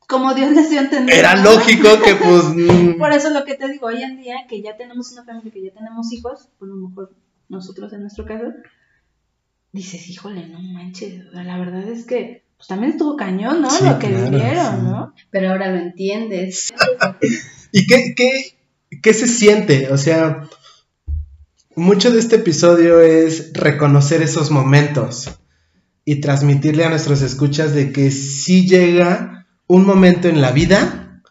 como 0.08 0.34
Dios 0.34 0.52
les 0.54 0.70
dio 0.70 0.80
a 0.80 0.84
entender. 0.84 1.14
Era 1.14 1.36
lógico 1.36 1.90
que 2.06 2.16
pues... 2.24 2.46
Mm. 2.56 2.98
Por 2.98 3.12
eso 3.12 3.32
lo 3.32 3.44
que 3.44 3.56
te 3.56 3.68
digo, 3.68 3.88
hoy 3.88 4.02
en 4.02 4.16
día 4.16 4.46
que 4.48 4.62
ya 4.62 4.78
tenemos 4.78 5.12
una 5.12 5.26
familia, 5.26 5.52
que 5.52 5.66
ya 5.66 5.74
tenemos 5.74 6.14
hijos, 6.14 6.48
por 6.58 6.70
lo 6.70 6.76
mejor 6.78 7.14
nosotros 7.50 7.92
en 7.92 8.00
nuestro 8.00 8.24
caso, 8.24 8.46
dices, 9.74 10.08
híjole, 10.08 10.48
no 10.48 10.62
manches, 10.62 11.22
la 11.34 11.58
verdad 11.58 11.86
es 11.90 12.06
que 12.06 12.46
pues 12.56 12.70
también 12.70 12.94
estuvo 12.94 13.18
cañón, 13.18 13.62
¿no? 13.62 13.68
lo 13.68 14.00
que 14.00 14.08
vivieron, 14.08 14.86
¿no? 14.86 15.14
Pero 15.32 15.50
ahora 15.50 15.70
lo 15.70 15.80
entiendes. 15.80 16.74
¿Y 17.74 17.86
qué, 17.88 18.14
qué, 18.16 18.55
qué 19.06 19.14
se 19.14 19.28
siente? 19.28 19.90
O 19.92 20.00
sea, 20.00 20.50
mucho 21.76 22.12
de 22.12 22.18
este 22.18 22.38
episodio 22.38 23.02
es 23.02 23.54
reconocer 23.54 24.24
esos 24.24 24.50
momentos 24.50 25.30
y 26.04 26.22
transmitirle 26.22 26.86
a 26.86 26.90
nuestros 26.90 27.22
escuchas 27.22 27.76
de 27.76 27.92
que 27.92 28.10
sí 28.10 28.68
llega 28.68 29.46
un 29.68 29.86
momento 29.86 30.28
en 30.28 30.42
la 30.42 30.52
vida 30.52 31.22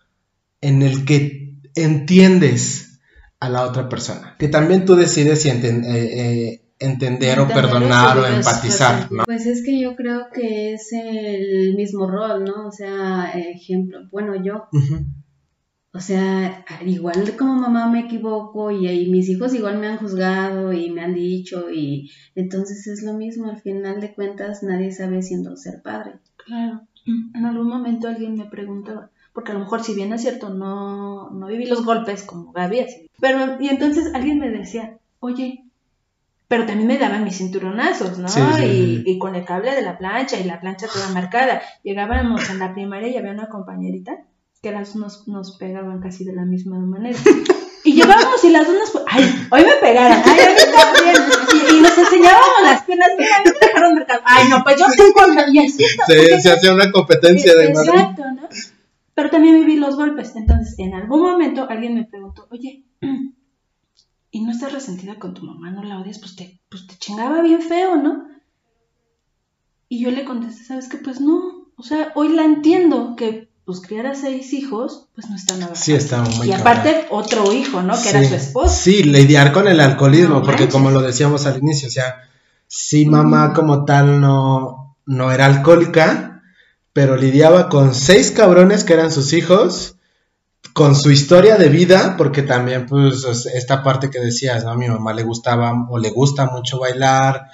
en 0.61 0.83
el 0.83 1.05
que 1.05 1.57
entiendes 1.75 3.01
a 3.41 3.49
la 3.49 3.63
otra 3.63 3.89
persona, 3.89 4.37
que 4.39 4.47
también 4.47 4.85
tú 4.85 4.95
decides 4.95 5.43
si 5.43 5.49
eh, 5.49 5.61
eh, 5.65 6.65
entender 6.79 7.41
o 7.41 7.49
perdonar 7.49 8.19
o 8.19 8.25
empatizar, 8.25 9.11
¿no? 9.11 9.25
Pues 9.25 9.47
es 9.47 9.65
que 9.65 9.81
yo 9.81 9.97
creo 9.97 10.29
que 10.33 10.75
es 10.75 10.93
el 10.93 11.75
mismo 11.75 12.09
rol, 12.09 12.45
¿no? 12.45 12.69
O 12.69 12.71
sea, 12.71 13.33
ejemplo, 13.35 13.99
bueno, 14.13 14.37
yo, 14.41 14.69
o 15.95 16.01
sea, 16.01 16.65
igual 16.85 17.37
como 17.39 17.55
mamá 17.55 17.89
me 17.89 18.01
equivoco 18.01 18.73
y, 18.73 19.09
mis 19.11 19.29
hijos 19.29 19.55
igual 19.55 19.79
me 19.79 19.87
han 19.87 19.99
juzgado 19.99 20.73
y 20.73 20.91
me 20.91 21.03
han 21.03 21.15
dicho 21.15 21.71
y 21.71 22.11
entonces 22.35 22.89
es 22.89 23.05
lo 23.05 23.13
mismo, 23.13 23.49
al 23.49 23.61
final 23.61 24.01
de 24.01 24.13
cuentas 24.13 24.65
nadie 24.65 24.91
sabe 24.91 25.23
siendo 25.23 25.57
ser 25.57 25.83
padre. 25.83 26.15
Claro, 26.45 26.81
en 27.07 27.47
algún 27.47 27.69
momento 27.69 28.09
alguien 28.09 28.35
me 28.35 28.47
preguntaba, 28.47 29.11
porque 29.33 29.53
a 29.53 29.55
lo 29.55 29.61
mejor 29.61 29.85
si 29.85 29.95
bien 29.95 30.13
es 30.13 30.23
cierto, 30.23 30.49
no, 30.49 31.31
no 31.31 31.47
viví 31.47 31.67
los 31.67 31.85
golpes 31.85 32.25
como 32.25 32.51
Gaby, 32.51 32.81
así, 32.81 33.09
pero 33.21 33.63
y 33.63 33.69
entonces 33.69 34.13
alguien 34.15 34.41
me 34.41 34.51
decía, 34.51 34.99
oye, 35.21 35.63
pero 36.49 36.67
también 36.67 36.89
me 36.89 36.99
daban 36.99 37.23
mis 37.23 37.39
cinturonazos, 37.39 38.19
¿no? 38.19 38.27
y, 38.61 39.17
con 39.21 39.37
el 39.37 39.45
cable 39.45 39.73
de 39.73 39.83
la 39.83 39.97
plancha 39.97 40.41
y 40.41 40.45
la 40.45 40.61
plancha 40.61 40.89
toda 40.93 41.09
marcada. 41.11 41.63
Llegábamos 41.85 42.51
en 42.51 42.59
la 42.59 42.75
primaria 42.75 43.09
y 43.09 43.17
había 43.17 43.33
una 43.33 43.49
compañerita 43.49 44.25
que 44.65 44.73
las 44.73 44.95
dos 44.95 45.29
nos, 45.29 45.57
pegaban 45.59 46.01
casi 46.01 46.25
de 46.25 46.33
la 46.33 46.47
misma 46.47 46.79
manera. 46.79 47.19
Y 47.87 47.93
llegábamos 47.93 48.43
y 48.43 48.49
las 48.49 48.67
nos... 48.67 49.03
¡Ay! 49.07 49.25
Hoy 49.51 49.61
me 49.63 49.75
pegaron. 49.75 50.17
¡Ay, 50.25 50.41
a 50.41 50.49
mí 50.49 50.73
también! 50.73 51.17
Y, 51.71 51.83
nos 51.83 51.99
enseñábamos 51.99 52.63
las 52.63 52.83
piernas. 52.85 53.11
Mira, 53.19 53.37
a 53.37 53.43
mí 53.43 53.51
me 53.53 53.67
dejaron. 53.67 54.07
¡Ay, 54.25 54.49
no! 54.49 54.65
Pues 54.65 54.81
yo 54.81 54.87
tengo... 54.97 55.53
Y 55.53 55.59
así, 55.59 55.85
se, 56.07 56.41
se 56.41 56.51
hacía 56.51 56.73
una 56.73 56.91
competencia 56.91 57.55
de 57.55 57.67
Exacto, 57.67 58.23
¿no? 58.25 58.49
Pero 59.13 59.29
también 59.29 59.57
viví 59.57 59.77
los 59.77 59.97
golpes. 59.97 60.35
Entonces, 60.35 60.79
en 60.79 60.95
algún 60.95 61.21
momento 61.21 61.67
alguien 61.69 61.97
me 61.97 62.05
preguntó, 62.07 62.49
oye, 62.51 62.87
y 64.31 64.41
no 64.41 64.51
estás 64.51 64.73
resentida 64.73 65.19
con 65.19 65.35
tu 65.35 65.45
mamá, 65.45 65.71
no 65.71 65.85
la 65.85 66.01
odias, 66.01 66.21
pues 66.21 66.37
te, 66.37 66.59
pues 66.71 66.87
te 66.87 66.97
chingaba 66.97 67.43
bien 67.43 67.61
feo, 67.61 67.97
¿no? 67.97 68.29
Y 69.91 70.03
yo 70.03 70.11
le 70.11 70.25
contesté, 70.25 70.65
¿sabes 70.65 70.89
qué? 70.89 70.97
Pues 70.97 71.21
no, 71.21 71.69
o 71.77 71.83
sea, 71.83 72.13
hoy 72.15 72.31
la 72.31 72.45
entiendo, 72.45 73.15
que 73.15 73.53
pues 73.65 73.81
criar 73.81 74.07
a 74.07 74.15
seis 74.15 74.53
hijos, 74.53 75.07
pues 75.15 75.29
no 75.31 75.37
está 75.37 75.57
nada. 75.57 75.75
Sí, 75.75 75.93
está 75.95 76.21
muy 76.23 76.49
Y 76.49 76.53
aparte, 76.53 77.07
otro 77.11 77.53
hijo, 77.53 77.83
¿no? 77.83 77.95
Que 78.01 78.11
era 78.11 78.29
su 78.29 78.35
esposo. 78.35 78.75
Sí, 78.75 79.03
lidiar 79.05 79.53
con 79.53 79.69
el 79.69 79.81
alcoholismo, 79.81 80.41
No 80.41 80.43
porque 80.43 80.69
como 80.69 80.91
lo 80.91 81.01
decíamos 81.01 81.47
al 81.47 81.59
inicio, 81.59 81.89
o 81.89 81.91
sea, 81.91 82.17
sí 82.67 83.07
mamá 83.07 83.53
como 83.55 83.85
tal 83.87 84.21
no, 84.21 84.97
no 85.07 85.33
era 85.33 85.47
alcohólica, 85.47 86.43
pero 86.93 87.17
lidiaba 87.17 87.69
con 87.71 87.95
seis 87.95 88.31
cabrones 88.31 88.85
que 88.85 88.93
eran 88.93 89.11
sus 89.11 89.33
hijos, 89.33 89.97
con 90.75 90.95
su 90.95 91.11
historia 91.11 91.57
de 91.57 91.69
vida, 91.69 92.17
porque 92.19 92.43
también 92.43 92.87
pues 92.87 93.25
es- 93.25 93.47
esta 93.47 93.83
parte 93.83 94.11
que 94.11 94.19
decías, 94.21 94.65
¿no? 94.65 94.71
A 94.73 94.77
mi 94.77 94.89
mamá 94.89 95.13
le 95.15 95.23
gustaba 95.23 95.73
o 95.89 95.99
le 95.99 96.11
gusta 96.11 96.47
mucho 96.47 96.79
bailar. 96.81 97.47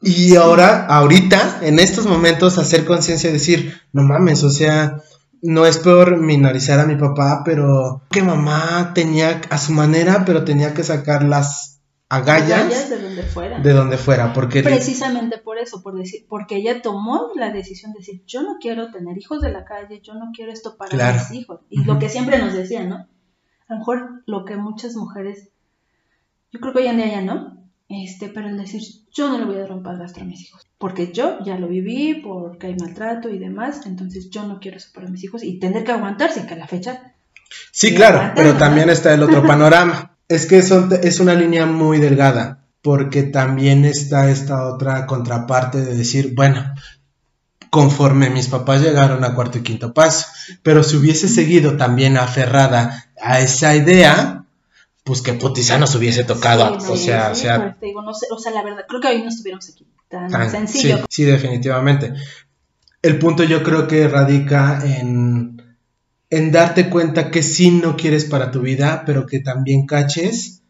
Y 0.00 0.36
ahora, 0.36 0.86
ahorita, 0.86 1.58
en 1.62 1.78
estos 1.78 2.06
momentos, 2.06 2.58
hacer 2.58 2.84
conciencia 2.84 3.30
y 3.30 3.34
decir, 3.34 3.80
no 3.92 4.02
mames, 4.02 4.44
o 4.44 4.50
sea, 4.50 5.02
no 5.46 5.64
es 5.66 5.78
por 5.78 6.18
minorizar 6.18 6.78
a 6.80 6.86
mi 6.86 6.96
papá, 6.96 7.42
pero 7.44 8.02
que 8.10 8.22
mamá 8.22 8.92
tenía 8.94 9.40
a 9.50 9.58
su 9.58 9.72
manera, 9.72 10.24
pero 10.26 10.44
tenía 10.44 10.74
que 10.74 10.82
sacar 10.84 11.24
las 11.24 11.80
agallas 12.08 12.60
Agallas 12.60 12.90
de 12.90 12.98
donde 13.02 13.22
fuera. 13.24 13.58
de 13.58 13.72
donde 13.72 13.96
fuera, 13.98 14.32
porque 14.32 14.62
Precisamente 14.62 15.38
por 15.38 15.58
eso, 15.58 15.82
por 15.82 15.96
decir, 15.98 16.24
porque 16.28 16.56
ella 16.56 16.80
tomó 16.82 17.30
la 17.34 17.50
decisión 17.50 17.92
de 17.92 17.98
decir, 17.98 18.22
yo 18.26 18.42
no 18.42 18.58
quiero 18.60 18.90
tener 18.92 19.18
hijos 19.18 19.40
de 19.40 19.50
la 19.50 19.64
calle, 19.64 20.00
yo 20.02 20.14
no 20.14 20.30
quiero 20.34 20.52
esto 20.52 20.76
para 20.76 20.90
Claro. 20.90 21.18
mis 21.18 21.32
hijos. 21.40 21.60
Y 21.68 21.82
lo 21.84 21.98
que 21.98 22.08
siempre 22.08 22.38
nos 22.38 22.52
decían, 22.54 22.88
¿no? 22.90 22.96
A 23.68 23.72
lo 23.72 23.78
mejor 23.78 24.22
lo 24.26 24.44
que 24.44 24.56
muchas 24.56 24.94
mujeres, 24.94 25.48
yo 26.52 26.60
creo 26.60 26.72
que 26.72 26.78
hoy 26.80 26.86
en 26.86 26.96
día 26.98 27.08
ya 27.08 27.22
no, 27.22 27.65
este, 27.88 28.28
pero 28.28 28.48
el 28.48 28.56
decir, 28.58 28.82
yo 29.12 29.28
no 29.28 29.38
le 29.38 29.44
voy 29.44 29.56
a 29.56 29.60
dar 29.60 29.72
un 29.72 29.82
padrastro 29.82 30.22
a 30.22 30.26
mis 30.26 30.42
hijos, 30.42 30.62
porque 30.78 31.12
yo 31.12 31.38
ya 31.44 31.58
lo 31.58 31.68
viví, 31.68 32.14
porque 32.22 32.66
hay 32.68 32.76
maltrato 32.76 33.28
y 33.28 33.38
demás, 33.38 33.82
entonces 33.86 34.30
yo 34.30 34.46
no 34.46 34.58
quiero 34.60 34.76
eso 34.78 34.88
para 34.94 35.08
mis 35.08 35.22
hijos 35.24 35.42
y 35.42 35.58
tener 35.58 35.84
que 35.84 35.92
aguantarse, 35.92 36.46
que 36.46 36.54
a 36.54 36.58
la 36.58 36.66
fecha 36.68 37.12
Sí, 37.70 37.94
claro, 37.94 38.32
pero 38.34 38.52
¿no? 38.54 38.58
también 38.58 38.90
está 38.90 39.14
el 39.14 39.22
otro 39.22 39.42
panorama. 39.46 40.16
Es 40.28 40.46
que 40.46 40.62
son- 40.62 40.90
es 41.02 41.20
una 41.20 41.34
línea 41.34 41.64
muy 41.66 41.98
delgada, 41.98 42.64
porque 42.82 43.22
también 43.22 43.84
está 43.84 44.30
esta 44.30 44.66
otra 44.66 45.06
contraparte 45.06 45.80
de 45.84 45.94
decir, 45.94 46.32
bueno, 46.34 46.74
conforme 47.70 48.30
mis 48.30 48.48
papás 48.48 48.80
llegaron 48.82 49.22
a 49.24 49.34
cuarto 49.34 49.58
y 49.58 49.62
quinto 49.62 49.92
paso, 49.92 50.26
pero 50.62 50.82
si 50.82 50.96
hubiese 50.96 51.28
seguido 51.28 51.76
también 51.76 52.16
aferrada 52.16 53.06
a 53.20 53.40
esa 53.40 53.74
idea, 53.76 54.44
pues 55.06 55.22
que 55.22 55.32
putiza 55.34 55.78
nos 55.78 55.94
hubiese 55.94 56.24
tocado, 56.24 56.80
Sí, 56.80 56.86
o 56.92 56.96
sí, 56.96 57.04
sea, 57.04 57.30
o 57.30 57.34
sea, 57.36 57.62
pues, 57.62 57.80
te 57.80 57.86
digo, 57.86 58.02
no 58.02 58.12
sé, 58.12 58.26
o 58.30 58.38
sea, 58.38 58.50
la 58.52 58.62
verdad, 58.62 58.84
creo 58.88 59.00
que 59.00 59.08
hoy 59.08 59.22
no 59.22 59.28
estuviéramos 59.28 59.68
aquí 59.70 59.86
tan, 60.08 60.28
Tan- 60.30 60.50
sencillo. 60.50 60.98
Sí, 60.98 61.04
sí, 61.08 61.24
definitivamente. 61.24 62.12
El 63.02 63.18
punto 63.20 63.44
yo 63.44 63.62
creo 63.62 63.86
que 63.86 64.08
radica 64.08 64.80
en, 64.84 65.78
en 66.28 66.50
darte 66.52 66.90
cuenta 66.90 67.30
que 67.30 67.44
sí 67.44 67.70
no 67.70 67.96
quieres 67.96 68.24
para 68.24 68.50
tu 68.50 68.60
vida, 68.62 69.04
pero 69.06 69.26
que 69.26 69.38
también 69.38 69.86
caches 69.86 70.62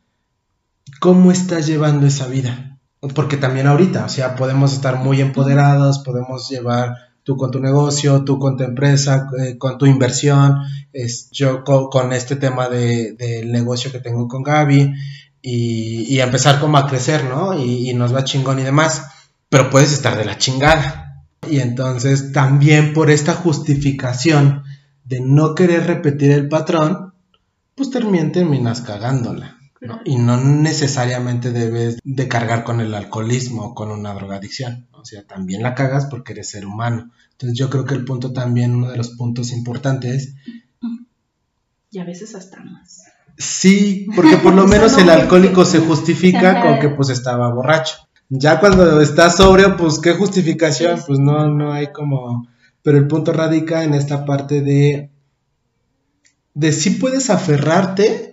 cómo 1.00 1.32
estás 1.32 1.66
llevando 1.66 2.06
esa 2.06 2.26
vida. 2.26 2.78
Porque 3.14 3.36
también 3.38 3.66
ahorita, 3.66 4.04
o 4.04 4.08
sea, 4.08 4.36
podemos 4.36 4.72
estar 4.74 4.96
muy 4.96 5.20
empoderados, 5.20 6.00
podemos 6.00 6.48
llevar 6.50 6.94
tú 7.26 7.36
con 7.36 7.50
tu 7.50 7.58
negocio, 7.60 8.22
tú 8.24 8.38
con 8.38 8.56
tu 8.56 8.62
empresa, 8.62 9.28
eh, 9.42 9.58
con 9.58 9.78
tu 9.78 9.86
inversión, 9.86 10.60
es, 10.92 11.28
yo 11.32 11.64
co- 11.64 11.90
con, 11.90 12.12
este 12.12 12.36
tema 12.36 12.68
de- 12.68 13.14
del 13.14 13.50
negocio 13.50 13.90
que 13.90 13.98
tengo 13.98 14.28
con 14.28 14.44
Gaby 14.44 14.92
y, 15.42 16.04
y 16.14 16.20
empezar 16.20 16.60
como 16.60 16.78
a 16.78 16.86
crecer, 16.86 17.24
¿no? 17.24 17.58
Y, 17.58 17.90
y 17.90 17.94
nos 17.94 18.14
va 18.14 18.22
chingón 18.24 18.60
y 18.60 18.62
demás, 18.62 19.02
pero 19.48 19.70
puedes 19.70 19.92
estar 19.92 20.16
de 20.16 20.24
la 20.24 20.38
chingada. 20.38 21.24
Y 21.50 21.58
entonces 21.58 22.32
también 22.32 22.92
por 22.92 23.10
esta 23.10 23.34
justificación 23.34 24.62
de 25.04 25.20
no 25.20 25.54
querer 25.56 25.86
repetir 25.86 26.30
el 26.30 26.48
patrón, 26.48 27.12
pues 27.74 27.90
terminas 27.90 28.82
cagándola. 28.82 29.55
¿No? 29.80 30.00
Y 30.04 30.16
no 30.16 30.36
necesariamente 30.38 31.52
debes 31.52 31.98
de 32.02 32.28
cargar 32.28 32.64
con 32.64 32.80
el 32.80 32.94
alcoholismo 32.94 33.66
o 33.66 33.74
con 33.74 33.90
una 33.90 34.14
drogadicción. 34.14 34.88
O 34.92 35.04
sea, 35.04 35.22
también 35.26 35.62
la 35.62 35.74
cagas 35.74 36.06
porque 36.06 36.32
eres 36.32 36.50
ser 36.50 36.66
humano. 36.66 37.10
Entonces 37.32 37.58
yo 37.58 37.68
creo 37.70 37.84
que 37.84 37.94
el 37.94 38.04
punto 38.04 38.32
también, 38.32 38.74
uno 38.74 38.90
de 38.90 38.96
los 38.96 39.10
puntos 39.10 39.52
importantes, 39.52 40.34
Y 41.90 41.98
a 41.98 42.04
veces 42.04 42.34
hasta 42.34 42.62
más. 42.62 43.04
sí, 43.36 44.06
porque 44.16 44.36
por 44.38 44.54
lo 44.54 44.66
menos 44.68 44.92
no, 44.92 44.98
el 44.98 45.10
alcohólico 45.10 45.64
se 45.64 45.78
justifica 45.80 46.62
con 46.62 46.78
que 46.80 46.88
pues 46.88 47.10
estaba 47.10 47.52
borracho. 47.52 47.96
Ya 48.28 48.58
cuando 48.58 49.00
estás 49.00 49.36
sobrio, 49.36 49.76
pues 49.76 49.98
qué 50.00 50.12
justificación, 50.12 51.00
pues 51.06 51.18
no, 51.20 51.46
no 51.48 51.72
hay 51.72 51.92
como... 51.92 52.48
Pero 52.82 52.98
el 52.98 53.06
punto 53.06 53.32
radica 53.32 53.84
en 53.84 53.94
esta 53.94 54.24
parte 54.24 54.62
de... 54.62 55.10
De 56.54 56.72
si 56.72 56.90
puedes 56.90 57.30
aferrarte 57.30 58.25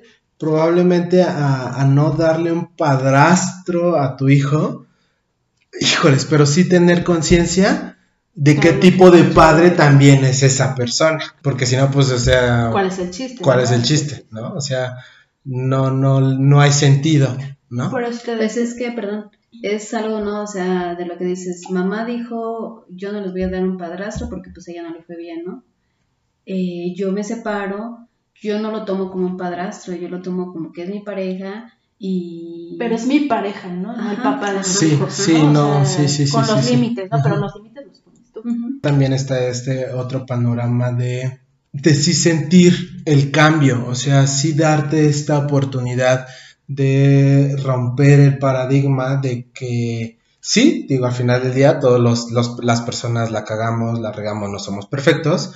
probablemente 0.44 1.24
a, 1.24 1.70
a 1.70 1.86
no 1.86 2.12
darle 2.12 2.52
un 2.52 2.76
padrastro 2.76 3.98
a 3.98 4.18
tu 4.18 4.28
hijo. 4.28 4.86
Híjoles, 5.80 6.26
pero 6.26 6.46
sí 6.46 6.68
tener 6.68 7.06
conciencia 7.06 7.98
de 8.36 8.60
qué 8.60 8.74
tipo 8.74 9.10
de 9.10 9.24
padre 9.24 9.70
también 9.70 10.26
es 10.26 10.44
esa 10.44 10.76
persona. 10.76 11.20
Porque 11.42 11.66
si 11.66 11.78
no, 11.78 11.90
pues, 11.90 12.12
o 12.12 12.20
sea... 12.20 12.70
¿Cuál 12.74 12.88
es 12.88 13.00
el 13.00 13.12
chiste? 13.12 13.42
¿Cuál 13.42 13.60
no? 13.60 13.64
es 13.64 13.72
el 13.72 13.84
chiste? 13.84 14.26
¿No? 14.32 14.54
O 14.54 14.60
sea, 14.60 14.98
no, 15.46 15.92
no, 15.92 16.20
no 16.20 16.60
hay 16.60 16.74
sentido, 16.74 17.38
¿no? 17.70 17.90
Por 17.90 18.04
eso 18.04 18.20
te 18.26 18.36
Pues 18.36 18.56
decía, 18.56 18.64
es 18.64 18.74
que, 18.74 18.92
perdón, 18.92 19.32
es 19.62 19.94
algo, 19.94 20.20
¿no? 20.20 20.44
O 20.44 20.48
sea, 20.48 20.96
de 20.96 21.06
lo 21.06 21.18
que 21.18 21.24
dices, 21.24 21.70
mamá 21.70 22.04
dijo, 22.04 22.86
yo 22.90 23.14
no 23.14 23.22
les 23.22 23.32
voy 23.32 23.44
a 23.44 23.50
dar 23.50 23.64
un 23.64 23.78
padrastro 23.78 24.28
porque 24.30 24.50
pues 24.50 24.68
ella 24.68 24.84
no 24.84 24.94
le 24.94 25.04
fue 25.04 25.16
bien, 25.16 25.46
¿no? 25.46 25.64
Eh, 26.46 26.94
yo 26.98 27.14
me 27.14 27.24
separo, 27.24 28.03
yo 28.44 28.60
no 28.60 28.72
lo 28.72 28.86
tomo 28.86 29.10
como 29.12 29.26
un 29.28 29.38
padrastro, 29.38 29.94
yo 29.96 30.10
lo 30.10 30.22
tomo 30.22 30.52
como 30.54 30.72
que 30.72 30.84
es 30.84 30.90
mi 30.90 31.00
pareja 31.02 31.74
y... 32.00 32.76
pero 32.80 32.96
es 32.96 33.06
mi 33.08 33.22
pareja, 33.22 33.70
¿no? 33.70 33.96
No 33.96 34.12
el 34.12 34.18
Ajá. 34.20 34.24
papá 34.40 34.52
de 34.52 34.58
mis 34.60 34.68
Sí, 34.68 34.94
hijos, 34.94 35.14
sí, 35.14 35.34
no, 35.34 35.86
sea, 35.86 35.86
sí, 35.86 36.08
sí, 36.10 36.28
sí, 36.28 36.32
Con 36.32 36.46
sí, 36.46 36.52
los 36.52 36.66
sí. 36.66 36.72
límites, 36.76 37.10
¿no? 37.12 37.20
Pero 37.24 37.38
los 37.38 37.56
límites 37.56 37.86
los 37.88 38.00
pones 38.00 38.32
tú. 38.34 38.42
También 38.82 39.14
está 39.14 39.48
este 39.48 39.92
otro 39.94 40.26
panorama 40.26 40.92
de, 40.92 41.40
de 41.72 41.94
sí 41.96 42.14
sentir 42.14 43.04
el 43.06 43.32
cambio, 43.32 43.86
o 43.88 43.96
sea, 43.96 44.28
sí 44.28 44.54
darte 44.54 45.08
esta 45.08 45.38
oportunidad 45.40 46.28
de 46.68 47.56
romper 47.64 48.20
el 48.20 48.38
paradigma 48.40 49.18
de 49.18 49.50
que 49.52 50.18
sí, 50.42 50.86
digo, 50.90 51.06
al 51.06 51.12
final 51.14 51.44
del 51.44 51.54
día 51.54 51.80
todos 51.80 52.00
los, 52.00 52.32
los- 52.32 52.64
las 52.64 52.82
personas 52.82 53.32
la 53.32 53.44
cagamos, 53.46 54.00
la 54.00 54.12
regamos, 54.12 54.50
no 54.50 54.60
somos 54.60 54.88
perfectos, 54.88 55.54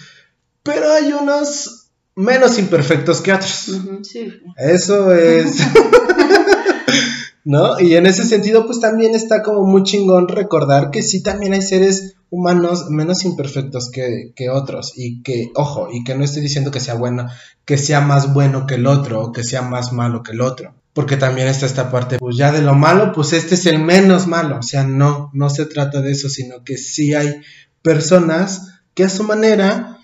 pero 0.63 0.91
hay 0.91 1.13
unos 1.13 1.86
menos 2.17 2.57
imperfectos 2.57 3.21
que 3.21 3.31
otros. 3.31 3.71
Sí. 4.01 4.33
Eso 4.57 5.13
es. 5.13 5.57
¿No? 7.45 7.79
Y 7.79 7.95
en 7.95 8.07
ese 8.07 8.25
sentido, 8.25 8.65
pues 8.65 8.81
también 8.81 9.15
está 9.15 9.41
como 9.41 9.63
muy 9.63 9.83
chingón 9.83 10.27
recordar 10.27 10.91
que 10.91 11.01
sí 11.01 11.23
también 11.23 11.53
hay 11.53 11.61
seres 11.61 12.15
humanos 12.29 12.89
menos 12.89 13.23
imperfectos 13.23 13.89
que, 13.89 14.33
que 14.35 14.49
otros. 14.49 14.93
Y 14.97 15.21
que, 15.21 15.51
ojo, 15.55 15.87
y 15.93 16.03
que 16.03 16.15
no 16.15 16.25
estoy 16.25 16.41
diciendo 16.41 16.71
que 16.71 16.81
sea 16.81 16.95
bueno, 16.95 17.27
que 17.63 17.77
sea 17.77 18.01
más 18.01 18.33
bueno 18.33 18.65
que 18.65 18.75
el 18.75 18.87
otro, 18.87 19.21
o 19.21 19.31
que 19.31 19.43
sea 19.43 19.61
más 19.61 19.93
malo 19.93 20.23
que 20.23 20.33
el 20.33 20.41
otro. 20.41 20.73
Porque 20.93 21.15
también 21.15 21.47
está 21.47 21.67
esta 21.67 21.91
parte, 21.91 22.17
pues 22.17 22.35
ya 22.35 22.51
de 22.51 22.63
lo 22.63 22.73
malo, 22.73 23.13
pues 23.13 23.31
este 23.31 23.53
es 23.53 23.67
el 23.67 23.79
menos 23.79 24.25
malo. 24.25 24.57
O 24.57 24.63
sea, 24.63 24.83
no, 24.83 25.29
no 25.33 25.49
se 25.51 25.67
trata 25.67 26.01
de 26.01 26.11
eso, 26.11 26.27
sino 26.27 26.63
que 26.63 26.77
sí 26.77 27.13
hay 27.13 27.41
personas 27.83 28.81
que 28.95 29.03
a 29.03 29.09
su 29.09 29.23
manera 29.23 29.99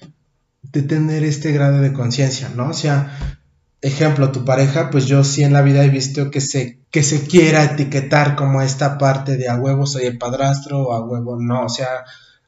de 0.74 0.82
tener 0.82 1.24
este 1.24 1.52
grado 1.52 1.80
de 1.80 1.94
conciencia, 1.94 2.50
¿no? 2.50 2.70
O 2.70 2.74
sea, 2.74 3.38
ejemplo, 3.80 4.32
tu 4.32 4.44
pareja, 4.44 4.90
pues 4.90 5.06
yo 5.06 5.24
sí 5.24 5.44
en 5.44 5.54
la 5.54 5.62
vida 5.62 5.86
he 5.86 5.90
visto 5.90 6.32
que 6.32 6.42
se, 6.42 6.80
que 6.90 7.04
se 7.04 7.28
quiera 7.28 7.64
etiquetar 7.64 8.36
como 8.36 8.62
esta 8.62 8.98
parte 8.98 9.38
de 9.38 9.48
a 9.48 9.56
huevo 9.56 9.86
soy 9.86 10.06
el 10.06 10.18
padrastro 10.18 10.82
o 10.82 10.94
a 10.94 11.06
huevo 11.06 11.40
no, 11.40 11.66
o 11.66 11.70
sea, 11.70 12.06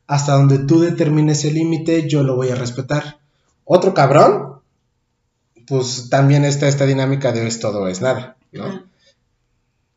hasta 0.07 0.33
donde 0.33 0.59
tú 0.59 0.81
determines 0.81 1.45
el 1.45 1.53
límite, 1.53 2.09
yo 2.09 2.23
lo 2.23 2.35
voy 2.35 2.49
a 2.49 2.55
respetar. 2.55 3.19
Otro 3.63 3.93
cabrón, 3.93 4.59
pues 5.67 6.09
también 6.09 6.45
está 6.45 6.67
esta 6.67 6.87
dinámica 6.87 7.31
de 7.31 7.45
es 7.47 7.59
todo 7.59 7.87
es 7.87 8.01
nada, 8.01 8.37
¿no? 8.51 8.83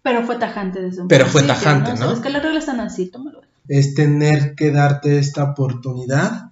Pero 0.02 0.24
fue 0.24 0.36
tajante 0.36 0.80
desde 0.80 1.02
un 1.02 1.08
Pero 1.08 1.26
fue 1.26 1.42
tajante, 1.42 1.92
O 1.92 1.96
sea, 1.96 2.06
¿no? 2.06 2.12
Es 2.12 2.20
que 2.20 2.30
las 2.30 2.42
reglas 2.42 2.64
están 2.64 2.80
así, 2.80 3.06
tómalo. 3.06 3.40
Es 3.68 3.94
tener 3.94 4.54
que 4.54 4.70
darte 4.70 5.18
esta 5.18 5.44
oportunidad 5.44 6.47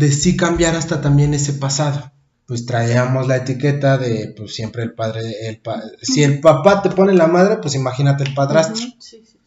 de 0.00 0.10
sí 0.10 0.36
cambiar 0.36 0.74
hasta 0.74 1.00
también 1.00 1.34
ese 1.34 1.52
pasado. 1.54 2.10
Pues 2.46 2.66
traíamos 2.66 3.26
la 3.28 3.36
etiqueta 3.36 3.96
de, 3.96 4.34
pues 4.36 4.54
siempre 4.54 4.82
el 4.82 4.92
padre, 4.92 5.22
el 5.48 5.58
pa- 5.60 5.82
si 6.02 6.22
el 6.24 6.40
papá 6.40 6.82
te 6.82 6.90
pone 6.90 7.14
la 7.14 7.26
madre, 7.28 7.56
pues 7.62 7.74
imagínate 7.76 8.24
el 8.24 8.34
padrastro. 8.34 8.76
Sí, 8.98 9.22
sí. 9.24 9.38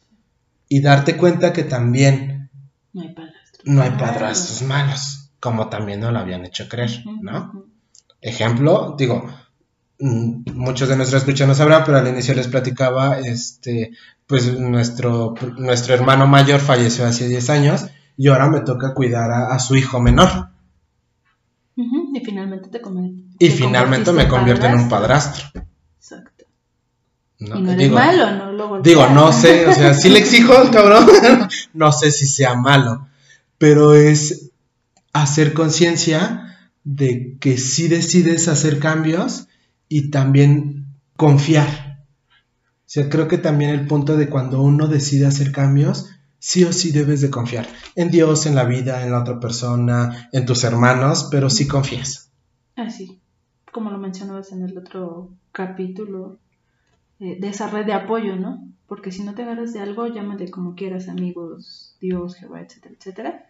Y 0.69 0.81
darte 0.81 1.17
cuenta 1.17 1.51
que 1.53 1.63
también 1.63 2.49
No 2.93 3.01
hay 3.01 3.09
padrastro. 3.09 3.61
no 3.65 3.81
hay 3.83 3.91
padrastros 3.91 4.61
malos, 4.63 5.29
como 5.39 5.67
también 5.69 5.99
nos 5.99 6.13
lo 6.13 6.19
habían 6.19 6.45
hecho 6.45 6.67
creer, 6.69 7.03
¿no? 7.21 7.65
Ejemplo, 8.21 8.95
digo, 8.97 9.29
mm, 9.99 10.51
muchos 10.53 10.87
de 10.89 10.95
nuestros 10.95 11.21
escuchas 11.23 11.47
no 11.47 11.55
sabrán, 11.55 11.83
pero 11.85 11.97
al 11.97 12.07
inicio 12.07 12.33
les 12.33 12.47
platicaba, 12.47 13.19
este, 13.19 13.91
pues 14.25 14.57
nuestro, 14.57 15.35
nuestro 15.57 15.93
hermano 15.93 16.25
mayor 16.25 16.61
falleció 16.61 17.05
hace 17.05 17.27
10 17.27 17.49
años 17.49 17.85
y 18.17 18.27
ahora 18.27 18.49
me 18.49 18.61
toca 18.61 18.93
cuidar 18.93 19.31
a, 19.31 19.53
a 19.53 19.59
su 19.59 19.75
hijo 19.75 20.01
menor. 20.01 20.49
Y 21.75 22.19
finalmente 22.25 22.69
te 22.69 22.81
convierte. 22.81 23.23
Y 23.37 23.49
finalmente 23.49 24.11
me 24.11 24.27
convierte 24.27 24.65
en 24.65 24.79
un 24.79 24.89
padrastro. 24.89 25.45
Exacto. 25.99 26.45
¿no? 27.39 27.59
y 27.59 27.61
no 27.61 27.75
digo, 27.75 27.95
malo, 27.95 28.31
no 28.31 28.51
lo 28.51 28.81
digo, 28.81 29.07
no 29.09 29.31
sé, 29.31 29.67
o 29.67 29.73
sea, 29.73 29.93
sí 29.93 30.09
le 30.09 30.17
exijo 30.17 30.57
al 30.57 30.71
cabrón, 30.71 31.07
no 31.73 31.91
sé 31.91 32.09
si 32.09 32.25
sea 32.25 32.55
malo, 32.55 33.07
pero 33.59 33.93
es 33.93 34.49
hacer 35.13 35.53
conciencia 35.53 36.57
de 36.83 37.37
que 37.39 37.59
sí 37.59 37.87
decides 37.87 38.47
hacer 38.47 38.79
cambios 38.79 39.47
y 39.87 40.09
también 40.09 40.87
confiar. 41.15 41.99
O 42.31 42.89
sea, 42.89 43.09
creo 43.09 43.27
que 43.27 43.37
también 43.37 43.69
el 43.71 43.85
punto 43.85 44.17
de 44.17 44.29
cuando 44.29 44.61
uno 44.61 44.87
decide 44.87 45.27
hacer 45.27 45.51
cambios, 45.51 46.09
sí 46.49 46.63
o 46.63 46.71
sí 46.71 46.91
debes 46.93 47.19
de 47.19 47.29
confiar 47.29 47.67
en 47.95 48.09
Dios, 48.09 48.45
en 48.45 48.55
la 48.55 48.63
vida, 48.63 49.03
en 49.03 49.11
la 49.11 49.19
otra 49.19 49.37
persona, 49.37 50.29
en 50.31 50.45
tus 50.45 50.63
hermanos, 50.63 51.27
pero 51.29 51.49
sí 51.49 51.67
confías. 51.67 52.31
Así, 52.77 53.19
como 53.73 53.89
lo 53.91 53.97
mencionabas 53.97 54.53
en 54.53 54.61
el 54.63 54.77
otro 54.77 55.29
capítulo, 55.51 56.37
eh, 57.19 57.35
de 57.41 57.49
esa 57.49 57.67
red 57.67 57.85
de 57.85 57.91
apoyo, 57.91 58.37
¿no? 58.37 58.65
Porque 58.87 59.11
si 59.11 59.23
no 59.23 59.33
te 59.35 59.41
agarras 59.43 59.73
de 59.73 59.81
algo, 59.81 60.07
llámale 60.07 60.49
como 60.49 60.73
quieras, 60.75 61.09
amigos, 61.09 61.97
Dios, 61.99 62.35
Jehová, 62.35 62.61
etcétera, 62.61 62.95
etcétera. 62.97 63.45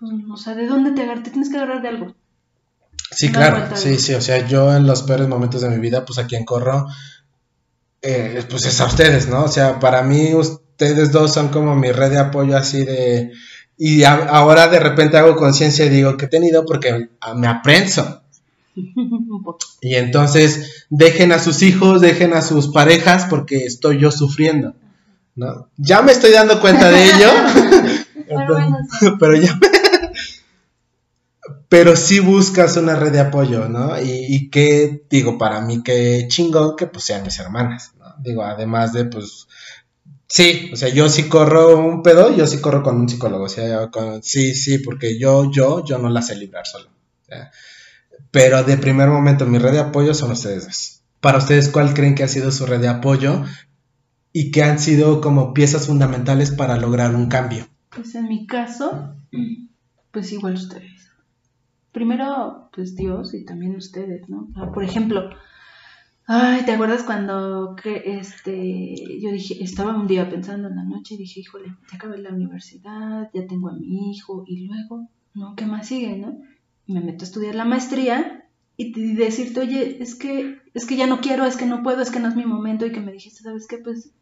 Pues, 0.00 0.10
o 0.28 0.36
sea, 0.36 0.56
¿de 0.56 0.66
dónde 0.66 0.90
te 0.90 1.02
agarras? 1.02 1.22
Te 1.22 1.30
tienes 1.30 1.50
que 1.50 1.56
agarrar 1.58 1.82
de 1.82 1.88
algo. 1.88 2.14
Sí, 3.12 3.30
claro, 3.30 3.76
sí, 3.76 3.90
de- 3.90 3.98
sí, 4.00 4.14
o 4.14 4.20
sea, 4.20 4.44
yo 4.48 4.74
en 4.74 4.88
los 4.88 5.02
peores 5.04 5.28
momentos 5.28 5.60
de 5.62 5.70
mi 5.70 5.78
vida, 5.78 6.04
pues 6.04 6.18
a 6.18 6.26
quien 6.26 6.44
corro, 6.44 6.86
eh, 8.02 8.42
pues 8.50 8.66
es 8.66 8.80
a 8.80 8.86
ustedes, 8.86 9.28
¿no? 9.28 9.44
O 9.44 9.48
sea, 9.48 9.78
para 9.78 10.02
mí 10.02 10.34
ustedes 10.78 11.10
dos 11.10 11.32
son 11.32 11.48
como 11.48 11.74
mi 11.74 11.90
red 11.90 12.10
de 12.10 12.18
apoyo 12.18 12.56
así 12.56 12.84
de... 12.84 13.32
Y 13.78 14.04
a- 14.04 14.26
ahora 14.28 14.68
de 14.68 14.78
repente 14.78 15.16
hago 15.16 15.36
conciencia 15.36 15.84
y 15.86 15.88
digo 15.90 16.16
que 16.16 16.26
he 16.26 16.28
tenido 16.28 16.64
porque 16.66 17.08
me 17.34 17.46
aprenso. 17.46 18.22
Y 19.80 19.94
entonces 19.94 20.86
dejen 20.90 21.32
a 21.32 21.38
sus 21.38 21.62
hijos, 21.62 22.00
dejen 22.00 22.32
a 22.34 22.42
sus 22.42 22.68
parejas 22.68 23.26
porque 23.30 23.64
estoy 23.64 23.98
yo 24.00 24.10
sufriendo, 24.10 24.74
¿no? 25.34 25.68
Ya 25.76 26.02
me 26.02 26.12
estoy 26.12 26.32
dando 26.32 26.60
cuenta 26.60 26.90
de 26.90 27.04
ello. 27.04 27.30
Pero 29.20 29.36
ya 29.36 29.58
pero 31.68 31.96
sí 31.96 32.20
buscas 32.20 32.76
una 32.76 32.96
red 32.96 33.12
de 33.12 33.20
apoyo, 33.20 33.68
¿no? 33.68 34.00
Y, 34.00 34.26
y 34.28 34.50
que, 34.50 35.04
digo, 35.10 35.36
para 35.36 35.60
mí 35.60 35.82
que 35.82 36.26
chingón 36.28 36.76
que 36.76 36.86
pues 36.86 37.04
sean 37.04 37.24
mis 37.24 37.38
hermanas, 37.38 37.92
¿no? 37.98 38.06
Digo, 38.18 38.42
además 38.44 38.92
de, 38.92 39.04
pues, 39.06 39.45
sí, 40.28 40.70
o 40.72 40.76
sea, 40.76 40.88
yo 40.88 41.08
sí 41.08 41.28
corro 41.28 41.76
un 41.78 42.02
pedo, 42.02 42.34
yo 42.36 42.46
sí 42.46 42.60
corro 42.60 42.82
con 42.82 42.96
un 42.96 43.08
psicólogo, 43.08 43.44
o 43.44 43.48
sea, 43.48 43.90
con- 43.90 44.22
sí, 44.22 44.54
sí, 44.54 44.78
porque 44.78 45.18
yo, 45.18 45.50
yo, 45.50 45.84
yo 45.84 45.98
no 45.98 46.08
la 46.08 46.22
sé 46.22 46.36
librar 46.36 46.66
solo. 46.66 46.90
pero 48.30 48.62
de 48.64 48.76
primer 48.76 49.08
momento, 49.08 49.46
mi 49.46 49.58
red 49.58 49.72
de 49.72 49.80
apoyo 49.80 50.14
son 50.14 50.32
ustedes. 50.32 51.02
Para 51.20 51.38
ustedes, 51.38 51.68
¿cuál 51.70 51.94
creen 51.94 52.14
que 52.14 52.22
ha 52.24 52.28
sido 52.28 52.50
su 52.50 52.66
red 52.66 52.80
de 52.80 52.88
apoyo? 52.88 53.44
Y 54.32 54.50
que 54.50 54.62
han 54.62 54.78
sido 54.78 55.20
como 55.22 55.54
piezas 55.54 55.86
fundamentales 55.86 56.50
para 56.50 56.76
lograr 56.76 57.14
un 57.14 57.28
cambio. 57.28 57.66
Pues 57.94 58.14
en 58.14 58.28
mi 58.28 58.46
caso, 58.46 59.14
pues 60.10 60.30
igual 60.32 60.54
ustedes. 60.54 61.10
Primero, 61.92 62.68
pues 62.74 62.94
Dios 62.94 63.32
y 63.32 63.44
también 63.46 63.74
ustedes, 63.76 64.28
¿no? 64.28 64.48
Por 64.74 64.84
ejemplo, 64.84 65.30
ay, 66.26 66.64
¿te 66.64 66.72
acuerdas 66.72 67.02
cuando 67.02 67.76
este 67.84 68.94
yo 69.20 69.30
dije, 69.30 69.62
estaba 69.62 69.96
un 69.96 70.06
día 70.06 70.28
pensando 70.28 70.68
en 70.68 70.76
la 70.76 70.84
noche 70.84 71.14
y 71.14 71.18
dije, 71.18 71.40
híjole, 71.40 71.74
ya 71.90 71.96
acabé 71.96 72.18
la 72.18 72.30
universidad, 72.30 73.30
ya 73.32 73.46
tengo 73.46 73.68
a 73.68 73.72
mi 73.74 74.10
hijo 74.10 74.44
y 74.46 74.66
luego, 74.66 75.08
¿no? 75.34 75.54
¿Qué 75.56 75.66
más 75.66 75.88
sigue, 75.88 76.16
no? 76.16 76.38
Me 76.86 77.00
meto 77.00 77.24
a 77.24 77.28
estudiar 77.28 77.54
la 77.54 77.64
maestría 77.64 78.48
y 78.76 79.14
decirte, 79.14 79.60
oye, 79.60 80.02
es 80.02 80.14
que 80.14 80.58
es 80.74 80.86
que 80.86 80.96
ya 80.96 81.06
no 81.06 81.20
quiero, 81.20 81.44
es 81.46 81.56
que 81.56 81.66
no 81.66 81.82
puedo, 81.82 82.02
es 82.02 82.10
que 82.10 82.20
no 82.20 82.28
es 82.28 82.36
mi 82.36 82.44
momento 82.44 82.86
y 82.86 82.92
que 82.92 83.00
me 83.00 83.12
dijiste, 83.12 83.42
¿sabes 83.42 83.66
qué? 83.66 83.78
Pues 83.78 84.12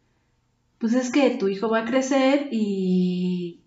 pues 0.77 0.93
es 0.93 1.11
que 1.11 1.31
tu 1.31 1.47
hijo 1.47 1.69
va 1.69 1.79
a 1.79 1.85
crecer 1.85 2.49
y, 2.51 3.61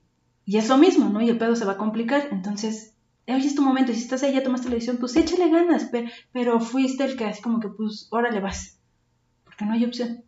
y 0.45 0.57
es 0.57 0.69
lo 0.69 0.79
mismo, 0.79 1.09
¿no? 1.09 1.21
Y 1.21 1.29
el 1.29 1.39
pedo 1.39 1.57
se 1.57 1.65
va 1.65 1.73
a 1.73 1.79
complicar. 1.79 2.29
Entonces, 2.31 2.95
hoy 3.35 3.45
es 3.47 3.55
tu 3.55 3.63
momento. 3.63 3.93
y 3.93 3.95
Si 3.95 4.03
estás 4.03 4.23
ahí, 4.23 4.33
ya 4.35 4.43
tomaste 4.43 4.69
la 4.69 4.75
decisión, 4.75 4.99
pues 4.99 5.17
échale 5.17 5.51
ganas. 5.51 5.85
pe- 5.87 6.11
Pero, 6.33 6.61
fuiste 6.61 7.05
el 7.05 7.17
que 7.17 7.25
así 7.27 7.43
como 7.43 7.61
que, 7.61 7.69
pues, 7.69 8.09
órale 8.11 8.41
vas. 8.41 8.79
Porque 9.45 9.65
no 9.65 9.73
hay 9.73 9.85
opción. 9.85 10.23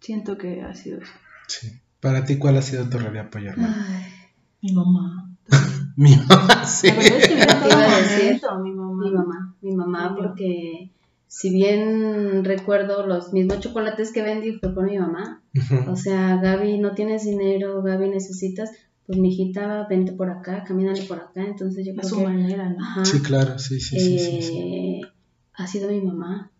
Siento 0.00 0.36
que 0.36 0.62
ha 0.62 0.74
sido 0.74 1.00
eso. 1.00 1.12
Sí. 1.48 1.72
Para 2.00 2.24
ti, 2.24 2.38
¿cuál 2.38 2.56
ha 2.58 2.62
sido 2.62 2.88
tu 2.88 2.98
red 2.98 3.12
de 3.12 3.20
apoyo, 3.20 3.50
hermano? 3.50 3.74
Ay, 3.88 4.04
Mi 4.60 4.72
mamá. 4.72 5.30
Mi 5.96 6.16
mamá, 6.16 6.64
sí. 6.66 6.88
La 6.88 6.94
verdad 6.94 7.18
es 7.18 7.28
que 7.28 7.34
Iba 7.34 7.94
a 7.94 7.98
decir, 8.00 8.40
mi 8.62 8.72
mamá. 8.72 9.04
mi 9.04 9.10
mamá, 9.12 9.54
mi 9.62 9.76
mamá, 9.76 10.14
porque 10.16 10.90
si 11.28 11.50
bien 11.50 12.44
recuerdo 12.44 13.06
los 13.06 13.32
mismos 13.32 13.60
chocolates 13.60 14.12
que 14.12 14.22
vendí 14.22 14.52
fue 14.58 14.74
por 14.74 14.84
mi 14.90 14.98
mamá. 14.98 15.42
O 15.88 15.94
sea, 15.96 16.36
Gaby, 16.38 16.78
no 16.78 16.94
tienes 16.94 17.24
dinero, 17.24 17.80
Gaby, 17.82 18.08
necesitas, 18.08 18.70
pues 19.06 19.18
mi 19.18 19.28
hijita, 19.32 19.86
vente 19.88 20.12
por 20.12 20.30
acá, 20.30 20.64
camínale 20.64 21.02
por 21.02 21.18
acá. 21.18 21.44
Entonces 21.44 21.84
yo 21.86 21.92
A 21.92 21.96
creo 21.96 22.08
su 22.08 22.16
que 22.18 22.24
manera, 22.24 22.70
¿no? 22.70 22.82
ajá, 22.82 23.04
Sí, 23.04 23.20
claro, 23.22 23.58
sí, 23.58 23.80
sí, 23.80 23.98
sí, 23.98 24.18
sí, 24.18 24.42
sí. 24.42 24.58
eh, 24.58 25.00
ha 25.54 25.66
sido 25.66 25.90
mi 25.90 26.00
mamá. 26.00 26.50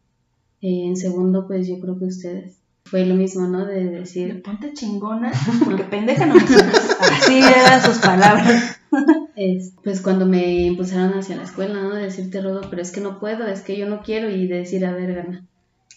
Eh, 0.61 0.87
en 0.87 0.97
segundo, 0.97 1.47
pues 1.47 1.67
yo 1.69 1.79
creo 1.81 1.99
que 1.99 2.07
ustedes. 2.07 2.59
Fue 2.87 3.07
lo 3.07 3.15
mismo, 3.15 3.47
¿no? 3.49 3.65
De 3.65 3.83
De 3.85 3.91
decir, 4.01 4.43
ponte 4.43 4.75
chingona, 4.75 5.33
porque 5.65 5.85
pendeja 5.85 6.27
no 6.27 6.35
me. 6.35 6.41
Así 6.43 7.39
eran 7.39 7.83
sus 7.83 7.97
palabras. 7.99 8.77
es, 9.37 9.73
pues 9.83 10.03
cuando 10.03 10.27
me 10.27 10.65
impulsaron 10.67 11.19
hacia 11.19 11.37
la 11.37 11.45
escuela, 11.45 11.81
¿no? 11.83 11.95
De 11.95 12.03
decirte, 12.03 12.43
Rodo, 12.43 12.61
pero 12.69 12.83
es 12.83 12.93
que 12.93 13.01
no 13.01 13.19
puedo, 13.21 13.47
es 13.47 13.63
que 13.63 13.79
yo 13.79 13.89
no 13.89 14.03
quiero. 14.03 14.29
Y 14.31 14.47
de 14.47 14.59
decir, 14.59 14.85
a 14.85 14.93
ver, 14.93 15.15
gana, 15.15 15.47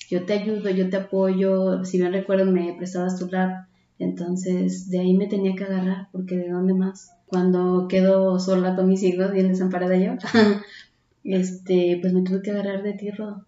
yo 0.10 0.24
te 0.26 0.34
ayudo, 0.34 0.70
yo 0.70 0.90
te 0.90 0.96
apoyo. 0.96 1.84
Si 1.84 1.98
bien 2.00 2.14
recuerdo, 2.14 2.46
me 2.50 2.74
prestabas 2.78 3.20
tu 3.20 3.28
lab. 3.28 3.67
Entonces, 4.00 4.90
de 4.90 5.00
ahí 5.00 5.16
me 5.16 5.28
tenía 5.28 5.56
que 5.56 5.64
agarrar, 5.64 6.08
porque 6.12 6.38
¿de 6.38 6.50
dónde 6.50 6.74
más? 6.74 7.10
Cuando 7.26 7.88
quedo 7.88 8.40
sola 8.40 8.76
con 8.76 8.88
mis 8.88 9.04
hijos, 9.04 9.32
bien 9.32 9.50
desamparada 9.50 9.98
yo, 9.98 10.14
este, 11.24 11.98
pues 12.02 12.14
me 12.14 12.24
tuve 12.24 12.42
que 12.42 12.52
agarrar 12.52 12.84
de 12.84 12.94
ti, 12.94 13.10
Rodo. 13.12 13.46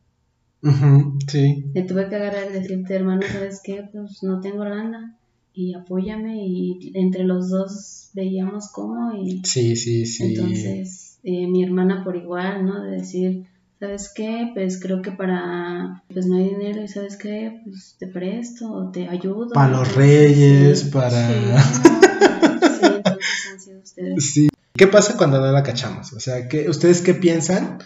Ujú, 0.62 1.18
sí. 1.28 1.64
Me 1.74 1.84
tuve 1.84 2.10
que 2.10 2.16
agarrar 2.16 2.50
y 2.50 2.54
decirte, 2.54 2.96
hermano, 2.96 3.22
¿sabes 3.32 3.62
qué? 3.64 3.88
Pues 3.92 4.24
no 4.24 4.42
tengo 4.42 4.66
lana 4.66 5.18
y 5.54 5.74
apóyame 5.74 6.46
y 6.46 6.92
entre 6.96 7.24
los 7.24 7.50
dos 7.50 8.10
veíamos 8.14 8.70
cómo 8.72 9.14
y 9.14 9.42
Sí, 9.46 9.76
sí, 9.76 10.06
sí. 10.06 10.24
entonces 10.26 11.20
eh, 11.24 11.48
mi 11.48 11.64
hermana 11.64 12.04
por 12.04 12.16
igual, 12.16 12.66
¿no? 12.66 12.82
De 12.84 12.92
decir, 12.92 13.46
¿sabes 13.80 14.12
qué? 14.14 14.52
Pues 14.54 14.80
creo 14.82 15.02
que 15.02 15.12
para, 15.12 16.04
pues 16.14 16.26
no 16.28 16.38
hay 16.38 16.50
dinero 16.50 16.82
y 16.84 16.88
¿sabes 16.88 17.18
qué? 17.18 17.62
Pues 17.64 17.96
te 18.00 18.08
presto 18.08 18.72
o 18.72 18.92
te 18.92 19.08
ayudo. 19.08 19.50
para 19.54 19.70
¿no? 19.70 19.80
los 19.80 19.96
reyes, 19.96 20.80
Sí. 20.82 20.90
para... 20.92 21.28
Sí, 22.80 22.86
entonces 22.86 23.48
han 23.52 23.60
sido 23.60 23.80
ustedes. 23.82 24.26
Sí. 24.34 24.50
¿Qué 24.74 24.88
pasa 24.88 25.18
cuando 25.18 25.40
no 25.42 25.52
la 25.52 25.64
cachamos? 25.64 26.14
O 26.14 26.20
sea, 26.20 26.48
¿qué, 26.48 26.70
¿ustedes 26.70 27.02
qué 27.02 27.14
piensan 27.14 27.80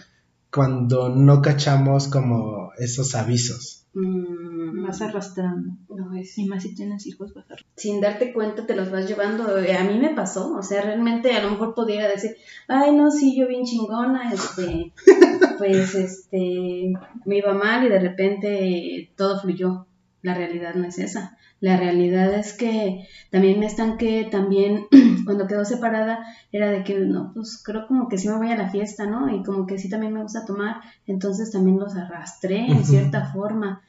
cuando 0.52 1.08
no 1.08 1.42
cachamos 1.42 2.06
como 2.08 2.70
esos 2.78 3.14
avisos? 3.16 3.86
Mm, 3.94 4.53
Vas 4.82 5.00
arrastrando. 5.02 5.70
no, 5.88 6.14
es- 6.14 6.36
Y 6.38 6.46
más 6.46 6.62
si 6.62 6.74
tienes 6.74 7.06
hijos, 7.06 7.32
vas 7.34 7.44
arrastrando. 7.46 7.72
sin 7.76 8.00
darte 8.00 8.32
cuenta 8.32 8.66
te 8.66 8.74
los 8.76 8.90
vas 8.90 9.06
llevando. 9.08 9.58
Eh, 9.58 9.76
A 9.76 9.84
mí 9.84 9.98
me 9.98 10.10
pasó, 10.10 10.54
o 10.56 10.62
sea, 10.62 10.82
realmente 10.82 11.32
a 11.32 11.42
lo 11.42 11.50
mejor 11.50 11.74
pudiera 11.74 12.08
decir, 12.08 12.32
ay, 12.68 12.94
no, 12.94 13.10
sí, 13.10 13.36
yo 13.38 13.46
bien 13.48 13.64
chingona, 13.64 14.32
este, 14.32 14.92
pues, 15.58 15.94
este, 15.94 16.92
me 17.24 17.38
iba 17.38 17.54
mal 17.54 17.84
y 17.86 17.88
de 17.88 17.98
repente 18.00 19.12
todo 19.16 19.40
fluyó. 19.40 19.86
La 20.22 20.32
realidad 20.34 20.74
no 20.74 20.84
es 20.86 20.98
esa. 20.98 21.36
La 21.60 21.76
realidad 21.76 22.32
es 22.34 22.54
que 22.54 23.06
también 23.30 23.58
me 23.60 23.66
estanqué, 23.66 24.26
también 24.30 24.86
cuando 25.26 25.46
quedó 25.46 25.64
separada 25.64 26.18
era 26.50 26.70
de 26.70 26.82
que, 26.82 26.98
no, 26.98 27.30
pues 27.34 27.62
creo 27.64 27.86
como 27.86 28.08
que 28.08 28.16
sí 28.18 28.28
me 28.28 28.36
voy 28.38 28.50
a 28.50 28.56
la 28.56 28.70
fiesta, 28.70 29.06
¿no? 29.06 29.34
Y 29.34 29.42
como 29.42 29.66
que 29.66 29.78
sí 29.78 29.88
también 29.88 30.12
me 30.14 30.22
gusta 30.22 30.44
tomar, 30.46 30.76
entonces 31.06 31.50
también 31.52 31.78
los 31.78 31.94
arrastré 31.96 32.66
en 32.66 32.84
cierta 32.84 33.26
forma. 33.32 33.82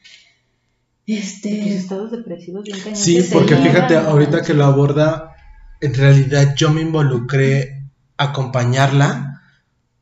Tus 1.08 1.16
Este, 1.18 1.76
estados 1.76 2.12
depresivos 2.12 2.64
bien 2.64 2.80
cañón 2.80 2.96
Sí, 2.96 3.22
porque 3.32 3.56
fíjate, 3.58 3.96
a- 3.96 4.06
ahorita 4.08 4.42
que 4.42 4.54
lo 4.56 4.66
aborda, 4.66 5.36
en 5.80 5.94
realidad 5.94 6.56
yo 6.58 6.72
me 6.72 6.82
involucré 6.82 7.84
a 8.18 8.26
acompañarla 8.26 9.42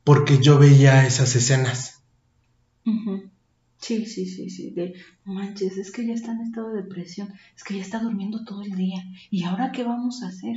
porque 0.04 0.38
yo 0.40 0.58
veía 0.60 1.06
esas 1.06 1.36
escenas. 1.36 2.04
Ujú. 2.86 3.30
Sí, 3.80 4.06
sí, 4.06 4.26
sí, 4.26 4.50
sí. 4.50 4.72
De, 4.72 4.94
"No 5.26 5.34
manches, 5.34 5.78
es 5.78 5.92
que 5.92 6.06
ya 6.08 6.14
está 6.14 6.32
en 6.32 6.42
estado 6.42 6.70
de 6.72 6.84
depresión, 6.84 7.34
es 7.56 7.64
que 7.66 7.76
ya 7.76 7.82
está 7.82 8.00
durmiendo 8.00 8.46
todo 8.46 8.62
el 8.62 8.72
día. 8.76 9.04
¿Y 9.30 9.44
ahora 9.44 9.72
qué 9.74 9.84
vamos 9.84 10.24
a 10.24 10.28
hacer? 10.30 10.56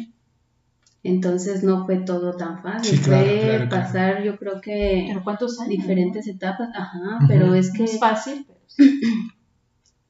Entonces 1.03 1.63
no 1.65 1.87
fue 1.87 1.99
todo 1.99 2.37
tan 2.37 2.63
fácil, 2.63 2.99
Sí, 2.99 3.05
claro, 3.05 3.25
fue 3.25 3.41
claro, 3.41 3.69
claro. 3.69 3.85
pasar 3.85 4.25
yo 4.25 4.39
creo 4.39 4.61
que 4.61 5.07
¿Pero 5.09 5.25
cuántos 5.25 5.59
años? 5.61 5.71
diferentes 5.71 6.27
etapas, 6.29 6.69
ajá, 6.75 7.19
pero 7.29 7.55
es 7.55 7.69
No 7.69 7.75
que 7.79 7.85
es 7.85 7.99
fácil, 7.99 8.45
pero 8.47 8.61
sí. 8.69 9.01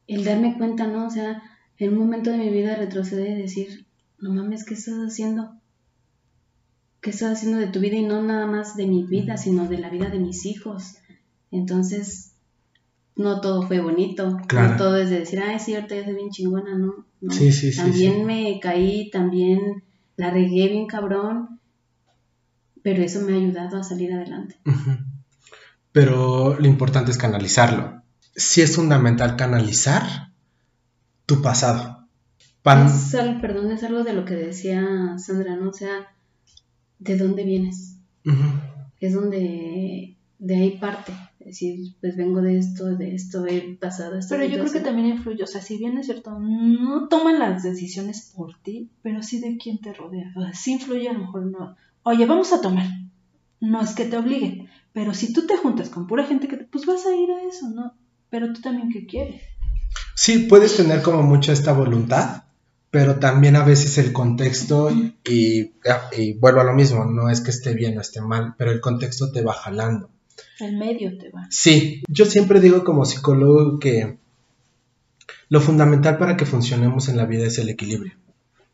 el 0.06 0.24
darme 0.24 0.56
cuenta, 0.56 0.86
¿no? 0.86 1.06
O 1.06 1.10
sea, 1.10 1.42
en 1.78 1.92
un 1.92 1.98
momento 1.98 2.30
de 2.30 2.38
mi 2.38 2.50
vida 2.50 2.76
retroceder 2.76 3.38
y 3.38 3.42
decir, 3.42 3.86
no 4.18 4.32
mames, 4.32 4.64
¿qué 4.64 4.74
estás 4.74 4.94
haciendo? 4.96 5.52
qué 7.02 7.10
estás 7.10 7.34
haciendo 7.38 7.58
de 7.58 7.68
tu 7.68 7.78
vida 7.78 7.94
y 7.94 8.02
no 8.02 8.20
nada 8.20 8.46
más 8.46 8.74
de 8.76 8.84
mi 8.88 9.04
vida, 9.04 9.36
sino 9.36 9.68
de 9.68 9.78
la 9.78 9.90
vida 9.90 10.10
de 10.10 10.18
mis 10.18 10.44
hijos. 10.44 10.96
Entonces, 11.52 12.32
no 13.14 13.40
todo 13.40 13.62
fue 13.62 13.78
bonito, 13.80 14.38
Claro. 14.48 14.70
no 14.70 14.76
todo 14.76 14.96
es 14.96 15.10
de 15.10 15.20
decir, 15.20 15.38
ay, 15.38 15.60
sí, 15.60 15.76
ahorita 15.76 15.94
ya 15.94 16.04
soy 16.04 16.14
bien 16.14 16.30
chingona, 16.30 16.76
no. 16.76 17.06
no. 17.20 17.32
Sí, 17.32 17.52
sí, 17.52 17.70
sí, 17.70 17.76
También 17.78 18.14
sí. 18.14 18.20
me 18.24 18.58
caí, 18.60 19.08
también 19.10 19.84
la 20.16 20.30
regué 20.30 20.68
bien 20.68 20.88
cabrón, 20.88 21.60
pero 22.82 23.02
eso 23.04 23.20
me 23.20 23.34
ha 23.34 23.36
ayudado 23.36 23.78
a 23.78 23.84
salir 23.84 24.12
adelante. 24.12 24.56
Pero 25.92 26.58
lo 26.58 26.66
importante 26.66 27.12
es 27.12 27.18
canalizarlo. 27.18 28.02
Sí 28.36 28.60
es 28.62 28.76
fundamental 28.76 29.36
canalizar 29.36 30.32
tu 31.26 31.42
pasado. 31.42 32.06
Pan- 32.62 32.86
Es 32.86 33.14
al- 33.14 33.40
perdón, 33.40 33.70
es 33.72 33.82
algo 33.84 34.04
de 34.04 34.12
lo 34.12 34.24
que 34.24 34.34
decía 34.34 35.16
Sandra, 35.18 35.56
¿no? 35.56 35.70
O 35.70 35.72
sea, 35.72 36.08
¿de 36.98 37.16
dónde 37.16 37.44
vienes? 37.44 37.96
Es 39.00 39.14
donde 39.14 40.16
de 40.38 40.54
ahí 40.56 40.78
parte. 40.78 41.12
Es 41.40 41.46
decir, 41.46 41.94
pues 42.00 42.16
vengo 42.16 42.42
de 42.42 42.58
esto, 42.58 42.86
de 42.96 43.14
esto, 43.14 43.46
he 43.46 43.76
pasado 43.80 44.18
esto. 44.18 44.34
Pero 44.34 44.44
yo 44.44 44.58
creo 44.58 44.72
que 44.72 44.80
también 44.84 45.06
influye, 45.16 45.44
o 45.44 45.46
sea, 45.46 45.62
si 45.62 45.78
bien 45.78 45.96
es 45.96 46.06
cierto, 46.06 46.38
no 46.40 47.06
toman 47.08 47.38
las 47.38 47.62
decisiones 47.62 48.32
por 48.34 48.58
ti, 48.62 48.90
pero 49.02 49.22
sí 49.22 49.38
de 49.40 49.56
quién 49.56 49.78
te 49.80 49.92
rodea. 49.94 50.32
O 50.36 50.42
sea, 50.42 50.52
sí 50.54 50.72
influye 50.72 51.08
a 51.08 51.12
lo 51.12 51.20
mejor 51.20 51.46
no. 51.46 51.76
Oye, 52.02 52.26
vamos 52.26 52.52
a 52.52 52.60
tomar. 52.60 52.86
No 53.60 53.80
es 53.80 53.94
que 53.94 54.04
te 54.06 54.16
obliguen, 54.16 54.68
pero 54.92 55.14
si 55.14 55.32
tú 55.32 55.46
te 55.46 55.56
juntas 55.56 55.88
con 55.88 56.06
pura 56.06 56.24
gente 56.26 56.48
que 56.48 56.56
te, 56.56 56.64
pues 56.64 56.84
vas 56.84 57.06
a 57.06 57.14
ir 57.14 57.30
a 57.30 57.42
eso, 57.48 57.70
¿no? 57.70 57.94
Pero 58.30 58.52
tú 58.52 58.60
también 58.60 58.90
qué 58.90 59.06
quieres. 59.06 59.42
Sí, 60.14 60.40
puedes 60.48 60.76
tener 60.76 61.02
como 61.02 61.22
mucha 61.22 61.52
esta 61.52 61.72
voluntad, 61.72 62.44
pero 62.90 63.16
también 63.18 63.56
a 63.56 63.64
veces 63.64 63.98
el 63.98 64.12
contexto, 64.12 64.90
y, 64.90 65.72
y 66.16 66.32
vuelvo 66.34 66.60
a 66.60 66.64
lo 66.64 66.72
mismo, 66.74 67.04
no 67.04 67.28
es 67.30 67.40
que 67.40 67.50
esté 67.50 67.74
bien 67.74 67.96
o 67.98 68.00
esté 68.00 68.20
mal, 68.20 68.54
pero 68.56 68.70
el 68.70 68.80
contexto 68.80 69.30
te 69.32 69.42
va 69.42 69.52
jalando. 69.54 70.10
El 70.60 70.76
medio 70.76 71.16
te 71.18 71.30
va. 71.30 71.46
Sí, 71.50 72.02
yo 72.08 72.24
siempre 72.24 72.60
digo 72.60 72.84
como 72.84 73.04
psicólogo 73.04 73.78
que 73.78 74.18
lo 75.48 75.60
fundamental 75.60 76.18
para 76.18 76.36
que 76.36 76.46
funcionemos 76.46 77.08
en 77.08 77.16
la 77.16 77.24
vida 77.26 77.46
es 77.46 77.58
el 77.58 77.68
equilibrio. 77.68 78.14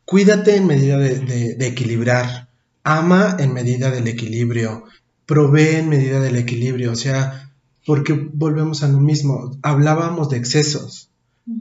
Cuídate 0.05 0.55
en 0.55 0.67
medida 0.67 0.97
de, 0.97 1.19
de- 1.19 1.55
de 1.55 1.67
equilibrar, 1.67 2.47
ama 2.83 3.37
en 3.39 3.53
medida 3.53 3.91
del 3.91 4.07
equilibrio, 4.07 4.83
provee 5.25 5.75
en 5.77 5.89
medida 5.89 6.19
del 6.19 6.35
equilibrio, 6.35 6.91
o 6.91 6.95
sea, 6.95 7.51
porque 7.85 8.13
volvemos 8.33 8.83
a 8.83 8.87
lo 8.87 8.99
mismo, 8.99 9.57
hablábamos 9.61 10.29
de 10.29 10.37
excesos, 10.37 11.09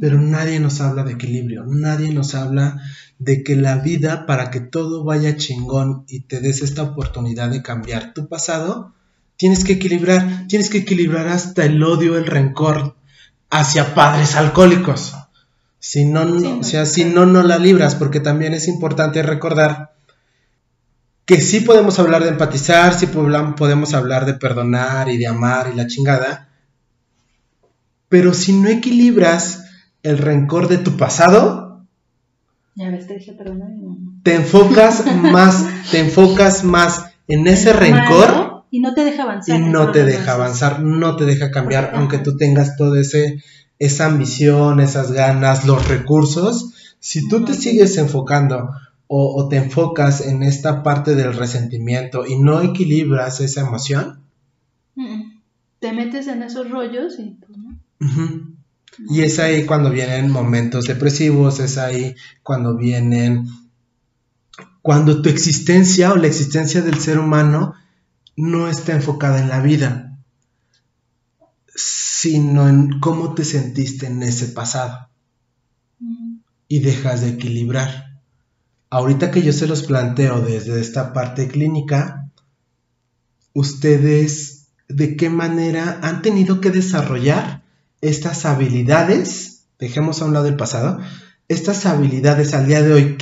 pero 0.01 0.20
nadie 0.20 0.61
nos 0.61 0.81
habla 0.81 1.03
de 1.03 1.12
equilibrio, 1.12 1.64
nadie 1.66 2.12
nos 2.12 2.35
habla 2.35 2.81
de 3.18 3.43
que 3.43 3.57
la 3.57 3.77
vida 3.79 4.27
para 4.27 4.51
que 4.51 4.61
todo 4.61 5.05
vaya 5.05 5.37
chingón 5.37 6.05
y 6.09 6.20
te 6.20 6.41
des 6.41 6.62
esta 6.62 6.83
oportunidad 6.83 7.51
de 7.51 7.62
cambiar 7.62 8.14
tu 8.14 8.29
pasado, 8.29 8.93
tienes 9.37 9.64
que 9.64 9.73
equilibrar, 9.75 10.47
tienes 10.49 10.70
que 10.70 10.79
equilibrar 10.79 11.27
hasta 11.29 11.64
el 11.64 11.83
odio, 11.83 12.16
el 12.16 12.27
rencor 12.27 12.95
hacia 13.51 13.95
padres 13.95 14.37
alcohólicos. 14.37 15.14
Si 15.81 16.05
no, 16.05 16.25
no- 16.25 16.39
Sí, 16.39 16.47
o 16.47 16.62
sea, 16.62 16.87
si 16.87 17.05
no, 17.05 17.27
no 17.27 17.43
la 17.43 17.59
libras, 17.59 17.97
porque 17.97 18.20
también 18.20 18.55
es 18.55 18.68
importante 18.68 19.20
recordar 19.23 19.93
que 21.25 21.41
sí 21.41 21.61
podemos 21.61 21.99
hablar 21.99 22.23
de 22.25 22.31
empatizar, 22.31 22.99
sí 22.99 23.07
podemos 23.07 23.95
hablar 23.95 24.27
de 24.27 24.35
perdonar 24.35 25.09
y 25.09 25.18
de 25.18 25.27
amar 25.27 25.70
y 25.73 25.77
la 25.77 25.87
chingada, 25.87 26.49
pero 28.09 28.35
si 28.35 28.53
no 28.53 28.68
equilibras 28.68 29.64
el 30.03 30.18
rencor 30.18 30.68
de 30.68 30.79
tu 30.79 30.97
pasado, 30.97 31.87
Ya 32.75 32.91
ves, 32.91 33.07
te 33.07 33.14
dije, 33.14 33.37
no. 33.55 34.20
te 34.23 34.35
enfocas 34.35 35.05
más, 35.16 35.64
te 35.91 36.01
enfocas 36.01 36.64
más 36.64 37.07
en 37.29 37.47
ese 37.47 37.73
rencor 37.73 38.29
Malo, 38.29 38.66
Y 38.70 38.81
no 38.81 38.95
te 38.95 39.05
deja 39.05 39.23
avanzar. 39.23 39.57
y 39.57 39.59
no 39.61 39.93
te 39.93 40.05
deja 40.05 40.33
avanzar, 40.33 40.81
no 40.83 41.16
te 41.16 41.25
deja 41.25 41.51
cambiar, 41.51 41.85
Porque- 41.85 41.99
aunque 41.99 42.18
tú 42.18 42.37
tengas 42.37 42.77
todo 42.77 42.97
ese 42.97 43.43
esa 43.79 44.07
ambición, 44.07 44.79
esas 44.81 45.11
ganas, 45.11 45.64
los 45.66 45.89
recursos, 45.89 46.73
si 47.01 47.29
tú 47.29 47.45
te 47.45 47.53
sigues 47.55 47.97
enfocando 47.97 48.70
o, 49.14 49.34
o 49.36 49.48
te 49.48 49.56
enfocas 49.56 50.22
en 50.22 50.42
esta 50.42 50.82
parte 50.82 51.14
del 51.14 51.34
resentimiento 51.34 52.24
y 52.26 52.38
no 52.38 52.62
equilibras 52.62 53.40
esa 53.40 53.60
emoción, 53.60 54.20
Te 55.80 55.92
metes 55.92 56.28
en 56.28 56.42
esos 56.42 56.70
rollos 56.70 57.18
y 57.18 57.36
pues 57.44 57.58
no. 57.58 57.76
y 59.10 59.20
es 59.20 59.38
ahí 59.38 59.66
cuando 59.66 59.90
vienen 59.90 60.30
momentos 60.30 60.84
depresivos, 60.86 61.60
es 61.60 61.76
ahí 61.76 62.14
cuando 62.42 62.76
vienen, 62.76 63.48
cuando 64.80 65.20
tu 65.20 65.28
existencia 65.28 66.12
o 66.12 66.16
la 66.16 66.28
existencia 66.28 66.80
del 66.80 66.98
ser 66.98 67.18
humano 67.18 67.74
no 68.36 68.68
está 68.68 68.92
enfocada 68.94 69.40
en 69.40 69.48
la 69.50 69.60
vida, 69.60 70.16
sino 71.74 72.68
en 72.68 72.98
cómo 73.00 73.34
te 73.34 73.44
sentiste 73.44 74.06
en 74.06 74.22
ese 74.22 74.46
pasado 74.48 75.08
Mm. 76.00 76.38
y 76.68 76.78
dejas 76.80 77.20
de 77.20 77.28
equilibrar. 77.30 78.11
Ahorita 78.93 79.30
que 79.30 79.40
yo 79.40 79.55
se 79.55 79.66
los 79.66 79.84
planteo 79.84 80.43
desde 80.43 80.78
esta 80.78 81.14
parte 81.14 81.49
clínica, 81.49 82.28
ustedes 83.55 84.68
de 84.86 85.16
qué 85.16 85.30
manera 85.30 85.99
han 86.03 86.20
tenido 86.20 86.61
que 86.61 86.68
desarrollar 86.70 87.62
estas 88.03 88.45
habilidades, 88.45 89.64
dejemos 89.78 90.20
a 90.20 90.26
un 90.26 90.34
lado 90.34 90.47
el 90.47 90.59
pasado, 90.59 91.01
estas 91.49 91.86
habilidades 91.86 92.53
al 92.53 92.66
día 92.66 92.82
de 92.82 92.93
hoy 92.93 93.16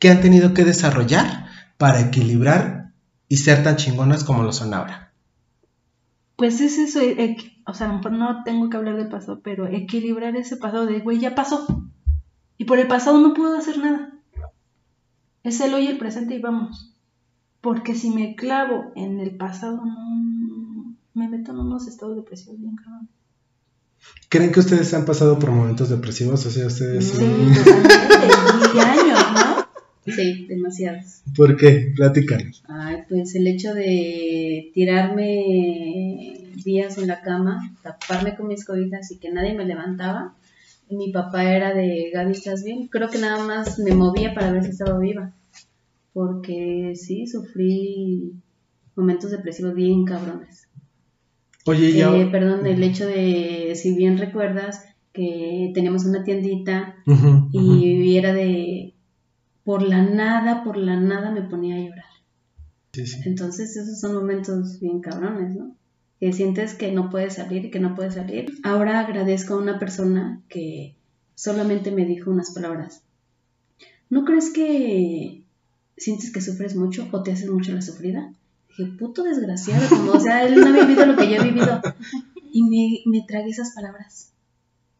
que, 0.00 0.10
han 0.10 0.20
tenido 0.20 0.52
que 0.52 0.64
desarrollar 0.64 1.46
para 1.78 2.00
equilibrar 2.00 2.90
y 3.28 3.36
ser 3.36 3.62
tan 3.62 3.76
chingonas 3.76 4.24
como 4.24 4.42
lo 4.42 4.52
son 4.52 4.74
ahora. 4.74 5.12
Pues 6.34 6.60
es 6.60 6.76
eso, 6.78 7.00
equ- 7.02 7.62
o 7.66 7.72
sea, 7.72 7.86
no 7.86 8.42
tengo 8.42 8.68
que 8.68 8.76
hablar 8.76 8.96
del 8.96 9.10
pasado, 9.10 9.42
pero 9.44 9.68
equilibrar 9.68 10.34
ese 10.34 10.56
pasado 10.56 10.86
de, 10.86 10.98
güey, 10.98 11.20
ya 11.20 11.36
pasó. 11.36 11.88
Y 12.58 12.64
por 12.64 12.80
el 12.80 12.88
pasado 12.88 13.20
no 13.20 13.32
puedo 13.32 13.56
hacer 13.56 13.78
nada. 13.78 14.15
Es 15.46 15.60
el 15.60 15.72
hoy 15.74 15.84
y 15.84 15.86
el 15.86 15.98
presente 15.98 16.34
y 16.34 16.40
vamos. 16.40 16.92
Porque 17.60 17.94
si 17.94 18.10
me 18.10 18.34
clavo 18.34 18.90
en 18.96 19.20
el 19.20 19.36
pasado, 19.36 19.76
no, 19.76 20.96
me 21.14 21.28
meto 21.28 21.52
en 21.52 21.60
unos 21.60 21.86
estados 21.86 22.16
depresivos 22.16 22.58
bien 22.60 22.74
cabrón. 22.74 23.08
¿Creen 24.28 24.50
que 24.50 24.58
ustedes 24.58 24.92
han 24.92 25.04
pasado 25.04 25.38
por 25.38 25.52
momentos 25.52 25.88
depresivos? 25.88 26.44
O 26.46 26.50
sea, 26.50 26.66
ustedes... 26.66 27.10
Sí, 27.10 27.24
totalmente. 27.64 28.80
Años, 28.80 29.20
¿no? 29.34 30.12
Sí, 30.12 30.46
demasiados. 30.48 31.22
¿Por 31.36 31.56
qué? 31.56 31.92
Platícanos. 31.94 32.64
Ay, 32.66 33.04
pues 33.08 33.36
el 33.36 33.46
hecho 33.46 33.72
de 33.72 34.72
tirarme 34.74 36.42
días 36.64 36.98
en 36.98 37.06
la 37.06 37.20
cama, 37.22 37.72
taparme 37.84 38.34
con 38.34 38.48
mis 38.48 38.64
cobijas 38.64 39.12
y 39.12 39.18
que 39.18 39.30
nadie 39.30 39.54
me 39.54 39.64
levantaba. 39.64 40.34
Y 40.88 40.96
mi 40.96 41.12
papá 41.12 41.44
era 41.44 41.72
de, 41.72 42.10
Gaby, 42.12 42.32
¿estás 42.32 42.64
bien? 42.64 42.88
Creo 42.88 43.10
que 43.10 43.18
nada 43.18 43.44
más 43.44 43.78
me 43.78 43.94
movía 43.94 44.34
para 44.34 44.50
ver 44.50 44.64
si 44.64 44.70
estaba 44.70 44.98
viva. 44.98 45.32
Porque 46.16 46.94
sí, 46.94 47.26
sufrí 47.26 48.32
momentos 48.94 49.32
depresivos 49.32 49.74
bien 49.74 50.06
cabrones. 50.06 50.66
Oye, 51.66 51.92
ya... 51.92 52.16
Eh, 52.16 52.30
perdón, 52.30 52.64
el 52.64 52.82
hecho 52.82 53.06
de, 53.06 53.74
si 53.74 53.94
bien 53.94 54.16
recuerdas, 54.16 54.82
que 55.12 55.72
teníamos 55.74 56.06
una 56.06 56.24
tiendita 56.24 56.96
y 57.52 58.16
era 58.16 58.32
de, 58.32 58.94
por 59.62 59.82
la 59.82 60.04
nada, 60.04 60.64
por 60.64 60.78
la 60.78 60.98
nada 60.98 61.32
me 61.32 61.42
ponía 61.42 61.76
a 61.76 61.80
llorar. 61.80 62.04
Sí, 62.94 63.06
sí. 63.06 63.20
Entonces 63.26 63.76
esos 63.76 64.00
son 64.00 64.14
momentos 64.14 64.80
bien 64.80 65.00
cabrones, 65.00 65.54
¿no? 65.54 65.76
Que 66.18 66.32
sientes 66.32 66.72
que 66.72 66.92
no 66.92 67.10
puedes 67.10 67.34
salir 67.34 67.66
y 67.66 67.70
que 67.70 67.78
no 67.78 67.94
puedes 67.94 68.14
salir. 68.14 68.54
Ahora 68.62 69.00
agradezco 69.00 69.52
a 69.52 69.58
una 69.58 69.78
persona 69.78 70.42
que 70.48 70.96
solamente 71.34 71.90
me 71.90 72.06
dijo 72.06 72.30
unas 72.30 72.54
palabras. 72.54 73.02
¿No 74.08 74.24
crees 74.24 74.50
que 74.50 75.44
sientes 75.96 76.32
que 76.32 76.40
sufres 76.40 76.76
mucho 76.76 77.08
o 77.12 77.22
te 77.22 77.32
haces 77.32 77.50
mucho 77.50 77.72
la 77.72 77.82
sufrida? 77.82 78.32
Dije, 78.68 78.90
puto 78.98 79.22
desgraciado, 79.22 79.88
como, 79.88 80.12
o 80.12 80.20
sea, 80.20 80.44
él 80.44 80.56
no 80.56 80.66
ha 80.66 80.84
vivido 80.84 81.06
lo 81.06 81.16
que 81.16 81.30
yo 81.30 81.36
he 81.36 81.44
vivido. 81.44 81.80
Y 82.52 82.62
me, 82.62 83.00
me 83.04 83.24
tragué 83.26 83.50
esas 83.50 83.74
palabras. 83.74 84.32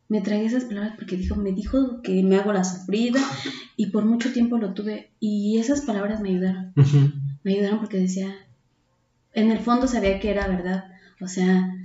Me 0.09 0.21
tragué 0.21 0.47
esas 0.47 0.65
palabras 0.65 0.95
porque 0.97 1.17
dijo, 1.17 1.37
me 1.37 1.53
dijo 1.53 2.01
que 2.03 2.23
me 2.23 2.37
hago 2.37 2.53
la 2.53 2.65
sufrida 2.65 3.21
y 3.77 3.87
por 3.87 4.05
mucho 4.05 4.33
tiempo 4.33 4.57
lo 4.59 4.73
tuve. 4.73 5.11
Y 5.21 5.59
esas 5.59 5.81
palabras 5.81 6.21
me 6.21 6.31
ayudaron 6.31 6.73
me 7.47 7.53
ayudaron 7.53 7.79
porque 7.79 8.01
decía, 8.01 8.35
en 9.33 9.53
el 9.53 9.61
fondo 9.61 9.87
sabía 9.87 10.19
que 10.19 10.33
era 10.33 10.49
verdad, 10.49 10.87
o 11.21 11.29
sea, 11.29 11.77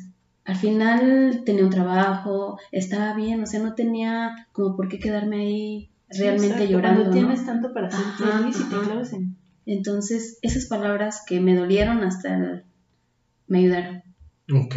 al 0.44 0.56
final 0.56 1.44
tenía 1.46 1.64
un 1.64 1.70
trabajo, 1.70 2.58
estaba 2.72 3.14
bien, 3.14 3.44
o 3.44 3.46
sea, 3.46 3.60
no 3.60 3.76
tenía 3.76 4.48
como 4.54 4.76
por 4.76 4.90
qué 4.90 4.98
quedarme 4.98 5.36
ahí 5.36 5.90
realmente 6.18 6.56
Exacto, 6.56 6.72
llorando. 6.72 7.02
Cuando 7.04 7.22
¿no? 7.22 7.28
tienes 7.28 7.46
tanto 7.46 7.74
para 7.74 7.90
sentir 7.90 8.26
Ajá, 8.28 8.50
y 8.50 8.54
si 8.54 8.64
te 8.64 8.80
clavas 8.80 9.14
en... 9.14 9.36
Entonces, 9.66 10.38
esas 10.42 10.66
palabras 10.66 11.22
que 11.26 11.40
me 11.40 11.56
dolieron 11.56 12.04
hasta 12.04 12.36
el- 12.36 12.64
me 13.48 13.60
ayudaron. 13.60 14.04
Ok. 14.54 14.76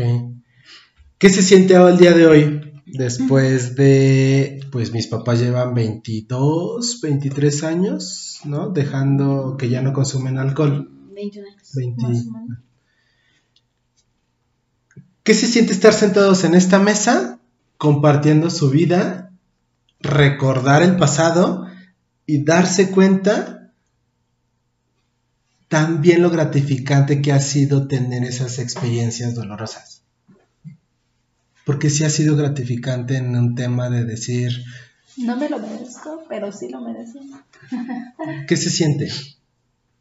¿Qué 1.19 1.29
se 1.31 1.43
siente 1.43 1.77
ahora 1.77 1.93
el 1.93 1.99
día 1.99 2.13
de 2.13 2.27
hoy 2.27 2.73
después 2.87 3.77
de, 3.77 4.61
pues 4.71 4.93
mis 4.93 5.07
papás 5.07 5.41
llevan 5.41 5.75
22, 5.75 7.01
23 7.01 7.65
años, 7.65 8.41
¿no? 8.45 8.69
Dejando 8.71 9.57
que 9.59 9.69
ya 9.69 9.81
no 9.81 9.93
consumen 9.93 10.39
alcohol. 10.39 10.91
21 11.15 11.49
años. 11.49 11.73
20. 11.75 12.03
Más 12.03 12.27
o 12.27 12.31
menos. 12.33 12.59
¿Qué 15.23 15.33
se 15.33 15.47
siente 15.47 15.73
estar 15.73 15.95
sentados 15.95 16.45
en 16.45 16.55
esta 16.55 16.79
mesa 16.79 17.41
compartiendo 17.79 18.51
su 18.51 18.71
vida, 18.71 19.33
recordar 20.05 20.83
el 20.83 20.97
pasado 20.97 21.67
y 22.27 22.45
darse 22.45 22.91
cuenta 22.91 23.73
también 25.69 26.23
lo 26.23 26.31
gratificante 26.31 27.21
que 27.21 27.33
ha 27.33 27.41
sido 27.41 27.89
tener 27.89 28.23
esas 28.23 28.59
experiencias 28.59 29.35
dolorosas? 29.35 30.03
Porque 31.65 31.91
sí 31.91 32.05
ha 32.05 32.11
sido 32.11 32.37
gratificante 32.37 33.17
en 33.17 33.35
un 33.35 33.55
tema 33.55 33.89
de 33.89 34.05
decir, 34.05 34.63
No 35.17 35.37
me 35.37 35.49
lo 35.49 35.59
merezco, 35.59 36.25
pero 36.29 36.53
sí 36.53 36.69
lo 36.69 36.81
merezco. 36.81 37.19
¿qué 38.47 38.57
se 38.57 38.71
siente? 38.71 39.11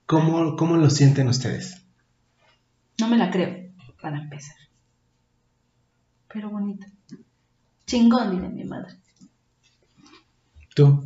¿Cómo, 0.05 0.57
cómo 0.57 0.75
lo 0.75 0.89
sienten 0.89 1.29
ustedes? 1.29 1.81
No 2.99 3.07
me 3.07 3.17
la 3.17 3.31
creo, 3.31 3.71
para 4.01 4.21
empezar. 4.21 4.57
Pero 6.31 6.49
bonito. 6.49 6.85
Chingón, 7.85 8.31
dice 8.31 8.49
mi 8.49 8.65
madre. 8.65 9.02
¿Tú? 10.73 11.03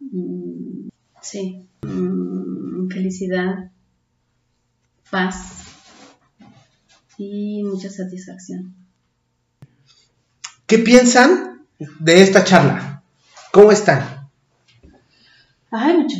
Mm, 0.00 0.88
Sí. 1.20 1.66
Mm, 1.82 2.88
Felicidad, 2.88 3.70
paz 5.10 5.64
y 7.18 7.64
mucha 7.64 7.90
satisfacción. 7.90 8.74
¿Qué 10.66 10.78
piensan 10.78 11.62
de 11.98 12.22
esta 12.22 12.44
charla? 12.44 13.02
¿Cómo 13.52 13.72
están? 13.72 14.28
Ay, 15.70 15.98
mucho. 15.98 16.16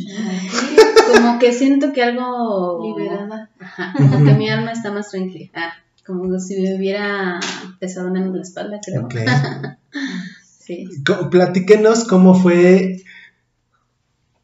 Como 1.13 1.39
que 1.39 1.53
siento 1.53 1.93
que 1.93 2.03
algo 2.03 2.83
Liberada. 2.97 3.49
Ajá, 3.59 3.93
como 3.97 4.25
que 4.25 4.33
mi 4.33 4.49
alma 4.49 4.71
está 4.73 4.91
más 4.91 5.09
tranquila. 5.09 5.49
Ah, 5.55 5.73
como 6.05 6.37
si 6.39 6.61
me 6.61 6.75
hubiera 6.75 7.39
pesado 7.79 8.11
menos 8.11 8.35
la 8.35 8.41
espalda, 8.41 8.79
creo. 8.83 9.05
Ok. 9.05 9.15
Sí. 10.67 10.85
Platíquenos 11.31 12.03
cómo 12.03 12.33
fue, 12.33 12.97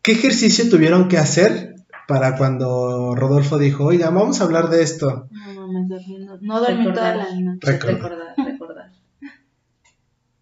qué 0.01 0.13
ejercicio 0.13 0.69
tuvieron 0.69 1.09
que 1.09 1.17
hacer 1.17 1.76
para 2.07 2.38
cuando 2.38 3.13
Rodolfo 3.13 3.57
dijo, 3.57 3.84
oiga, 3.84 4.09
vamos 4.09 4.39
a 4.39 4.45
hablar 4.45 4.69
de 4.69 4.84
esto. 4.84 5.28
No, 5.32 5.53
no, 5.53 5.67
me 5.67 5.86
dormí. 5.86 6.19
No, 6.19 6.38
no 6.39 6.61
dormí 6.61 6.93
toda 6.93 7.15
la 7.15 7.26
noche. 7.38 7.59
Recordar. 7.59 7.95
Recordar, 7.95 8.36
recordar. 8.38 8.91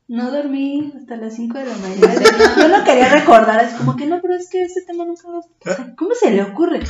No 0.08 0.30
dormí 0.30 0.94
hasta 0.96 1.16
las 1.16 1.36
5 1.36 1.58
de 1.58 1.66
la 1.66 1.78
mañana. 1.78 2.14
Yo 2.58 2.68
no 2.68 2.84
quería 2.84 3.10
recordar, 3.10 3.64
es 3.64 3.74
como 3.74 3.96
que 3.96 4.06
no, 4.06 4.22
pero 4.22 4.36
es 4.36 4.50
que 4.50 4.62
ese 4.62 4.82
tema 4.86 5.06
nunca 5.06 5.30
lo... 5.30 5.40
o 5.40 5.46
sea, 5.64 5.96
¿Cómo 5.96 6.14
se 6.14 6.30
le 6.30 6.44
ocurre? 6.44 6.82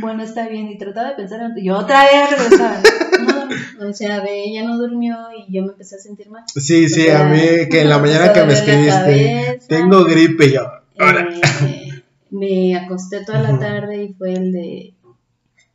Bueno, 0.00 0.22
está 0.22 0.48
bien, 0.48 0.68
y 0.68 0.78
trataba 0.78 1.10
de 1.10 1.14
pensar 1.16 1.40
en... 1.40 1.52
Y 1.64 1.70
otra 1.70 2.04
vez 2.04 2.30
regresaba. 2.30 2.80
No. 3.24 3.88
O 3.88 3.92
sea, 3.92 4.20
de 4.20 4.44
ella 4.44 4.64
no 4.64 4.78
durmió 4.78 5.16
y 5.36 5.52
yo 5.52 5.62
me 5.62 5.72
empecé 5.72 5.96
a 5.96 5.98
sentir 5.98 6.30
mal. 6.30 6.44
Sí, 6.46 6.88
sí, 6.88 7.08
a 7.08 7.24
mí 7.24 7.68
que 7.70 7.82
en 7.82 7.88
la 7.88 7.98
mañana 7.98 8.32
que 8.32 8.44
me 8.44 8.52
escribiste, 8.52 9.60
tengo 9.68 10.04
gripe 10.04 10.52
yo. 10.52 10.62
ahora. 10.98 11.28
Eh, 11.66 12.02
me 12.30 12.76
acosté 12.76 13.24
toda 13.24 13.40
la 13.40 13.58
tarde 13.58 14.04
y 14.04 14.14
fue 14.14 14.32
el 14.32 14.52
de 14.52 14.94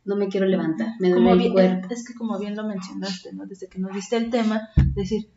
no 0.04 0.16
me 0.16 0.28
quiero 0.28 0.46
levantar, 0.46 0.88
me 0.98 1.10
duele 1.10 1.46
el 1.46 1.52
cuerpo. 1.52 1.88
es 1.90 2.06
que 2.06 2.14
como 2.14 2.38
bien 2.38 2.56
lo 2.56 2.66
mencionaste, 2.66 3.32
¿no? 3.32 3.46
Desde 3.46 3.68
que 3.68 3.78
nos 3.78 3.92
diste 3.92 4.16
el 4.16 4.30
tema, 4.30 4.68
decir, 4.94 5.28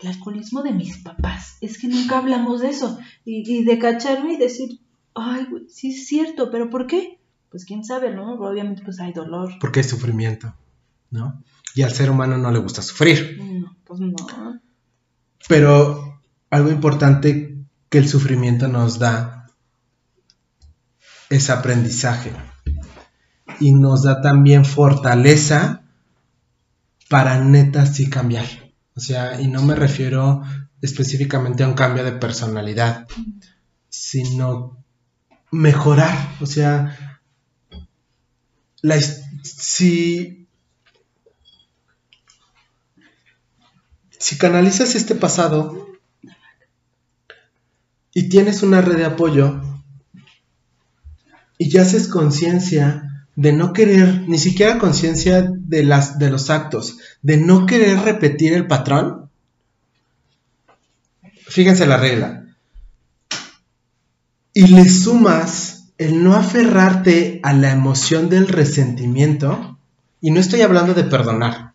el 0.00 0.08
alcoholismo 0.08 0.62
de 0.62 0.72
mis 0.72 0.98
papás, 0.98 1.56
es 1.60 1.78
que 1.78 1.88
nunca 1.88 2.18
hablamos 2.18 2.60
de 2.60 2.68
eso. 2.68 2.98
Y, 3.24 3.42
y 3.50 3.64
de 3.64 3.78
cacharme 3.78 4.34
y 4.34 4.36
decir, 4.36 4.80
ay, 5.14 5.46
güey, 5.50 5.68
sí 5.68 5.90
es 5.92 6.06
cierto, 6.06 6.50
pero 6.50 6.70
¿por 6.70 6.86
qué? 6.86 7.18
Pues 7.54 7.66
quién 7.66 7.84
sabe, 7.84 8.12
¿no? 8.12 8.34
Obviamente 8.34 8.82
pues 8.84 8.98
hay 8.98 9.12
dolor. 9.12 9.52
Porque 9.60 9.78
hay 9.78 9.84
sufrimiento, 9.84 10.52
¿no? 11.10 11.40
Y 11.76 11.82
al 11.82 11.92
ser 11.92 12.10
humano 12.10 12.36
no 12.36 12.50
le 12.50 12.58
gusta 12.58 12.82
sufrir. 12.82 13.38
No, 13.40 13.76
pues 13.84 14.00
no. 14.00 14.12
Pero 15.46 16.20
algo 16.50 16.70
importante 16.72 17.64
que 17.88 17.98
el 17.98 18.08
sufrimiento 18.08 18.66
nos 18.66 18.98
da 18.98 19.46
es 21.30 21.48
aprendizaje. 21.48 22.32
Y 23.60 23.72
nos 23.72 24.02
da 24.02 24.20
también 24.20 24.64
fortaleza 24.64 25.84
para 27.08 27.38
neta 27.38 27.86
sí 27.86 28.10
cambiar. 28.10 28.46
O 28.96 29.00
sea, 29.00 29.40
y 29.40 29.46
no 29.46 29.62
me 29.62 29.76
refiero 29.76 30.42
específicamente 30.82 31.62
a 31.62 31.68
un 31.68 31.74
cambio 31.74 32.02
de 32.02 32.10
personalidad, 32.10 33.06
sino 33.88 34.84
mejorar. 35.52 36.34
O 36.40 36.46
sea, 36.46 37.13
la, 38.84 39.00
si, 39.42 40.46
canalizas 44.38 44.94
este 44.94 45.14
pasado 45.14 45.88
y 48.12 48.28
tienes 48.28 48.62
una 48.62 48.82
red 48.82 48.98
de 48.98 49.06
apoyo 49.06 49.62
y 51.56 51.70
ya 51.70 51.80
haces 51.80 52.08
conciencia 52.08 53.26
de 53.36 53.54
no 53.54 53.72
querer, 53.72 54.28
ni 54.28 54.36
siquiera 54.36 54.78
conciencia 54.78 55.50
de 55.50 55.82
los 55.82 56.50
actos, 56.50 56.98
de 57.22 57.38
no 57.38 57.64
querer 57.64 58.00
repetir 58.00 58.52
el 58.52 58.66
patrón. 58.66 59.30
Fíjense 61.46 61.86
la 61.86 61.96
regla. 61.96 62.44
Y 64.52 64.66
le 64.66 64.86
sumas 64.90 65.73
el 65.98 66.24
no 66.24 66.34
aferrarte 66.34 67.40
a 67.42 67.52
la 67.52 67.72
emoción 67.72 68.28
del 68.28 68.48
resentimiento, 68.48 69.78
y 70.20 70.30
no 70.30 70.40
estoy 70.40 70.62
hablando 70.62 70.94
de 70.94 71.04
perdonar, 71.04 71.72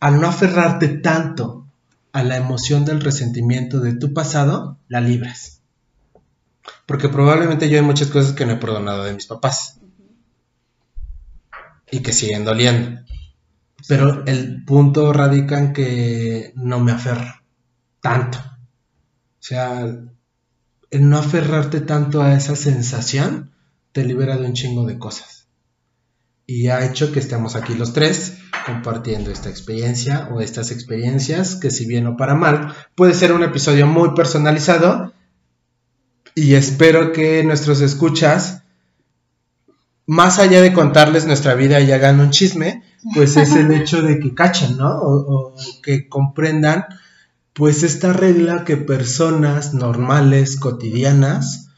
al 0.00 0.20
no 0.20 0.26
aferrarte 0.26 0.88
tanto 0.88 1.66
a 2.12 2.22
la 2.22 2.36
emoción 2.36 2.84
del 2.84 3.00
resentimiento 3.00 3.80
de 3.80 3.94
tu 3.94 4.12
pasado, 4.12 4.78
la 4.88 5.00
libras. 5.00 5.60
Porque 6.86 7.08
probablemente 7.08 7.68
yo 7.68 7.78
hay 7.78 7.84
muchas 7.84 8.08
cosas 8.08 8.32
que 8.32 8.44
no 8.44 8.52
he 8.52 8.56
perdonado 8.56 9.04
de 9.04 9.14
mis 9.14 9.26
papás. 9.26 9.78
Y 11.90 12.00
que 12.00 12.12
siguen 12.12 12.44
doliendo. 12.44 13.00
Pero 13.86 14.24
el 14.26 14.64
punto 14.64 15.12
radica 15.12 15.58
en 15.58 15.72
que 15.72 16.52
no 16.56 16.80
me 16.80 16.92
aferro 16.92 17.42
tanto. 18.00 18.38
O 18.38 19.44
sea, 19.44 19.86
el 20.92 21.08
no 21.08 21.16
aferrarte 21.16 21.80
tanto 21.80 22.22
a 22.22 22.34
esa 22.34 22.54
sensación 22.54 23.50
te 23.92 24.04
libera 24.04 24.36
de 24.36 24.46
un 24.46 24.52
chingo 24.52 24.84
de 24.84 24.98
cosas. 24.98 25.48
Y 26.46 26.68
ha 26.68 26.84
hecho 26.84 27.12
que 27.12 27.18
estemos 27.18 27.56
aquí 27.56 27.74
los 27.74 27.94
tres 27.94 28.38
compartiendo 28.66 29.30
esta 29.30 29.48
experiencia 29.48 30.28
o 30.30 30.40
estas 30.40 30.70
experiencias 30.70 31.56
que 31.56 31.70
si 31.70 31.86
bien 31.86 32.06
o 32.06 32.16
para 32.16 32.34
mal 32.34 32.74
puede 32.94 33.14
ser 33.14 33.32
un 33.32 33.42
episodio 33.42 33.86
muy 33.86 34.14
personalizado 34.14 35.14
y 36.34 36.54
espero 36.54 37.12
que 37.12 37.42
nuestros 37.42 37.80
escuchas 37.80 38.62
más 40.06 40.38
allá 40.38 40.60
de 40.60 40.74
contarles 40.74 41.26
nuestra 41.26 41.54
vida 41.54 41.80
y 41.80 41.90
hagan 41.90 42.20
un 42.20 42.30
chisme 42.30 42.82
pues 43.14 43.36
es 43.36 43.54
el 43.54 43.72
hecho 43.72 44.02
de 44.02 44.20
que 44.20 44.34
cachen 44.34 44.76
no 44.76 44.90
o, 44.90 45.34
o 45.34 45.54
que 45.82 46.08
comprendan 46.08 46.84
pues 47.52 47.82
esta 47.82 48.12
regla 48.12 48.64
que 48.64 48.76
personas 48.76 49.74
normales 49.74 50.58
cotidianas 50.58 51.68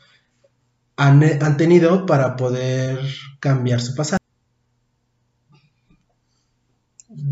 han, 0.97 1.23
han 1.43 1.57
tenido 1.57 2.07
para 2.07 2.37
poder 2.37 3.01
cambiar 3.41 3.81
su 3.81 3.95
pasado 3.95 4.19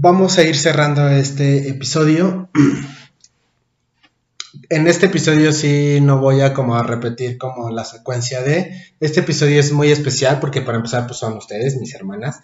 vamos 0.03 0.37
a 0.37 0.43
ir 0.43 0.57
cerrando 0.57 1.09
este 1.09 1.69
episodio. 1.69 2.51
En 4.69 4.87
este 4.87 5.07
episodio 5.07 5.53
sí 5.53 5.99
no 6.03 6.19
voy 6.19 6.41
a 6.41 6.53
como 6.53 6.83
repetir 6.83 7.39
como 7.39 7.71
la 7.71 7.85
secuencia 7.85 8.43
de... 8.43 8.71
Este 9.01 9.21
episodio 9.21 9.61
es 9.61 9.73
muy 9.73 9.91
especial 9.91 10.41
porque 10.41 10.61
para 10.61 10.77
empezar 10.77 11.07
pues 11.07 11.19
son 11.19 11.37
ustedes, 11.37 11.77
mis 11.77 11.95
hermanas. 11.95 12.41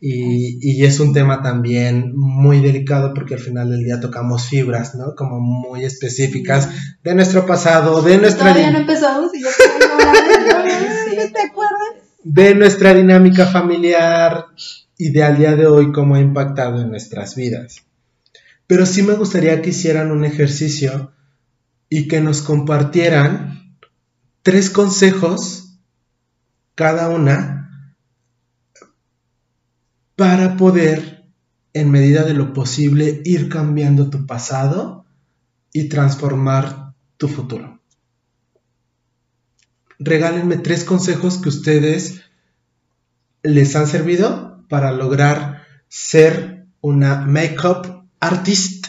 Y, 0.00 0.58
y 0.60 0.84
es 0.84 1.00
un 1.00 1.12
tema 1.12 1.42
también 1.42 2.12
muy 2.14 2.60
delicado 2.60 3.12
porque 3.14 3.34
al 3.34 3.40
final 3.40 3.70
del 3.70 3.82
día 3.82 3.98
tocamos 4.00 4.46
fibras, 4.48 4.94
¿no? 4.94 5.14
Como 5.16 5.40
muy 5.40 5.84
específicas 5.84 6.68
de 7.02 7.14
nuestro 7.16 7.44
pasado, 7.46 8.00
de 8.02 8.16
nuestra, 8.18 8.52
Todavía 8.52 8.68
di- 8.68 8.72
no 8.74 8.78
empezamos 8.80 9.34
y 9.34 9.42
yo 9.42 9.48
como, 9.90 10.12
¿te 11.32 11.40
acuerdas? 11.42 11.78
de 12.22 12.54
nuestra 12.54 12.94
dinámica 12.94 13.46
familiar 13.46 14.46
y 14.96 15.10
de 15.10 15.22
al 15.24 15.36
día 15.38 15.56
de 15.56 15.66
hoy 15.66 15.90
cómo 15.92 16.14
ha 16.14 16.20
impactado 16.20 16.80
en 16.80 16.90
nuestras 16.90 17.34
vidas. 17.34 17.82
Pero 18.66 18.86
sí 18.86 19.02
me 19.02 19.14
gustaría 19.14 19.62
que 19.62 19.70
hicieran 19.70 20.10
un 20.12 20.24
ejercicio 20.24 21.12
y 21.88 22.06
que 22.06 22.20
nos 22.20 22.42
compartieran 22.42 23.76
tres 24.42 24.70
consejos 24.70 25.78
cada 26.74 27.08
una 27.08 27.57
para 30.18 30.56
poder, 30.56 31.30
en 31.74 31.92
medida 31.92 32.24
de 32.24 32.34
lo 32.34 32.52
posible, 32.52 33.22
ir 33.24 33.48
cambiando 33.48 34.10
tu 34.10 34.26
pasado 34.26 35.04
y 35.72 35.88
transformar 35.88 36.92
tu 37.18 37.28
futuro. 37.28 37.80
Regálenme 40.00 40.56
tres 40.56 40.82
consejos 40.82 41.38
que 41.38 41.48
ustedes 41.48 42.22
les 43.44 43.76
han 43.76 43.86
servido 43.86 44.64
para 44.68 44.90
lograr 44.90 45.62
ser 45.86 46.66
una 46.80 47.20
makeup 47.20 48.08
artist 48.18 48.88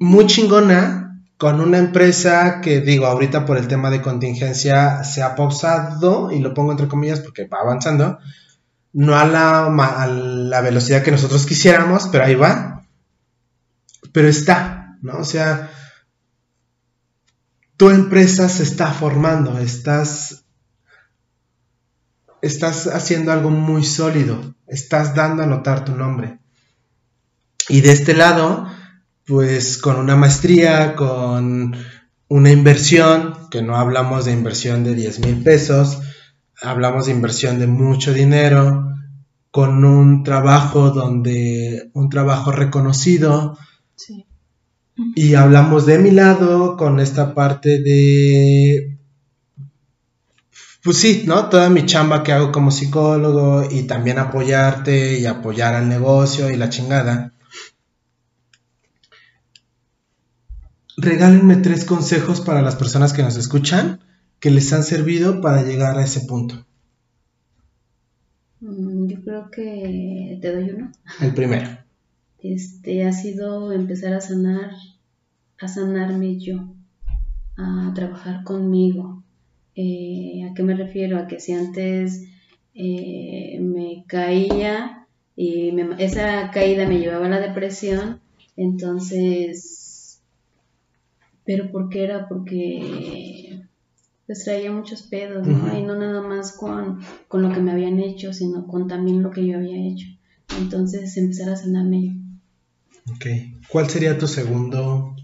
muy 0.00 0.24
chingona 0.24 1.22
con 1.36 1.60
una 1.60 1.76
empresa 1.76 2.62
que 2.62 2.80
digo 2.80 3.04
ahorita 3.04 3.44
por 3.44 3.58
el 3.58 3.68
tema 3.68 3.90
de 3.90 4.00
contingencia 4.00 5.04
se 5.04 5.22
ha 5.22 5.34
pausado 5.34 6.32
y 6.32 6.40
lo 6.40 6.54
pongo 6.54 6.72
entre 6.72 6.88
comillas 6.88 7.20
porque 7.20 7.46
va 7.46 7.58
avanzando 7.60 8.18
no 8.98 9.16
a 9.16 9.24
la, 9.26 9.66
a 9.66 10.06
la 10.06 10.60
velocidad 10.60 11.02
que 11.02 11.10
nosotros 11.10 11.46
quisiéramos 11.46 12.08
pero 12.08 12.24
ahí 12.24 12.34
va 12.34 12.82
pero 14.12 14.28
está 14.28 14.96
no 15.02 15.18
o 15.18 15.24
sea 15.24 15.70
tu 17.76 17.90
empresa 17.90 18.48
se 18.48 18.62
está 18.64 18.90
formando 18.92 19.58
estás 19.58 20.44
estás 22.42 22.86
haciendo 22.86 23.32
algo 23.32 23.50
muy 23.50 23.84
sólido, 23.84 24.54
estás 24.66 25.14
dando 25.14 25.42
a 25.42 25.46
notar 25.46 25.84
tu 25.84 25.94
nombre. 25.94 26.38
Y 27.68 27.80
de 27.80 27.92
este 27.92 28.14
lado, 28.14 28.66
pues 29.26 29.78
con 29.78 29.96
una 29.96 30.16
maestría, 30.16 30.94
con 30.94 31.76
una 32.28 32.50
inversión, 32.50 33.34
que 33.50 33.62
no 33.62 33.76
hablamos 33.76 34.24
de 34.24 34.32
inversión 34.32 34.84
de 34.84 34.94
10 34.94 35.20
mil 35.20 35.42
pesos, 35.42 36.00
hablamos 36.62 37.06
de 37.06 37.12
inversión 37.12 37.58
de 37.58 37.66
mucho 37.66 38.12
dinero, 38.12 38.87
con 39.50 39.84
un 39.84 40.22
trabajo 40.22 40.90
donde, 40.90 41.90
un 41.94 42.08
trabajo 42.08 42.52
reconocido. 42.52 43.58
Y 45.14 45.34
hablamos 45.34 45.86
de 45.86 45.98
mi 45.98 46.10
lado 46.10 46.76
con 46.76 46.98
esta 46.98 47.34
parte 47.34 47.80
de 47.80 48.98
pues 50.82 50.96
sí, 50.96 51.24
¿no? 51.26 51.48
Toda 51.48 51.68
mi 51.70 51.84
chamba 51.86 52.22
que 52.22 52.32
hago 52.32 52.52
como 52.52 52.70
psicólogo 52.70 53.68
y 53.70 53.82
también 53.82 54.18
apoyarte 54.18 55.18
y 55.18 55.26
apoyar 55.26 55.74
al 55.74 55.88
negocio 55.88 56.50
y 56.50 56.56
la 56.56 56.70
chingada. 56.70 57.34
Regálenme 60.96 61.56
tres 61.56 61.84
consejos 61.84 62.40
para 62.40 62.62
las 62.62 62.76
personas 62.76 63.12
que 63.12 63.22
nos 63.22 63.36
escuchan 63.36 64.00
que 64.40 64.50
les 64.50 64.72
han 64.72 64.84
servido 64.84 65.40
para 65.40 65.62
llegar 65.62 65.98
a 65.98 66.04
ese 66.04 66.22
punto. 66.22 66.64
Yo 69.06 69.22
creo 69.22 69.50
que 69.50 70.38
te 70.40 70.52
doy 70.52 70.70
uno. 70.70 70.90
El 71.20 71.34
primero. 71.34 71.68
Este 72.38 73.04
ha 73.04 73.12
sido 73.12 73.72
empezar 73.72 74.14
a 74.14 74.20
sanar, 74.20 74.70
a 75.60 75.68
sanarme 75.68 76.38
yo, 76.38 76.74
a 77.56 77.92
trabajar 77.94 78.44
conmigo, 78.44 79.22
eh, 79.80 80.44
¿A 80.50 80.54
qué 80.54 80.64
me 80.64 80.74
refiero? 80.74 81.18
A 81.18 81.28
que 81.28 81.38
si 81.38 81.52
antes 81.52 82.24
eh, 82.74 83.58
me 83.60 84.02
caía 84.08 85.06
y 85.36 85.72
esa 85.98 86.50
caída 86.50 86.88
me 86.88 86.98
llevaba 86.98 87.26
a 87.26 87.28
la 87.28 87.38
depresión, 87.38 88.20
entonces, 88.56 90.20
¿pero 91.44 91.70
por 91.70 91.90
qué 91.90 92.02
era? 92.02 92.28
Porque 92.28 93.62
pues 94.28 94.44
traía 94.44 94.70
muchos 94.70 95.04
pedos, 95.04 95.46
¿no? 95.46 95.76
Y 95.76 95.82
no 95.82 95.96
nada 95.96 96.20
más 96.20 96.52
con, 96.52 97.00
con, 97.28 97.40
lo 97.40 97.50
que 97.50 97.60
me 97.60 97.72
habían 97.72 97.98
hecho, 97.98 98.34
sino 98.34 98.66
con 98.66 98.86
también 98.86 99.22
lo 99.22 99.30
que 99.30 99.46
yo 99.46 99.56
había 99.56 99.88
hecho. 99.88 100.06
Entonces 100.60 101.16
empezar 101.16 101.48
a 101.48 101.56
sanarme 101.56 102.08
yo. 102.08 102.12
Ok. 103.14 103.26
¿Cuál 103.70 103.88
sería 103.88 104.18
tu 104.18 104.28
segundo 104.28 105.16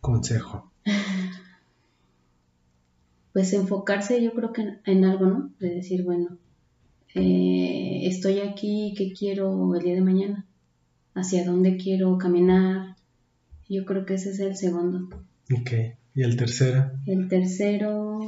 consejo? 0.00 0.70
pues 3.32 3.52
enfocarse 3.54 4.22
yo 4.22 4.32
creo 4.32 4.52
que 4.52 4.78
en, 4.84 5.04
algo, 5.04 5.26
¿no? 5.26 5.50
De 5.58 5.74
decir, 5.74 6.04
bueno, 6.04 6.38
eh, 7.16 8.02
estoy 8.04 8.38
aquí, 8.38 8.94
¿qué 8.96 9.14
quiero 9.14 9.74
el 9.74 9.82
día 9.82 9.96
de 9.96 10.00
mañana? 10.00 10.46
¿Hacia 11.12 11.44
dónde 11.44 11.76
quiero 11.76 12.16
caminar? 12.18 12.94
Yo 13.68 13.84
creo 13.84 14.06
que 14.06 14.14
ese 14.14 14.30
es 14.30 14.38
el 14.38 14.56
segundo. 14.56 15.08
Ok, 15.52 15.97
¿y 16.18 16.22
el 16.24 16.36
tercero? 16.36 16.90
El 17.06 17.28
tercero, 17.28 18.18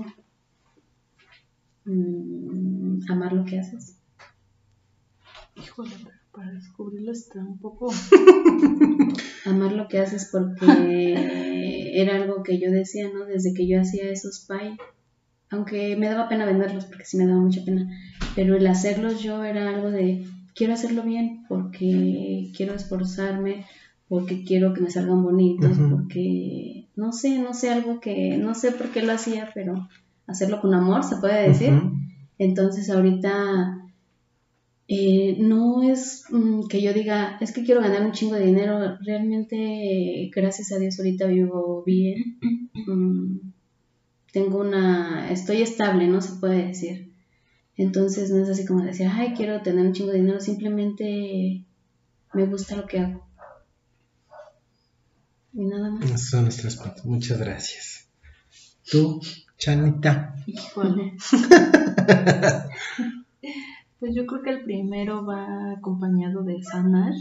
mm, 1.86 3.00
amar 3.10 3.32
lo 3.32 3.44
que 3.44 3.58
haces. 3.58 3.96
Híjole, 5.56 5.90
para 6.30 6.52
descubrirlo 6.52 7.10
está 7.10 7.40
un 7.40 7.58
poco... 7.58 7.92
amar 9.44 9.72
lo 9.72 9.88
que 9.88 9.98
haces 9.98 10.28
porque 10.30 11.90
era 12.00 12.14
algo 12.14 12.44
que 12.44 12.60
yo 12.60 12.70
decía, 12.70 13.10
¿no? 13.12 13.24
Desde 13.24 13.54
que 13.54 13.66
yo 13.66 13.80
hacía 13.80 14.08
esos 14.08 14.46
pay, 14.46 14.76
aunque 15.50 15.96
me 15.96 16.08
daba 16.08 16.28
pena 16.28 16.46
venderlos 16.46 16.84
porque 16.84 17.04
sí 17.04 17.16
me 17.16 17.26
daba 17.26 17.40
mucha 17.40 17.64
pena, 17.64 17.90
pero 18.36 18.56
el 18.56 18.66
hacerlos 18.68 19.20
yo 19.20 19.42
era 19.42 19.68
algo 19.68 19.90
de 19.90 20.24
quiero 20.54 20.74
hacerlo 20.74 21.02
bien 21.02 21.44
porque 21.48 22.52
quiero 22.56 22.74
esforzarme, 22.74 23.66
porque 24.08 24.44
quiero 24.44 24.74
que 24.74 24.80
me 24.80 24.90
salgan 24.90 25.24
bonitos, 25.24 25.76
porque 25.90 26.79
no 27.00 27.12
sé, 27.12 27.38
no 27.38 27.54
sé 27.54 27.70
algo 27.70 27.98
que 27.98 28.36
no 28.36 28.54
sé 28.54 28.72
por 28.72 28.90
qué 28.90 29.02
lo 29.02 29.14
hacía, 29.14 29.50
pero 29.54 29.88
hacerlo 30.26 30.60
con 30.60 30.74
amor 30.74 31.02
se 31.02 31.16
puede 31.16 31.48
decir. 31.48 31.72
Entonces 32.38 32.90
ahorita 32.90 33.88
eh, 34.86 35.36
no 35.38 35.82
es 35.82 36.24
mm, 36.30 36.66
que 36.68 36.82
yo 36.82 36.92
diga, 36.92 37.38
es 37.40 37.52
que 37.52 37.64
quiero 37.64 37.80
ganar 37.80 38.02
un 38.02 38.12
chingo 38.12 38.34
de 38.34 38.44
dinero, 38.44 38.98
realmente 39.00 40.30
gracias 40.34 40.72
a 40.72 40.78
Dios 40.78 40.98
ahorita 40.98 41.26
vivo 41.26 41.82
bien. 41.86 42.38
Mm, 42.86 43.52
tengo 44.32 44.60
una, 44.60 45.30
estoy 45.30 45.62
estable, 45.62 46.06
¿no? 46.06 46.20
Se 46.20 46.38
puede 46.38 46.66
decir. 46.66 47.14
Entonces 47.76 48.30
no 48.30 48.42
es 48.42 48.50
así 48.50 48.66
como 48.66 48.84
decir, 48.84 49.08
ay, 49.10 49.32
quiero 49.34 49.62
tener 49.62 49.86
un 49.86 49.94
chingo 49.94 50.12
de 50.12 50.18
dinero, 50.18 50.40
simplemente 50.40 51.64
me 52.34 52.44
gusta 52.44 52.76
lo 52.76 52.86
que 52.86 52.98
hago. 52.98 53.29
Y 55.52 55.64
nada 55.64 55.90
más. 55.90 56.28
Son 56.28 56.42
nuestros 56.44 56.76
puntos. 56.76 57.04
Muchas 57.04 57.38
gracias. 57.38 58.08
Tú, 58.90 59.20
Chanita. 59.58 60.34
Híjole. 60.46 61.16
pues 64.00 64.14
yo 64.14 64.26
creo 64.26 64.42
que 64.42 64.50
el 64.50 64.64
primero 64.64 65.24
va 65.24 65.72
acompañado 65.72 66.42
de 66.42 66.62
sanar. 66.62 67.12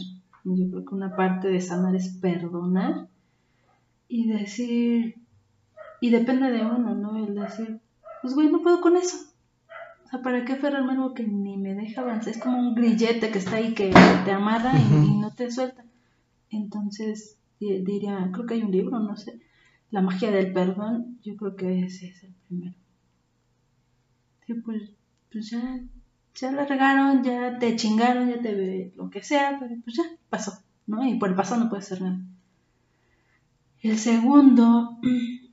Yo 0.43 0.69
creo 0.69 0.85
que 0.85 0.95
una 0.95 1.15
parte 1.15 1.47
de 1.49 1.61
sanar 1.61 1.95
es 1.95 2.09
perdonar 2.21 3.07
y 4.07 4.27
decir, 4.27 5.15
y 6.01 6.09
depende 6.09 6.51
de 6.51 6.65
uno, 6.65 6.95
¿no? 6.95 7.17
El 7.23 7.35
decir, 7.35 7.79
pues 8.21 8.33
güey, 8.33 8.49
no 8.49 8.61
puedo 8.61 8.81
con 8.81 8.97
eso. 8.97 9.17
O 10.05 10.09
sea, 10.09 10.21
¿para 10.21 10.43
qué 10.43 10.53
aferrarme 10.53 10.93
algo 10.93 11.13
que 11.13 11.23
ni 11.23 11.57
me 11.57 11.75
deja 11.75 12.01
avanzar? 12.01 12.33
Es 12.33 12.39
como 12.39 12.57
un 12.57 12.73
grillete 12.73 13.29
que 13.29 13.37
está 13.37 13.57
ahí 13.57 13.75
que 13.75 13.91
te 14.25 14.31
amarra 14.31 14.73
y, 14.75 15.17
no 15.17 15.31
te 15.31 15.51
suelta. 15.51 15.85
Entonces, 16.49 17.37
diría, 17.59 18.29
creo 18.31 18.45
que 18.45 18.53
hay 18.55 18.63
un 18.63 18.71
libro, 18.71 18.99
no 18.99 19.15
sé, 19.15 19.39
La 19.91 20.01
magia 20.01 20.31
del 20.31 20.53
perdón, 20.53 21.19
yo 21.23 21.35
creo 21.35 21.55
que 21.55 21.85
ese 21.85 22.07
es 22.07 22.23
el 22.23 22.33
primero. 22.47 22.75
Sí, 24.45 24.53
pues, 24.55 24.91
pues 25.31 25.49
ya, 25.51 25.79
ya 26.35 26.51
la 26.51 26.65
regaron, 26.65 27.23
ya 27.23 27.59
te 27.59 27.75
chingaron, 27.75 28.29
ya 28.29 28.41
te 28.41 28.93
lo 28.95 29.09
que 29.09 29.21
sea, 29.21 29.57
pero 29.59 29.75
pues 29.83 29.97
ya 29.97 30.03
pasó, 30.29 30.63
¿no? 30.87 31.05
Y 31.05 31.19
por 31.19 31.29
el 31.29 31.35
pasado 31.35 31.63
no 31.63 31.69
puede 31.69 31.83
ser 31.83 32.01
nada. 32.01 32.19
El 33.81 33.97
segundo, 33.97 34.99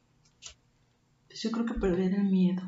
Pues 1.36 1.42
yo 1.42 1.50
creo 1.50 1.66
que 1.66 1.74
perder 1.74 2.14
el 2.14 2.24
miedo. 2.24 2.62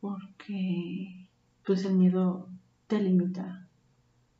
Porque 0.00 1.28
pues 1.66 1.84
el 1.84 1.94
miedo 1.94 2.48
te 2.86 3.00
limita. 3.00 3.66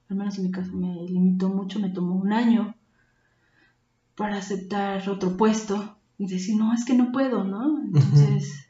Al 0.09 0.17
menos 0.17 0.39
en 0.39 0.45
mi 0.45 0.53
caso 0.53 0.73
me 0.75 0.95
limitó 1.09 1.49
mucho, 1.49 1.81
me 1.81 1.91
tomó 1.91 2.15
un 2.15 2.33
año 2.33 2.74
para 4.17 4.39
aceptar 4.39 5.09
otro 5.09 5.37
puesto 5.37 5.97
y 6.19 6.27
decir, 6.27 6.57
no, 6.57 6.73
es 6.73 6.85
que 6.85 6.95
no 6.95 7.13
puedo, 7.13 7.45
¿no? 7.45 7.83
Entonces, 7.85 8.67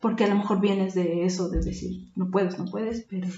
porque 0.00 0.24
a 0.24 0.28
lo 0.28 0.36
mejor 0.36 0.60
vienes 0.60 0.94
de 0.94 1.24
eso, 1.24 1.48
de 1.48 1.60
decir, 1.60 2.10
no 2.16 2.30
puedes, 2.30 2.58
no 2.58 2.64
puedes, 2.66 3.02
pero 3.02 3.28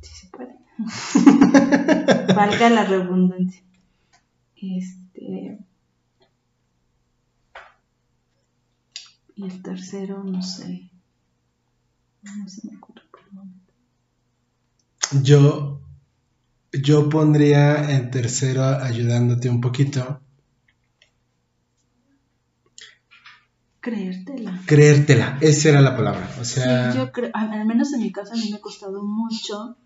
sí 0.00 0.12
se 0.12 0.28
puede. 0.28 0.58
Valga 2.34 2.68
la 2.70 2.84
redundancia. 2.84 3.62
Este, 4.56 5.58
Y 9.36 9.44
el 9.44 9.62
tercero, 9.62 10.22
no 10.22 10.42
sé. 10.42 10.90
No 12.22 12.48
se 12.48 12.68
me 12.68 12.76
ocurre 12.76 13.02
por 13.10 13.20
el 13.20 13.32
momento. 13.32 13.72
Yo, 15.22 15.80
yo 16.82 17.08
pondría 17.08 17.90
en 17.90 18.10
tercero, 18.10 18.64
ayudándote 18.64 19.48
un 19.48 19.60
poquito. 19.60 20.20
Creértela. 23.80 24.62
Creértela, 24.66 25.38
esa 25.42 25.68
era 25.68 25.80
la 25.82 25.94
palabra. 25.94 26.28
O 26.40 26.44
sea. 26.44 26.90
Sí, 26.90 26.98
yo 26.98 27.12
creo, 27.12 27.30
al 27.34 27.66
menos 27.66 27.92
en 27.92 28.00
mi 28.00 28.12
caso 28.12 28.32
a 28.32 28.36
mí 28.36 28.48
me 28.50 28.56
ha 28.56 28.60
costado 28.60 29.02
mucho 29.04 29.76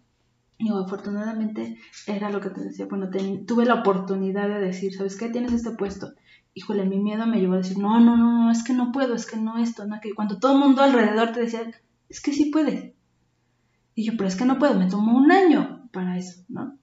Y 0.57 0.71
afortunadamente 0.71 1.79
era 2.07 2.31
lo 2.31 2.41
que 2.41 2.51
te 2.51 2.61
decía, 2.61 2.87
bueno, 2.87 3.11
tuve 3.47 3.65
la 3.65 3.75
oportunidad 3.75 4.49
de 4.49 4.61
decir, 4.61 4.95
¿sabes 4.95 5.17
qué? 5.17 5.29
Tienes 5.29 5.53
este 5.53 5.73
puesto. 5.73 6.13
Híjole, 6.55 6.85
mi 6.87 7.01
miedo 7.01 7.27
me 7.27 7.41
llevó 7.41 7.55
a 7.55 7.59
decir, 7.59 7.79
no, 7.79 8.01
no, 8.01 8.17
no, 8.17 8.45
no, 8.45 8.51
es 8.53 8.63
que 8.65 8.73
no 8.73 8.93
puedo, 8.93 9.15
es 9.15 9.27
que 9.27 9.37
no 9.37 9.59
esto, 9.59 9.87
no 9.87 10.01
que 10.01 10.15
Cuando 10.15 10.39
todo 10.39 10.53
el 10.53 10.59
mundo 10.61 10.83
alrededor 10.83 11.33
te 11.33 11.41
decía, 11.41 11.63
es 12.09 12.21
que 12.21 12.33
sí 12.33 12.47
puedes. 12.47 12.93
Y 13.97 14.05
yo, 14.05 14.13
pero 14.17 14.29
es 14.29 14.37
que 14.37 14.45
no 14.45 14.59
puedo, 14.59 14.79
me 14.79 14.89
tomó 14.89 15.17
un 15.19 15.33
año 15.33 15.89
para 15.93 16.17
eso, 16.17 16.45
¿no? 16.49 16.78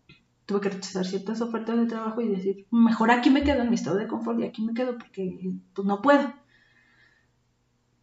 Tuve 0.46 0.62
que 0.62 0.70
rechazar 0.70 1.06
ciertas 1.06 1.42
ofertas 1.42 1.78
de 1.78 1.88
trabajo 1.88 2.22
y 2.22 2.28
decir, 2.28 2.66
mejor 2.72 3.12
aquí 3.12 3.30
me 3.30 3.44
quedo 3.44 3.62
en 3.62 3.70
mi 3.70 3.76
estado 3.76 3.98
de 3.98 4.08
confort 4.08 4.40
y 4.40 4.44
aquí 4.44 4.62
me 4.62 4.74
quedo 4.74 4.98
porque 4.98 5.38
pues 5.74 5.88
no 5.88 6.02
puedo. 6.02 6.34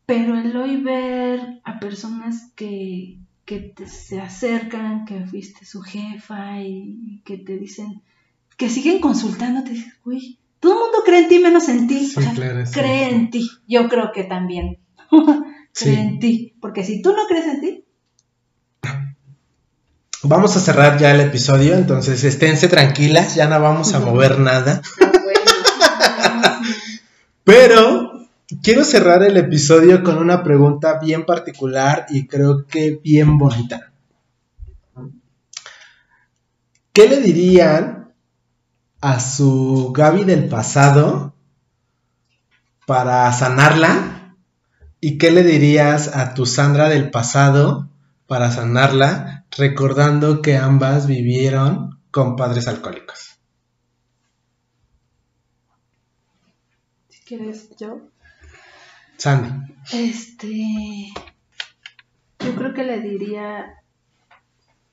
Pero 0.06 0.36
el 0.36 0.56
hoy 0.56 0.82
ver 0.82 1.60
a 1.64 1.78
personas 1.78 2.52
que, 2.56 3.18
que 3.44 3.74
se 3.86 4.20
acercan, 4.20 5.04
que 5.04 5.24
fuiste 5.26 5.64
su 5.64 5.80
jefa 5.82 6.60
y, 6.60 7.22
que 7.24 7.38
te 7.38 7.56
dicen, 7.56 8.02
que 8.56 8.68
siguen 8.68 9.00
consultando, 9.00 9.62
te 9.62 9.70
dicen, 9.70 9.92
uy, 10.04 10.38
todo 10.58 10.74
el 10.74 10.78
mundo 10.80 10.98
cree 11.04 11.22
en 11.22 11.28
ti 11.28 11.38
menos 11.38 11.68
en 11.68 11.86
ti. 11.86 12.12
cree 12.72 13.08
en 13.08 13.30
ti. 13.30 13.48
Yo 13.66 13.88
creo 13.88 14.10
que 14.12 14.24
también. 14.24 14.78
cree 15.72 16.00
en 16.00 16.18
ti. 16.18 16.54
Porque 16.60 16.84
si 16.84 17.02
tú 17.02 17.12
no 17.12 17.26
crees 17.26 17.46
en 17.46 17.60
ti. 17.60 17.84
Vamos 20.24 20.56
a 20.56 20.60
cerrar 20.60 20.98
ya 20.98 21.10
el 21.10 21.20
episodio, 21.20 21.74
entonces 21.74 22.22
esténse 22.22 22.68
tranquilas, 22.68 23.34
ya 23.34 23.48
no 23.48 23.60
vamos 23.60 23.92
a 23.92 23.98
mover 23.98 24.38
nada. 24.38 24.80
Pero 27.44 28.28
quiero 28.62 28.84
cerrar 28.84 29.24
el 29.24 29.36
episodio 29.36 30.04
con 30.04 30.18
una 30.18 30.44
pregunta 30.44 31.00
bien 31.00 31.26
particular 31.26 32.06
y 32.08 32.28
creo 32.28 32.68
que 32.68 33.00
bien 33.02 33.36
bonita. 33.36 33.90
¿Qué 36.92 37.08
le 37.08 37.20
dirían 37.20 38.12
a 39.00 39.18
su 39.18 39.92
Gaby 39.92 40.22
del 40.22 40.48
pasado 40.48 41.34
para 42.86 43.32
sanarla? 43.32 44.36
¿Y 45.00 45.18
qué 45.18 45.32
le 45.32 45.42
dirías 45.42 46.14
a 46.14 46.34
tu 46.34 46.46
Sandra 46.46 46.88
del 46.88 47.10
pasado 47.10 47.88
para 48.28 48.52
sanarla, 48.52 49.41
recordando 49.56 50.42
que 50.42 50.56
ambas 50.56 51.06
vivieron 51.06 52.00
con 52.10 52.36
padres 52.36 52.68
alcohólicos? 52.68 53.38
Si 57.08 57.20
quieres, 57.24 57.70
yo. 57.78 58.00
Sandy. 59.16 59.74
Este, 59.92 61.12
yo 62.40 62.54
creo 62.54 62.74
que 62.74 62.84
le 62.84 63.00
diría, 63.00 63.82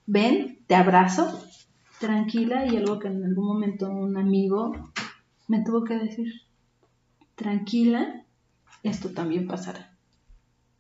ven, 0.05 0.59
te 0.67 0.75
abrazo, 0.75 1.43
tranquila, 1.99 2.65
y 2.65 2.77
algo 2.77 2.99
que 2.99 3.07
en 3.07 3.23
algún 3.23 3.47
momento 3.47 3.89
un 3.89 4.17
amigo 4.17 4.91
me 5.47 5.63
tuvo 5.63 5.83
que 5.83 5.95
decir, 5.95 6.31
tranquila, 7.35 8.23
esto 8.83 9.09
también 9.09 9.47
pasará. 9.47 9.97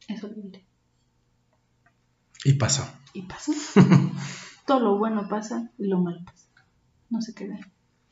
Eso 0.07 0.27
le 0.27 0.41
diré. 0.41 0.65
Y 2.43 2.53
pasó. 2.53 2.87
Y 3.13 3.23
pasó. 3.23 3.51
Todo 4.65 4.79
lo 4.79 4.97
bueno 4.97 5.27
pasa 5.29 5.71
y 5.77 5.87
lo 5.87 5.99
malo 5.99 6.19
pasa. 6.25 6.47
No 7.09 7.21
se 7.21 7.33
queda. 7.33 7.59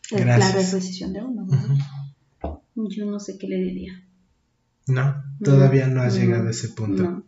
Es 0.10 0.26
la 0.26 0.52
decisión 0.52 1.14
de 1.14 1.22
uno. 1.22 1.48
Yo 2.76 3.06
no 3.06 3.20
sé 3.20 3.38
qué 3.38 3.48
le 3.48 3.58
diría. 3.58 4.04
No, 4.88 5.24
todavía 5.44 5.88
no, 5.88 6.02
has 6.02 6.16
llegado 6.16 6.48
a 6.48 6.52
ese 6.52 6.70
punto. 6.70 7.24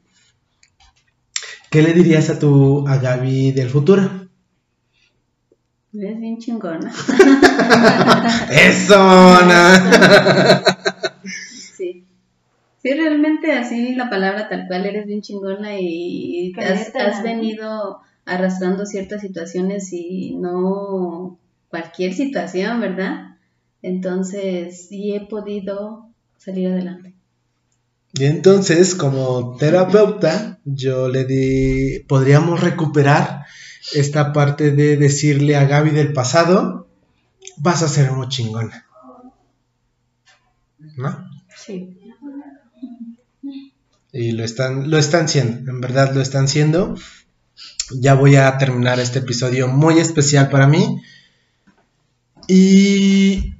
¿Qué 1.69 1.81
le 1.83 1.93
dirías 1.93 2.29
a 2.29 2.39
tu 2.39 2.87
a 2.87 2.97
Gaby 2.97 3.51
del 3.51 3.69
futuro? 3.69 4.29
Es 5.91 6.19
bien 6.19 6.37
chingona. 6.37 6.91
¡Eso! 8.51 9.37
sí. 11.77 12.07
Sí, 12.81 12.93
realmente 12.93 13.51
así 13.51 13.93
la 13.95 14.09
palabra 14.09 14.47
tal 14.47 14.67
cual, 14.67 14.85
eres 14.85 15.05
bien 15.05 15.21
chingona 15.21 15.79
y 15.79 16.53
has, 16.57 16.95
has 16.95 17.23
venido 17.23 17.99
arrastrando 18.25 18.85
ciertas 18.85 19.21
situaciones 19.21 19.91
y 19.91 20.35
no 20.35 21.37
cualquier 21.69 22.13
situación, 22.13 22.79
¿verdad? 22.79 23.37
Entonces 23.81 24.87
sí 24.87 25.13
he 25.13 25.21
podido 25.21 26.09
salir 26.37 26.69
adelante. 26.69 27.15
Y 28.13 28.25
entonces, 28.25 28.95
como 28.95 29.55
terapeuta, 29.57 30.59
yo 30.65 31.09
le 31.09 31.25
di, 31.25 31.99
podríamos 32.07 32.61
recuperar 32.61 33.45
esta 33.93 34.33
parte 34.33 34.71
de 34.71 34.97
decirle 34.97 35.55
a 35.55 35.65
Gaby 35.65 35.91
del 35.91 36.13
pasado, 36.13 36.87
vas 37.57 37.83
a 37.83 37.87
ser 37.87 38.11
muy 38.11 38.27
chingona. 38.27 38.85
¿No? 40.97 41.29
Sí. 41.55 41.98
Y 44.11 44.31
lo 44.31 44.43
están, 44.43 44.89
lo 44.89 44.97
están 44.97 45.29
siendo, 45.29 45.71
en 45.71 45.81
verdad 45.81 46.13
lo 46.13 46.21
están 46.21 46.47
siendo. 46.47 46.95
Ya 47.91 48.13
voy 48.13 48.35
a 48.35 48.57
terminar 48.57 48.99
este 48.99 49.19
episodio 49.19 49.67
muy 49.67 49.99
especial 49.99 50.49
para 50.49 50.67
mí. 50.67 51.01
Y 52.47 53.55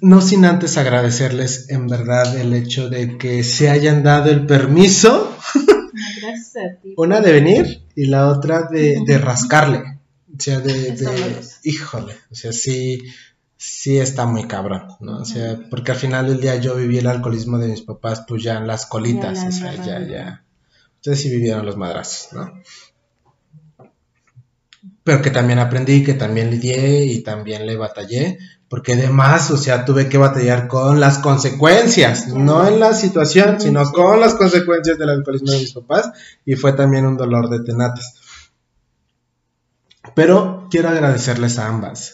no 0.00 0.20
sin 0.20 0.44
antes 0.44 0.76
agradecerles 0.76 1.70
en 1.70 1.86
verdad 1.86 2.36
el 2.38 2.52
hecho 2.52 2.88
de 2.88 3.16
que 3.16 3.42
se 3.44 3.70
hayan 3.70 4.02
dado 4.02 4.30
el 4.30 4.46
permiso. 4.46 5.36
Una 6.96 7.20
de 7.20 7.32
venir 7.32 7.82
y 7.94 8.06
la 8.06 8.28
otra 8.28 8.68
de, 8.70 9.18
rascarle. 9.18 9.78
O 10.36 10.40
sea, 10.40 10.60
de, 10.60 11.40
híjole, 11.62 12.14
o 12.30 12.34
sea, 12.34 12.52
sí, 12.52 13.02
sí 13.56 13.98
está 13.98 14.26
muy 14.26 14.46
cabrón, 14.46 14.88
¿no? 15.00 15.18
O 15.18 15.24
sea, 15.24 15.58
porque 15.70 15.92
al 15.92 15.98
final 15.98 16.26
del 16.26 16.40
día 16.40 16.56
yo 16.56 16.74
viví 16.76 16.98
el 16.98 17.06
alcoholismo 17.06 17.58
de 17.58 17.68
mis 17.68 17.82
papás, 17.82 18.24
pues 18.26 18.42
ya 18.42 18.58
en 18.58 18.66
las 18.66 18.86
colitas, 18.86 19.44
o 19.46 19.52
sea, 19.52 19.74
ya, 19.76 20.00
ya. 20.06 20.44
Ustedes 20.96 21.20
sí 21.20 21.30
vivieron 21.30 21.66
los 21.66 21.76
madrazos, 21.76 22.32
¿no? 22.32 22.52
Pero 25.02 25.20
que 25.20 25.30
también 25.30 25.58
aprendí, 25.58 26.02
que 26.02 26.14
también 26.14 26.50
lidié 26.50 27.04
y 27.04 27.22
también 27.22 27.66
le 27.66 27.76
batallé, 27.76 28.38
porque 28.68 28.94
además, 28.94 29.50
o 29.50 29.56
sea, 29.56 29.84
tuve 29.84 30.08
que 30.08 30.18
batallar 30.18 30.66
con 30.66 30.98
las 30.98 31.18
consecuencias, 31.18 32.28
no 32.28 32.66
en 32.66 32.80
la 32.80 32.94
situación, 32.94 33.60
sino 33.60 33.84
con 33.92 34.18
las 34.18 34.34
consecuencias 34.34 34.98
del 34.98 35.10
alcoholismo 35.10 35.52
de 35.52 35.58
mis 35.58 35.74
papás, 35.74 36.10
y 36.44 36.56
fue 36.56 36.72
también 36.72 37.06
un 37.06 37.16
dolor 37.16 37.50
de 37.50 37.60
tenates. 37.60 38.14
Pero 40.14 40.68
quiero 40.70 40.88
agradecerles 40.88 41.58
a 41.58 41.68
ambas, 41.68 42.13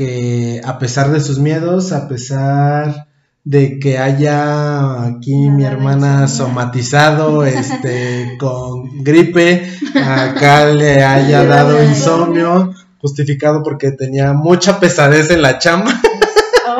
que 0.00 0.62
a 0.64 0.78
pesar 0.78 1.10
de 1.10 1.20
sus 1.20 1.38
miedos, 1.38 1.92
a 1.92 2.08
pesar 2.08 3.06
de 3.44 3.78
que 3.78 3.98
haya 3.98 5.04
aquí 5.04 5.50
mi 5.50 5.64
hermana 5.64 6.26
somatizado 6.26 7.44
este 7.44 8.38
con 8.38 9.04
gripe, 9.04 9.70
acá 10.02 10.64
le 10.72 11.04
haya 11.04 11.44
dado 11.44 11.84
insomnio, 11.84 12.72
justificado 12.98 13.62
porque 13.62 13.90
tenía 13.90 14.32
mucha 14.32 14.80
pesadez 14.80 15.30
en 15.30 15.42
la 15.42 15.58
chamba. 15.58 15.92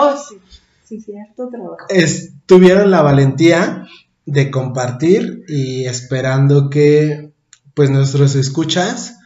Oh, 0.02 0.14
sí, 0.16 0.38
sí, 0.84 1.00
cierto 1.00 1.48
trabajo. 1.50 1.76
tuvieron 2.46 2.90
la 2.90 3.02
valentía 3.02 3.86
de 4.24 4.50
compartir 4.50 5.44
y 5.48 5.84
esperando 5.84 6.70
que 6.70 7.32
pues 7.74 7.90
nuestros 7.90 8.34
escuchas 8.36 9.19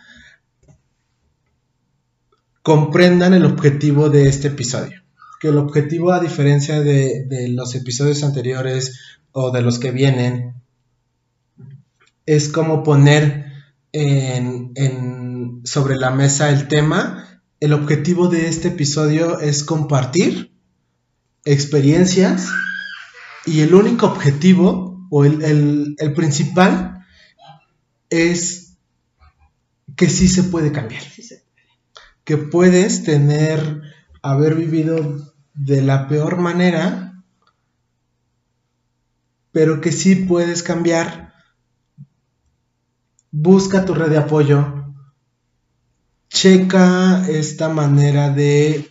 comprendan 2.65 3.35
el 3.35 3.45
objetivo 3.45 4.09
de 4.09 4.27
este 4.27 4.49
episodio. 4.49 5.03
Que 5.39 5.49
el 5.49 5.59
objetivo, 5.59 6.12
a 6.12 6.20
diferencia 6.20 6.81
de, 6.81 7.27
los 7.51 7.74
episodios 7.74 8.24
anteriores 8.24 9.19
o 9.32 9.51
de 9.51 9.61
los 9.61 9.78
que 9.78 9.91
vienen, 9.91 10.55
es 12.24 12.49
como 12.49 12.82
poner 12.82 13.53
en, 13.93 15.61
sobre 15.65 15.97
la 15.97 16.11
mesa 16.11 16.49
el 16.49 16.66
tema. 16.66 17.43
El 17.61 17.74
objetivo 17.74 18.28
de 18.28 18.49
este 18.49 18.69
episodio 18.69 19.41
es 19.41 19.62
compartir 19.62 20.51
experiencias 21.45 22.49
y 23.45 23.61
el 23.61 23.74
único 23.74 24.07
objetivo 24.07 25.07
o 25.11 25.27
el, 25.27 25.97
principal 26.16 27.05
es 28.09 28.78
que 29.97 30.09
sí 30.09 30.28
se 30.28 30.45
puede 30.45 30.73
cambiar. 30.73 31.03
Que 32.25 32.37
puedes 32.37 33.05
tener, 33.05 33.83
haber 34.23 34.55
vivido 34.55 35.35
de 35.55 35.83
la 35.83 36.09
peor 36.09 36.39
manera, 36.39 37.23
pero 39.53 39.81
que 39.81 39.93
sí 39.93 40.17
puedes 40.17 40.63
cambiar. 40.63 41.33
Busca 43.31 43.85
tu 43.85 43.95
red 43.95 44.11
de 44.11 44.19
apoyo, 44.19 44.95
checa 46.29 47.27
esta 47.29 47.69
manera 47.69 48.31
de, 48.31 48.91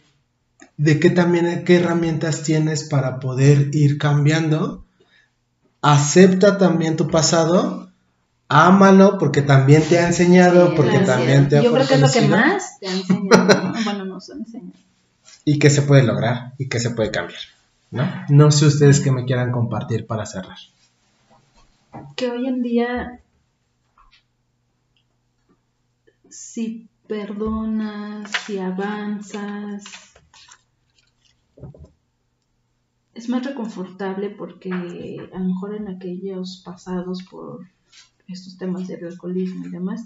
de 0.78 1.00
qué 1.00 1.10
también, 1.10 1.66
qué 1.66 1.78
herramientas 1.78 2.44
tienes 2.44 2.84
para 2.84 3.20
poder 3.20 3.70
ir 3.74 3.98
cambiando. 3.98 4.86
Acepta 5.82 6.58
también 6.58 6.96
tu 6.96 7.10
pasado 7.10 7.93
ámalo 8.48 9.18
porque 9.18 9.41
también 9.41 9.84
te 9.88 9.99
ha 9.99 10.07
enseñado, 10.07 10.70
Sí, 10.70 10.74
porque 10.76 10.99
también 10.99 11.49
te 11.49 11.57
ha 11.57 11.61
Yo 11.61 11.74
creo 11.74 11.88
que 11.88 11.94
es 11.95 12.02
lo 12.02 12.11
que 12.11 12.28
más 12.28 12.80
te 12.80 12.88
ha 12.88 12.91
enseñado. 12.91 13.64
¿no? 13.64 13.74
Bueno, 13.84 14.06
nos 14.06 14.30
ha 14.30 14.34
enseñado. 14.34 14.74
Y 15.45 15.60
que 15.60 15.70
se 15.70 15.82
puede 15.82 16.03
lograr 16.03 16.53
y 16.57 16.70
que 16.70 16.80
se 16.80 16.91
puede 16.91 17.11
cambiar. 17.11 17.41
¿no? 17.91 18.10
no 18.30 18.52
sé 18.52 18.65
ustedes 18.65 18.99
que 19.02 19.11
me 19.11 19.26
quieran 19.26 19.52
compartir 19.52 20.07
para 20.07 20.26
cerrar. 20.26 20.57
que 22.15 22.32
hoy 22.32 22.48
en 22.48 22.64
día 22.64 23.20
si 26.34 26.90
perdonas, 27.07 28.32
si 28.45 28.57
avanzas, 28.57 29.84
es 33.14 33.30
más 33.30 33.45
reconfortable 33.45 34.32
porque 34.32 34.72
a 34.72 35.40
lo 35.40 35.45
mejor 35.45 35.76
en 35.76 35.88
aquellos 35.88 36.64
pasados 36.65 37.22
por 37.30 37.68
estos 38.28 38.58
temas 38.58 38.88
de 38.88 38.95
alcoholismo 38.95 39.66
y 39.66 39.70
demás, 39.70 40.06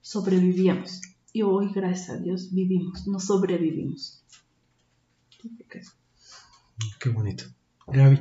sobrevivíamos. 0.00 1.00
Y 1.32 1.42
hoy, 1.42 1.70
gracias 1.74 2.10
a 2.10 2.18
Dios, 2.18 2.52
vivimos, 2.52 3.06
no 3.06 3.18
sobrevivimos. 3.18 4.22
Qué 7.00 7.08
bonito. 7.10 7.44
Gaby. 7.86 8.20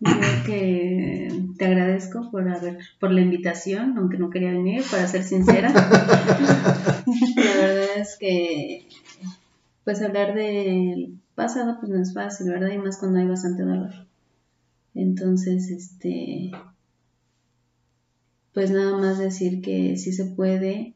Yo 0.00 0.10
que 0.46 1.28
te 1.58 1.66
agradezco 1.66 2.30
por 2.30 2.48
haber, 2.48 2.78
por 2.98 3.12
la 3.12 3.20
invitación, 3.20 3.98
aunque 3.98 4.16
no 4.18 4.30
quería 4.30 4.50
venir, 4.50 4.82
para 4.90 5.06
ser 5.06 5.24
sincera. 5.24 5.70
la 7.36 7.56
verdad 7.56 7.98
es 7.98 8.16
que 8.18 8.88
pues 9.84 10.00
hablar 10.02 10.34
del 10.34 11.18
pasado 11.34 11.78
pues 11.80 11.90
no 11.90 12.00
es 12.00 12.14
fácil, 12.14 12.48
¿verdad? 12.48 12.70
Y 12.70 12.78
más 12.78 12.98
cuando 12.98 13.18
hay 13.18 13.26
bastante 13.26 13.62
dolor. 13.62 13.92
Entonces, 14.94 15.70
este 15.70 16.50
pues 18.60 18.72
nada 18.72 18.94
más 18.94 19.16
decir 19.16 19.62
que 19.62 19.96
sí 19.96 20.12
se 20.12 20.26
puede, 20.26 20.94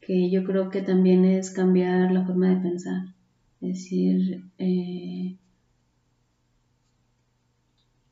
que 0.00 0.30
yo 0.30 0.44
creo 0.44 0.70
que 0.70 0.80
también 0.80 1.24
es 1.24 1.50
cambiar 1.50 2.12
la 2.12 2.24
forma 2.24 2.50
de 2.50 2.60
pensar. 2.60 3.02
Es 3.60 3.68
decir, 3.68 4.44
eh, 4.58 5.36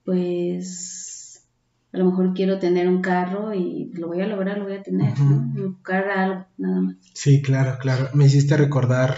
pues 0.04 1.44
a 1.92 1.98
lo 1.98 2.06
mejor 2.06 2.34
quiero 2.34 2.58
tener 2.58 2.88
un 2.88 3.00
carro 3.00 3.54
y 3.54 3.92
lo 3.94 4.08
voy 4.08 4.20
a 4.20 4.26
lograr, 4.26 4.58
lo 4.58 4.64
voy 4.64 4.74
a 4.74 4.82
tener. 4.82 5.16
¿no? 5.20 5.46
Buscar 5.68 6.10
algo, 6.10 6.46
nada 6.56 6.80
más. 6.80 6.96
Sí, 7.14 7.40
claro, 7.40 7.78
claro. 7.80 8.08
Me 8.14 8.26
hiciste 8.26 8.56
recordar. 8.56 9.16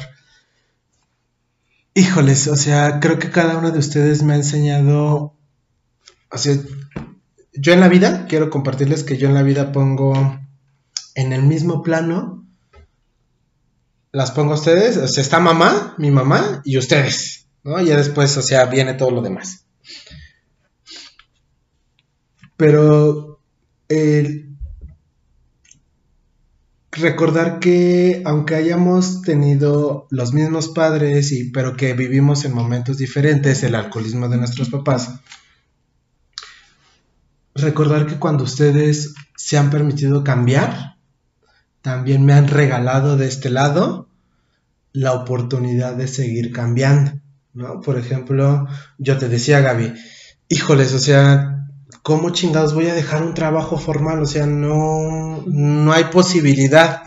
Híjoles, 1.94 2.48
o 2.48 2.56
sea, 2.56 3.00
creo 3.00 3.18
que 3.18 3.30
cada 3.30 3.56
uno 3.56 3.70
de 3.70 3.78
ustedes 3.78 4.22
me 4.22 4.34
ha 4.34 4.36
enseñado. 4.36 5.38
O 6.30 6.36
sea, 6.36 6.54
yo 7.60 7.74
en 7.74 7.80
la 7.80 7.88
vida, 7.88 8.26
quiero 8.26 8.48
compartirles 8.48 9.04
que 9.04 9.18
yo 9.18 9.28
en 9.28 9.34
la 9.34 9.42
vida 9.42 9.70
pongo 9.70 10.14
en 11.14 11.32
el 11.34 11.42
mismo 11.42 11.82
plano. 11.82 12.46
Las 14.12 14.30
pongo 14.30 14.52
a 14.52 14.56
ustedes, 14.56 14.96
o 14.96 15.06
sea, 15.06 15.22
está 15.22 15.40
mamá, 15.40 15.94
mi 15.98 16.10
mamá 16.10 16.62
y 16.64 16.78
ustedes, 16.78 17.46
¿no? 17.62 17.80
Y 17.80 17.86
ya 17.86 17.98
después, 17.98 18.34
o 18.38 18.42
sea, 18.42 18.64
viene 18.64 18.94
todo 18.94 19.10
lo 19.10 19.20
demás. 19.20 19.66
Pero 22.56 23.40
recordar 26.92 27.60
que 27.60 28.22
aunque 28.24 28.54
hayamos 28.54 29.22
tenido 29.22 30.06
los 30.10 30.32
mismos 30.32 30.68
padres 30.68 31.30
y 31.32 31.50
pero 31.50 31.76
que 31.76 31.92
vivimos 31.92 32.44
en 32.44 32.54
momentos 32.54 32.96
diferentes 32.98 33.62
el 33.62 33.74
alcoholismo 33.74 34.28
de 34.28 34.38
nuestros 34.38 34.70
papás 34.70 35.20
recordar 37.54 38.06
que 38.06 38.18
cuando 38.18 38.44
ustedes 38.44 39.14
se 39.36 39.58
han 39.58 39.70
permitido 39.70 40.24
cambiar 40.24 40.96
también 41.82 42.24
me 42.24 42.32
han 42.32 42.48
regalado 42.48 43.16
de 43.16 43.26
este 43.26 43.50
lado 43.50 44.08
la 44.92 45.12
oportunidad 45.12 45.94
de 45.94 46.08
seguir 46.08 46.52
cambiando 46.52 47.12
¿no? 47.54 47.80
por 47.80 47.98
ejemplo 47.98 48.66
yo 48.98 49.18
te 49.18 49.28
decía 49.28 49.60
Gaby 49.60 49.94
híjoles 50.48 50.92
o 50.94 50.98
sea 50.98 51.60
¿cómo 52.02 52.30
chingados 52.30 52.74
voy 52.74 52.86
a 52.86 52.94
dejar 52.94 53.22
un 53.22 53.34
trabajo 53.34 53.78
formal? 53.78 54.22
O 54.22 54.26
sea, 54.26 54.46
no, 54.46 55.42
no 55.46 55.92
hay 55.92 56.04
posibilidad. 56.04 57.02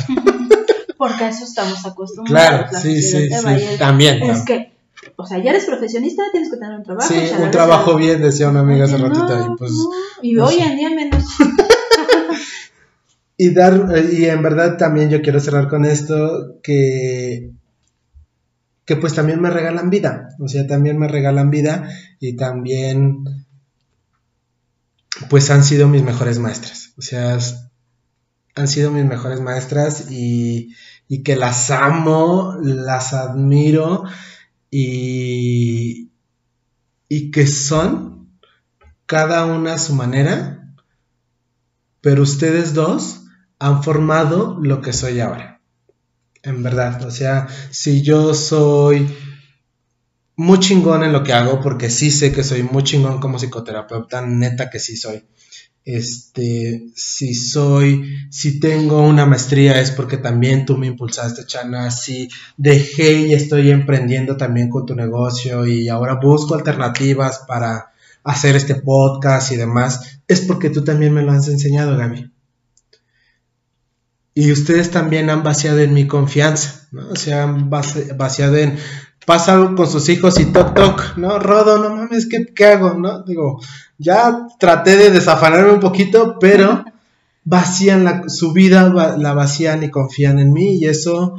Porque 0.97 1.25
a 1.25 1.29
eso 1.29 1.43
estamos 1.43 1.85
acostumbrados. 1.85 2.49
Claro, 2.49 2.67
la 2.71 2.79
sí, 2.79 3.01
sí, 3.01 3.29
sí, 3.29 3.77
también. 3.77 4.23
Es 4.23 4.39
¿no? 4.39 4.45
que, 4.45 4.72
o 5.15 5.25
sea, 5.25 5.37
ya 5.43 5.51
eres 5.51 5.65
profesionista, 5.65 6.23
tienes 6.31 6.49
que 6.51 6.57
tener 6.57 6.75
un 6.77 6.83
trabajo. 6.83 7.07
Sí, 7.13 7.19
un 7.39 7.51
trabajo 7.51 7.95
bien, 7.95 8.21
decía 8.21 8.49
una 8.49 8.61
amiga 8.61 8.85
hace 8.85 8.95
Oye, 8.95 9.03
ratito. 9.03 9.27
no, 9.27 9.53
y 9.53 9.57
pues, 9.57 9.71
no, 9.71 9.89
Y 10.21 10.33
no 10.33 10.45
hoy 10.45 10.55
sé. 10.55 10.63
en 10.63 10.77
día 10.77 10.89
menos. 10.89 11.23
Y 13.35 13.51
dar, 13.53 13.91
y 14.11 14.25
en 14.25 14.43
verdad 14.43 14.77
también 14.77 15.09
yo 15.09 15.21
quiero 15.23 15.39
cerrar 15.39 15.67
con 15.67 15.85
esto, 15.85 16.59
que, 16.61 17.51
que 18.85 18.95
pues 18.95 19.15
también 19.15 19.41
me 19.41 19.49
regalan 19.49 19.89
vida, 19.89 20.29
o 20.39 20.47
sea, 20.47 20.67
también 20.67 20.99
me 20.99 21.07
regalan 21.07 21.49
vida 21.49 21.89
y 22.19 22.35
también 22.35 23.23
pues 25.29 25.49
han 25.49 25.63
sido 25.63 25.87
mis 25.87 26.03
mejores 26.03 26.37
maestras, 26.37 26.93
o 26.97 27.01
sea, 27.01 27.37
han 28.55 28.67
sido 28.67 28.91
mis 28.91 29.03
mejores 29.05 29.41
maestras 29.41 30.11
y, 30.11 30.75
y 31.07 31.23
que 31.23 31.35
las 31.35 31.71
amo, 31.71 32.55
las 32.61 33.13
admiro 33.13 34.03
y, 34.75 36.09
y 37.07 37.29
que 37.29 37.45
son 37.45 38.31
cada 39.05 39.45
una 39.45 39.75
a 39.75 39.77
su 39.77 39.93
manera, 39.93 40.73
pero 42.01 42.23
ustedes 42.23 42.73
dos 42.73 43.21
han 43.59 43.83
formado 43.83 44.57
lo 44.59 44.81
que 44.81 44.91
soy 44.91 45.19
ahora. 45.19 45.61
En 46.41 46.63
verdad, 46.63 47.05
o 47.05 47.11
sea, 47.11 47.47
si 47.69 48.01
yo 48.01 48.33
soy 48.33 49.07
muy 50.35 50.59
chingón 50.59 51.03
en 51.03 51.13
lo 51.13 51.23
que 51.23 51.33
hago, 51.33 51.61
porque 51.61 51.91
sí 51.91 52.09
sé 52.09 52.31
que 52.33 52.43
soy 52.43 52.63
muy 52.63 52.83
chingón 52.83 53.19
como 53.19 53.37
psicoterapeuta, 53.37 54.25
neta 54.25 54.71
que 54.71 54.79
sí 54.79 54.97
soy. 54.97 55.23
Este, 55.85 56.85
si 56.95 57.33
soy, 57.33 58.05
si 58.29 58.59
tengo 58.59 59.01
una 59.01 59.25
maestría 59.25 59.81
es 59.81 59.91
porque 59.91 60.17
también 60.17 60.65
tú 60.65 60.77
me 60.77 60.87
impulsaste, 60.87 61.45
Chana. 61.45 61.91
Si 61.91 62.29
dejé 62.57 63.13
y 63.27 63.33
estoy 63.33 63.69
emprendiendo 63.69 64.37
también 64.37 64.69
con 64.69 64.85
tu 64.85 64.95
negocio 64.95 65.65
y 65.65 65.89
ahora 65.89 66.19
busco 66.21 66.55
alternativas 66.55 67.39
para 67.47 67.91
hacer 68.23 68.55
este 68.55 68.75
podcast 68.75 69.51
y 69.51 69.57
demás, 69.57 70.21
es 70.27 70.41
porque 70.41 70.69
tú 70.69 70.83
también 70.83 71.13
me 71.13 71.21
lo 71.23 71.31
has 71.33 71.47
enseñado, 71.49 71.97
Gaby. 71.97 72.31
Y 74.35 74.51
ustedes 74.51 74.89
también 74.89 75.29
han 75.29 75.43
vaciado 75.43 75.79
en 75.79 75.93
mi 75.93 76.07
confianza, 76.07 76.87
¿no? 76.91 77.09
O 77.09 77.15
sea, 77.15 77.43
han 77.43 77.69
vaci- 77.69 78.15
vaciado 78.17 78.57
en, 78.57 78.77
pasa 79.25 79.53
algo 79.53 79.75
con 79.75 79.87
sus 79.87 80.07
hijos 80.09 80.39
y 80.39 80.45
toc 80.45 80.73
toc, 80.73 81.17
¿no? 81.17 81.39
Rodo, 81.39 81.77
no 81.77 81.95
mames, 81.95 82.27
¿qué, 82.27 82.45
qué 82.53 82.65
hago, 82.65 82.93
no? 82.95 83.23
Digo, 83.23 83.59
ya 83.97 84.47
traté 84.59 84.97
de 84.97 85.09
desafanarme 85.11 85.71
un 85.71 85.79
poquito, 85.79 86.37
pero 86.39 86.83
vacían 87.43 88.03
la, 88.03 88.23
su 88.27 88.53
vida, 88.53 88.89
va- 88.89 89.17
la 89.17 89.33
vacían 89.33 89.83
y 89.83 89.89
confían 89.89 90.39
en 90.39 90.53
mí 90.53 90.75
y 90.77 90.85
eso 90.85 91.35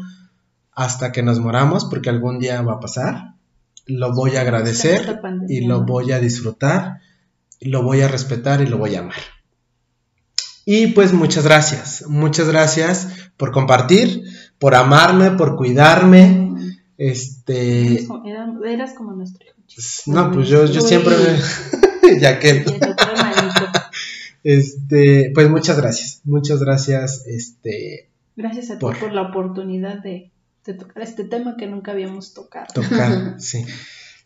hasta 0.72 1.12
que 1.12 1.22
nos 1.22 1.38
moramos, 1.40 1.84
porque 1.84 2.10
algún 2.10 2.38
día 2.38 2.60
va 2.62 2.74
a 2.74 2.80
pasar, 2.80 3.34
lo 3.86 4.12
voy 4.12 4.36
a 4.36 4.40
agradecer 4.40 5.20
y 5.48 5.66
lo 5.66 5.84
voy 5.84 6.10
a 6.12 6.18
disfrutar, 6.20 7.00
lo 7.60 7.82
voy 7.82 8.00
a 8.02 8.08
respetar 8.08 8.60
y 8.60 8.66
lo 8.66 8.78
voy 8.78 8.96
a 8.96 9.00
amar. 9.00 9.14
Y 10.66 10.88
pues 10.88 11.12
muchas 11.12 11.44
gracias, 11.44 12.04
muchas 12.08 12.48
gracias 12.48 13.08
por 13.36 13.52
compartir, 13.52 14.24
por 14.58 14.74
amarme, 14.74 15.32
por 15.32 15.56
cuidarme. 15.56 16.43
Este, 16.98 17.94
Eras 17.94 18.06
como- 18.06 18.26
era- 18.26 18.52
Eras 18.72 18.94
como 18.94 19.12
nuestro 19.12 19.44
hijo. 19.46 19.56
chico. 19.66 19.82
no, 20.06 20.30
pues 20.32 20.48
yo, 20.48 20.64
yo 20.66 20.82
Uy. 20.82 20.88
siempre 20.88 21.14
me... 21.16 22.20
ya 22.20 22.38
que, 22.38 22.64
este, 24.42 25.30
pues 25.34 25.48
muchas 25.50 25.76
gracias, 25.78 26.20
muchas 26.24 26.60
gracias, 26.60 27.26
este, 27.26 28.10
Gracias 28.36 28.70
a 28.70 28.74
ti 28.74 28.80
Por- 28.80 28.98
por, 28.98 29.12
la 29.12 29.22
oportunidad 29.22 30.02
de, 30.02 30.30
de 30.66 30.74
tocar 30.74 31.02
este 31.02 31.24
tema 31.24 31.56
que 31.56 31.66
nunca 31.66 31.92
habíamos 31.92 32.34
tocado. 32.34 32.66
tocar, 32.74 33.36
sí. 33.40 33.64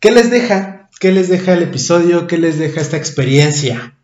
¿Qué 0.00 0.10
les 0.12 0.30
deja? 0.30 0.88
¿Qué 1.00 1.12
les 1.12 1.28
deja 1.28 1.52
el 1.54 1.62
episodio? 1.62 2.26
¿Qué 2.26 2.38
les 2.38 2.58
deja 2.58 2.80
esta 2.80 2.96
experiencia? 2.96 3.94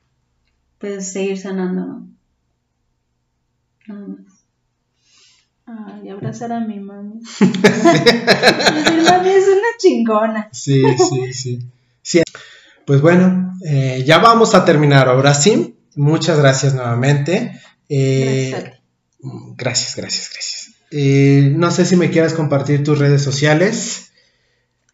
Pues 0.79 1.13
seguir 1.13 1.39
sanando, 1.39 1.87
¿no? 1.87 2.09
Nada 3.87 4.07
más. 4.09 4.34
Ay, 5.67 6.09
abrazar 6.11 6.53
a 6.53 6.61
mi 6.61 6.79
mami. 6.79 7.21
mi 7.41 9.03
mami 9.03 9.29
es 9.31 9.49
una 9.49 9.69
chingona. 9.79 10.49
Sí, 10.53 10.83
sí, 10.99 11.33
sí. 11.33 11.59
Sí. 12.03 12.23
Pues 12.87 13.01
bueno, 13.01 13.55
eh, 13.65 14.03
ya 14.07 14.19
vamos 14.19 14.55
a 14.55 14.65
terminar 14.65 15.09
ahora 15.09 15.33
sí. 15.33 15.77
Muchas 15.97 16.39
gracias 16.39 16.75
nuevamente. 16.75 17.61
Eh, 17.89 18.51
Gracias 18.57 18.85
gracias, 19.57 19.97
gracias, 19.97 20.31
gracias. 20.33 20.75
Eh, 20.91 21.53
no 21.57 21.71
sé 21.71 21.85
si 21.87 21.97
me 21.97 22.11
quieras 22.11 22.35
compartir 22.35 22.85
tus 22.85 22.99
redes 22.99 23.23
sociales. 23.23 24.13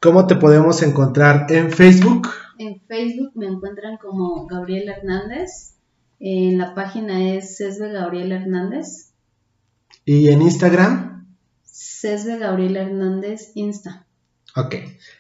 ¿Cómo 0.01 0.26
te 0.26 0.36
podemos 0.36 0.82
encontrar 0.82 1.47
en 1.51 1.72
Facebook? 1.72 2.28
En 2.59 2.80
Facebook 2.80 3.32
me 3.34 3.47
encuentran 3.47 3.98
como 3.98 4.47
Gabriela 4.47 4.94
Hernández 4.94 5.74
En 6.20 6.59
la 6.59 6.74
página 6.74 7.34
es 7.34 7.56
Cesbe 7.56 7.92
Gabriel 7.92 8.32
Hernández. 8.32 9.10
¿Y 10.05 10.28
en 10.28 10.43
Instagram? 10.43 11.27
Cesbe 11.64 12.39
Gabriel 12.39 12.77
Hernández 12.77 13.52
Insta. 13.55 14.06
Ok. 14.56 14.74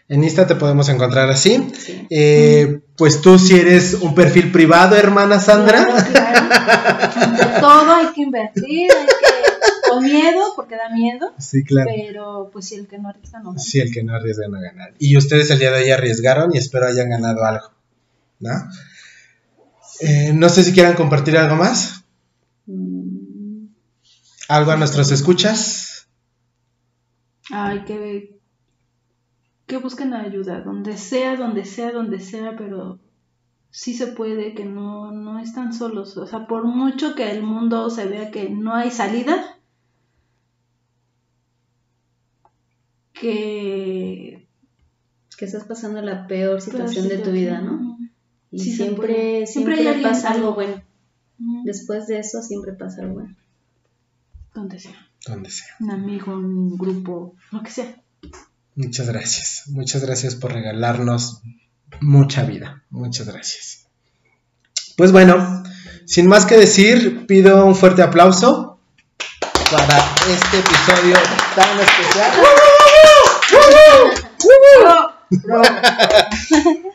En 0.08 0.24
Insta 0.24 0.46
te 0.46 0.56
podemos 0.56 0.88
encontrar 0.88 1.30
así. 1.30 1.70
Sí. 1.78 2.06
Eh, 2.10 2.80
pues 2.96 3.20
tú 3.20 3.38
si 3.38 3.56
eres 3.58 3.94
un 3.94 4.14
perfil 4.14 4.50
privado, 4.50 4.96
hermana 4.96 5.38
Sandra. 5.38 5.84
Claro, 5.84 6.04
claro. 6.12 7.36
De 7.54 7.60
todo 7.60 7.92
hay 7.94 8.06
que 8.14 8.22
invertir, 8.22 8.90
hay 8.90 9.06
que, 9.06 9.88
con 9.88 10.02
miedo, 10.04 10.52
porque 10.56 10.74
da 10.76 10.88
miedo, 10.92 11.32
Sí, 11.38 11.62
claro. 11.62 11.90
pero 11.94 12.50
pues 12.52 12.66
si 12.66 12.74
el 12.74 12.88
que 12.88 12.98
no 12.98 13.08
arriesga 13.08 13.38
no 13.40 13.50
gana. 13.50 13.60
Sí, 13.60 13.78
el 13.78 13.92
que 13.92 14.02
no 14.02 14.14
arriesga 14.16 14.48
no 14.48 14.60
gana. 14.60 14.88
Y 14.98 15.16
ustedes 15.16 15.48
el 15.50 15.58
día 15.60 15.70
de 15.70 15.84
hoy 15.84 15.90
arriesgaron 15.90 16.52
y 16.54 16.58
espero 16.58 16.86
hayan 16.88 17.10
ganado 17.10 17.44
algo. 17.44 17.70
¿No? 18.40 18.50
Eh, 20.00 20.32
no 20.34 20.48
sé 20.48 20.64
si 20.64 20.72
quieran 20.72 20.94
compartir 20.94 21.36
algo 21.36 21.56
más. 21.56 22.02
Mm, 22.66 22.99
¿Algo 24.50 24.72
a 24.72 24.76
nuestros 24.76 25.12
escuchas? 25.12 26.08
Ay, 27.52 27.84
que, 27.84 28.36
que 29.68 29.76
busquen 29.76 30.12
ayuda, 30.12 30.60
donde 30.62 30.96
sea, 30.96 31.36
donde 31.36 31.64
sea, 31.64 31.92
donde 31.92 32.18
sea, 32.18 32.56
pero 32.56 32.98
sí 33.70 33.94
se 33.94 34.08
puede, 34.08 34.54
que 34.56 34.64
no, 34.64 35.12
no 35.12 35.38
están 35.38 35.72
solos. 35.72 36.16
O 36.16 36.26
sea, 36.26 36.48
por 36.48 36.64
mucho 36.64 37.14
que 37.14 37.30
el 37.30 37.44
mundo 37.44 37.90
se 37.90 38.06
vea 38.06 38.32
que 38.32 38.50
no 38.50 38.74
hay 38.74 38.90
salida, 38.90 39.56
que 43.12 44.48
que 45.38 45.44
estás 45.44 45.62
pasando 45.62 46.02
la 46.02 46.26
peor 46.26 46.60
situación 46.60 47.06
de 47.06 47.18
tu 47.18 47.30
vida, 47.30 47.60
¿no? 47.60 47.96
Y 48.50 48.58
Sí 48.58 48.72
siempre, 48.72 49.46
siempre, 49.46 49.76
Siempre 49.76 50.02
pasa 50.02 50.32
algo 50.32 50.54
bueno. 50.54 50.82
Después 51.64 52.08
de 52.08 52.18
eso 52.18 52.42
siempre 52.42 52.72
pasa 52.72 53.02
algo 53.02 53.14
bueno. 53.14 53.36
Donde 54.54 54.78
sea, 54.78 55.08
Donde 55.26 55.50
sea. 55.50 55.68
un 55.80 55.90
amigo, 55.90 56.32
un 56.32 56.76
grupo, 56.76 57.34
lo 57.50 57.62
que 57.62 57.70
sea. 57.70 57.94
Muchas 58.74 59.08
gracias. 59.08 59.64
Muchas 59.68 60.04
gracias 60.04 60.34
por 60.34 60.52
regalarnos 60.52 61.42
mucha 62.00 62.44
vida. 62.44 62.82
Muchas 62.90 63.26
gracias. 63.26 63.86
Pues 64.96 65.12
bueno, 65.12 65.62
sin 66.06 66.26
más 66.26 66.46
que 66.46 66.56
decir, 66.56 67.26
pido 67.26 67.64
un 67.66 67.74
fuerte 67.74 68.02
aplauso 68.02 68.80
para 69.70 69.98
este 70.28 70.58
episodio 70.58 71.16
tan 71.54 71.80
especial. 71.80 72.32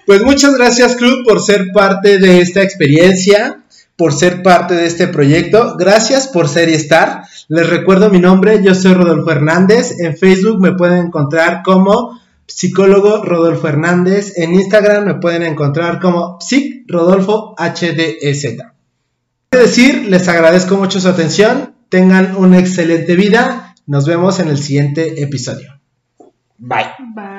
Pues 0.06 0.22
muchas 0.24 0.56
gracias 0.56 0.96
Club 0.96 1.26
por 1.26 1.42
ser 1.42 1.72
parte 1.74 2.20
de 2.20 2.42
esta 2.42 2.62
experiencia, 2.62 3.64
por 3.96 4.14
ser 4.14 4.44
parte 4.44 4.74
de 4.74 4.86
este 4.86 5.08
proyecto. 5.08 5.76
Gracias 5.78 6.28
por 6.28 6.48
ser 6.48 6.70
y 6.70 6.74
estar. 6.74 7.24
Les 7.48 7.70
recuerdo 7.70 8.10
mi 8.10 8.20
nombre, 8.20 8.62
yo 8.64 8.76
soy 8.76 8.94
Rodolfo 8.94 9.32
Hernández. 9.32 10.00
En 10.00 10.18
Facebook 10.18 10.60
me 10.60 10.74
pueden 10.74 11.08
encontrar 11.08 11.62
como 11.64 12.20
psicólogo 12.48 13.24
Rodolfo 13.24 13.68
Hernández. 13.68 14.38
En 14.38 14.54
Instagram 14.54 15.06
me 15.06 15.16
pueden 15.16 15.44
encontrar 15.44 16.00
como 16.00 16.38
psic 16.40 16.86
Rodolfo 16.88 17.56
HDZ. 17.58 18.58
Es 19.52 19.60
decir, 19.60 20.08
les 20.10 20.28
agradezco 20.28 20.76
mucho 20.78 21.00
su 21.00 21.08
atención. 21.08 21.76
Tengan 21.90 22.36
una 22.36 22.60
excelente 22.60 23.16
vida. 23.16 23.76
Nos 23.88 24.06
vemos 24.06 24.40
en 24.40 24.50
el 24.50 24.58
siguiente 24.58 25.22
episodio. 25.22 25.80
Bye. 26.58 26.88
Bye. 27.16 27.35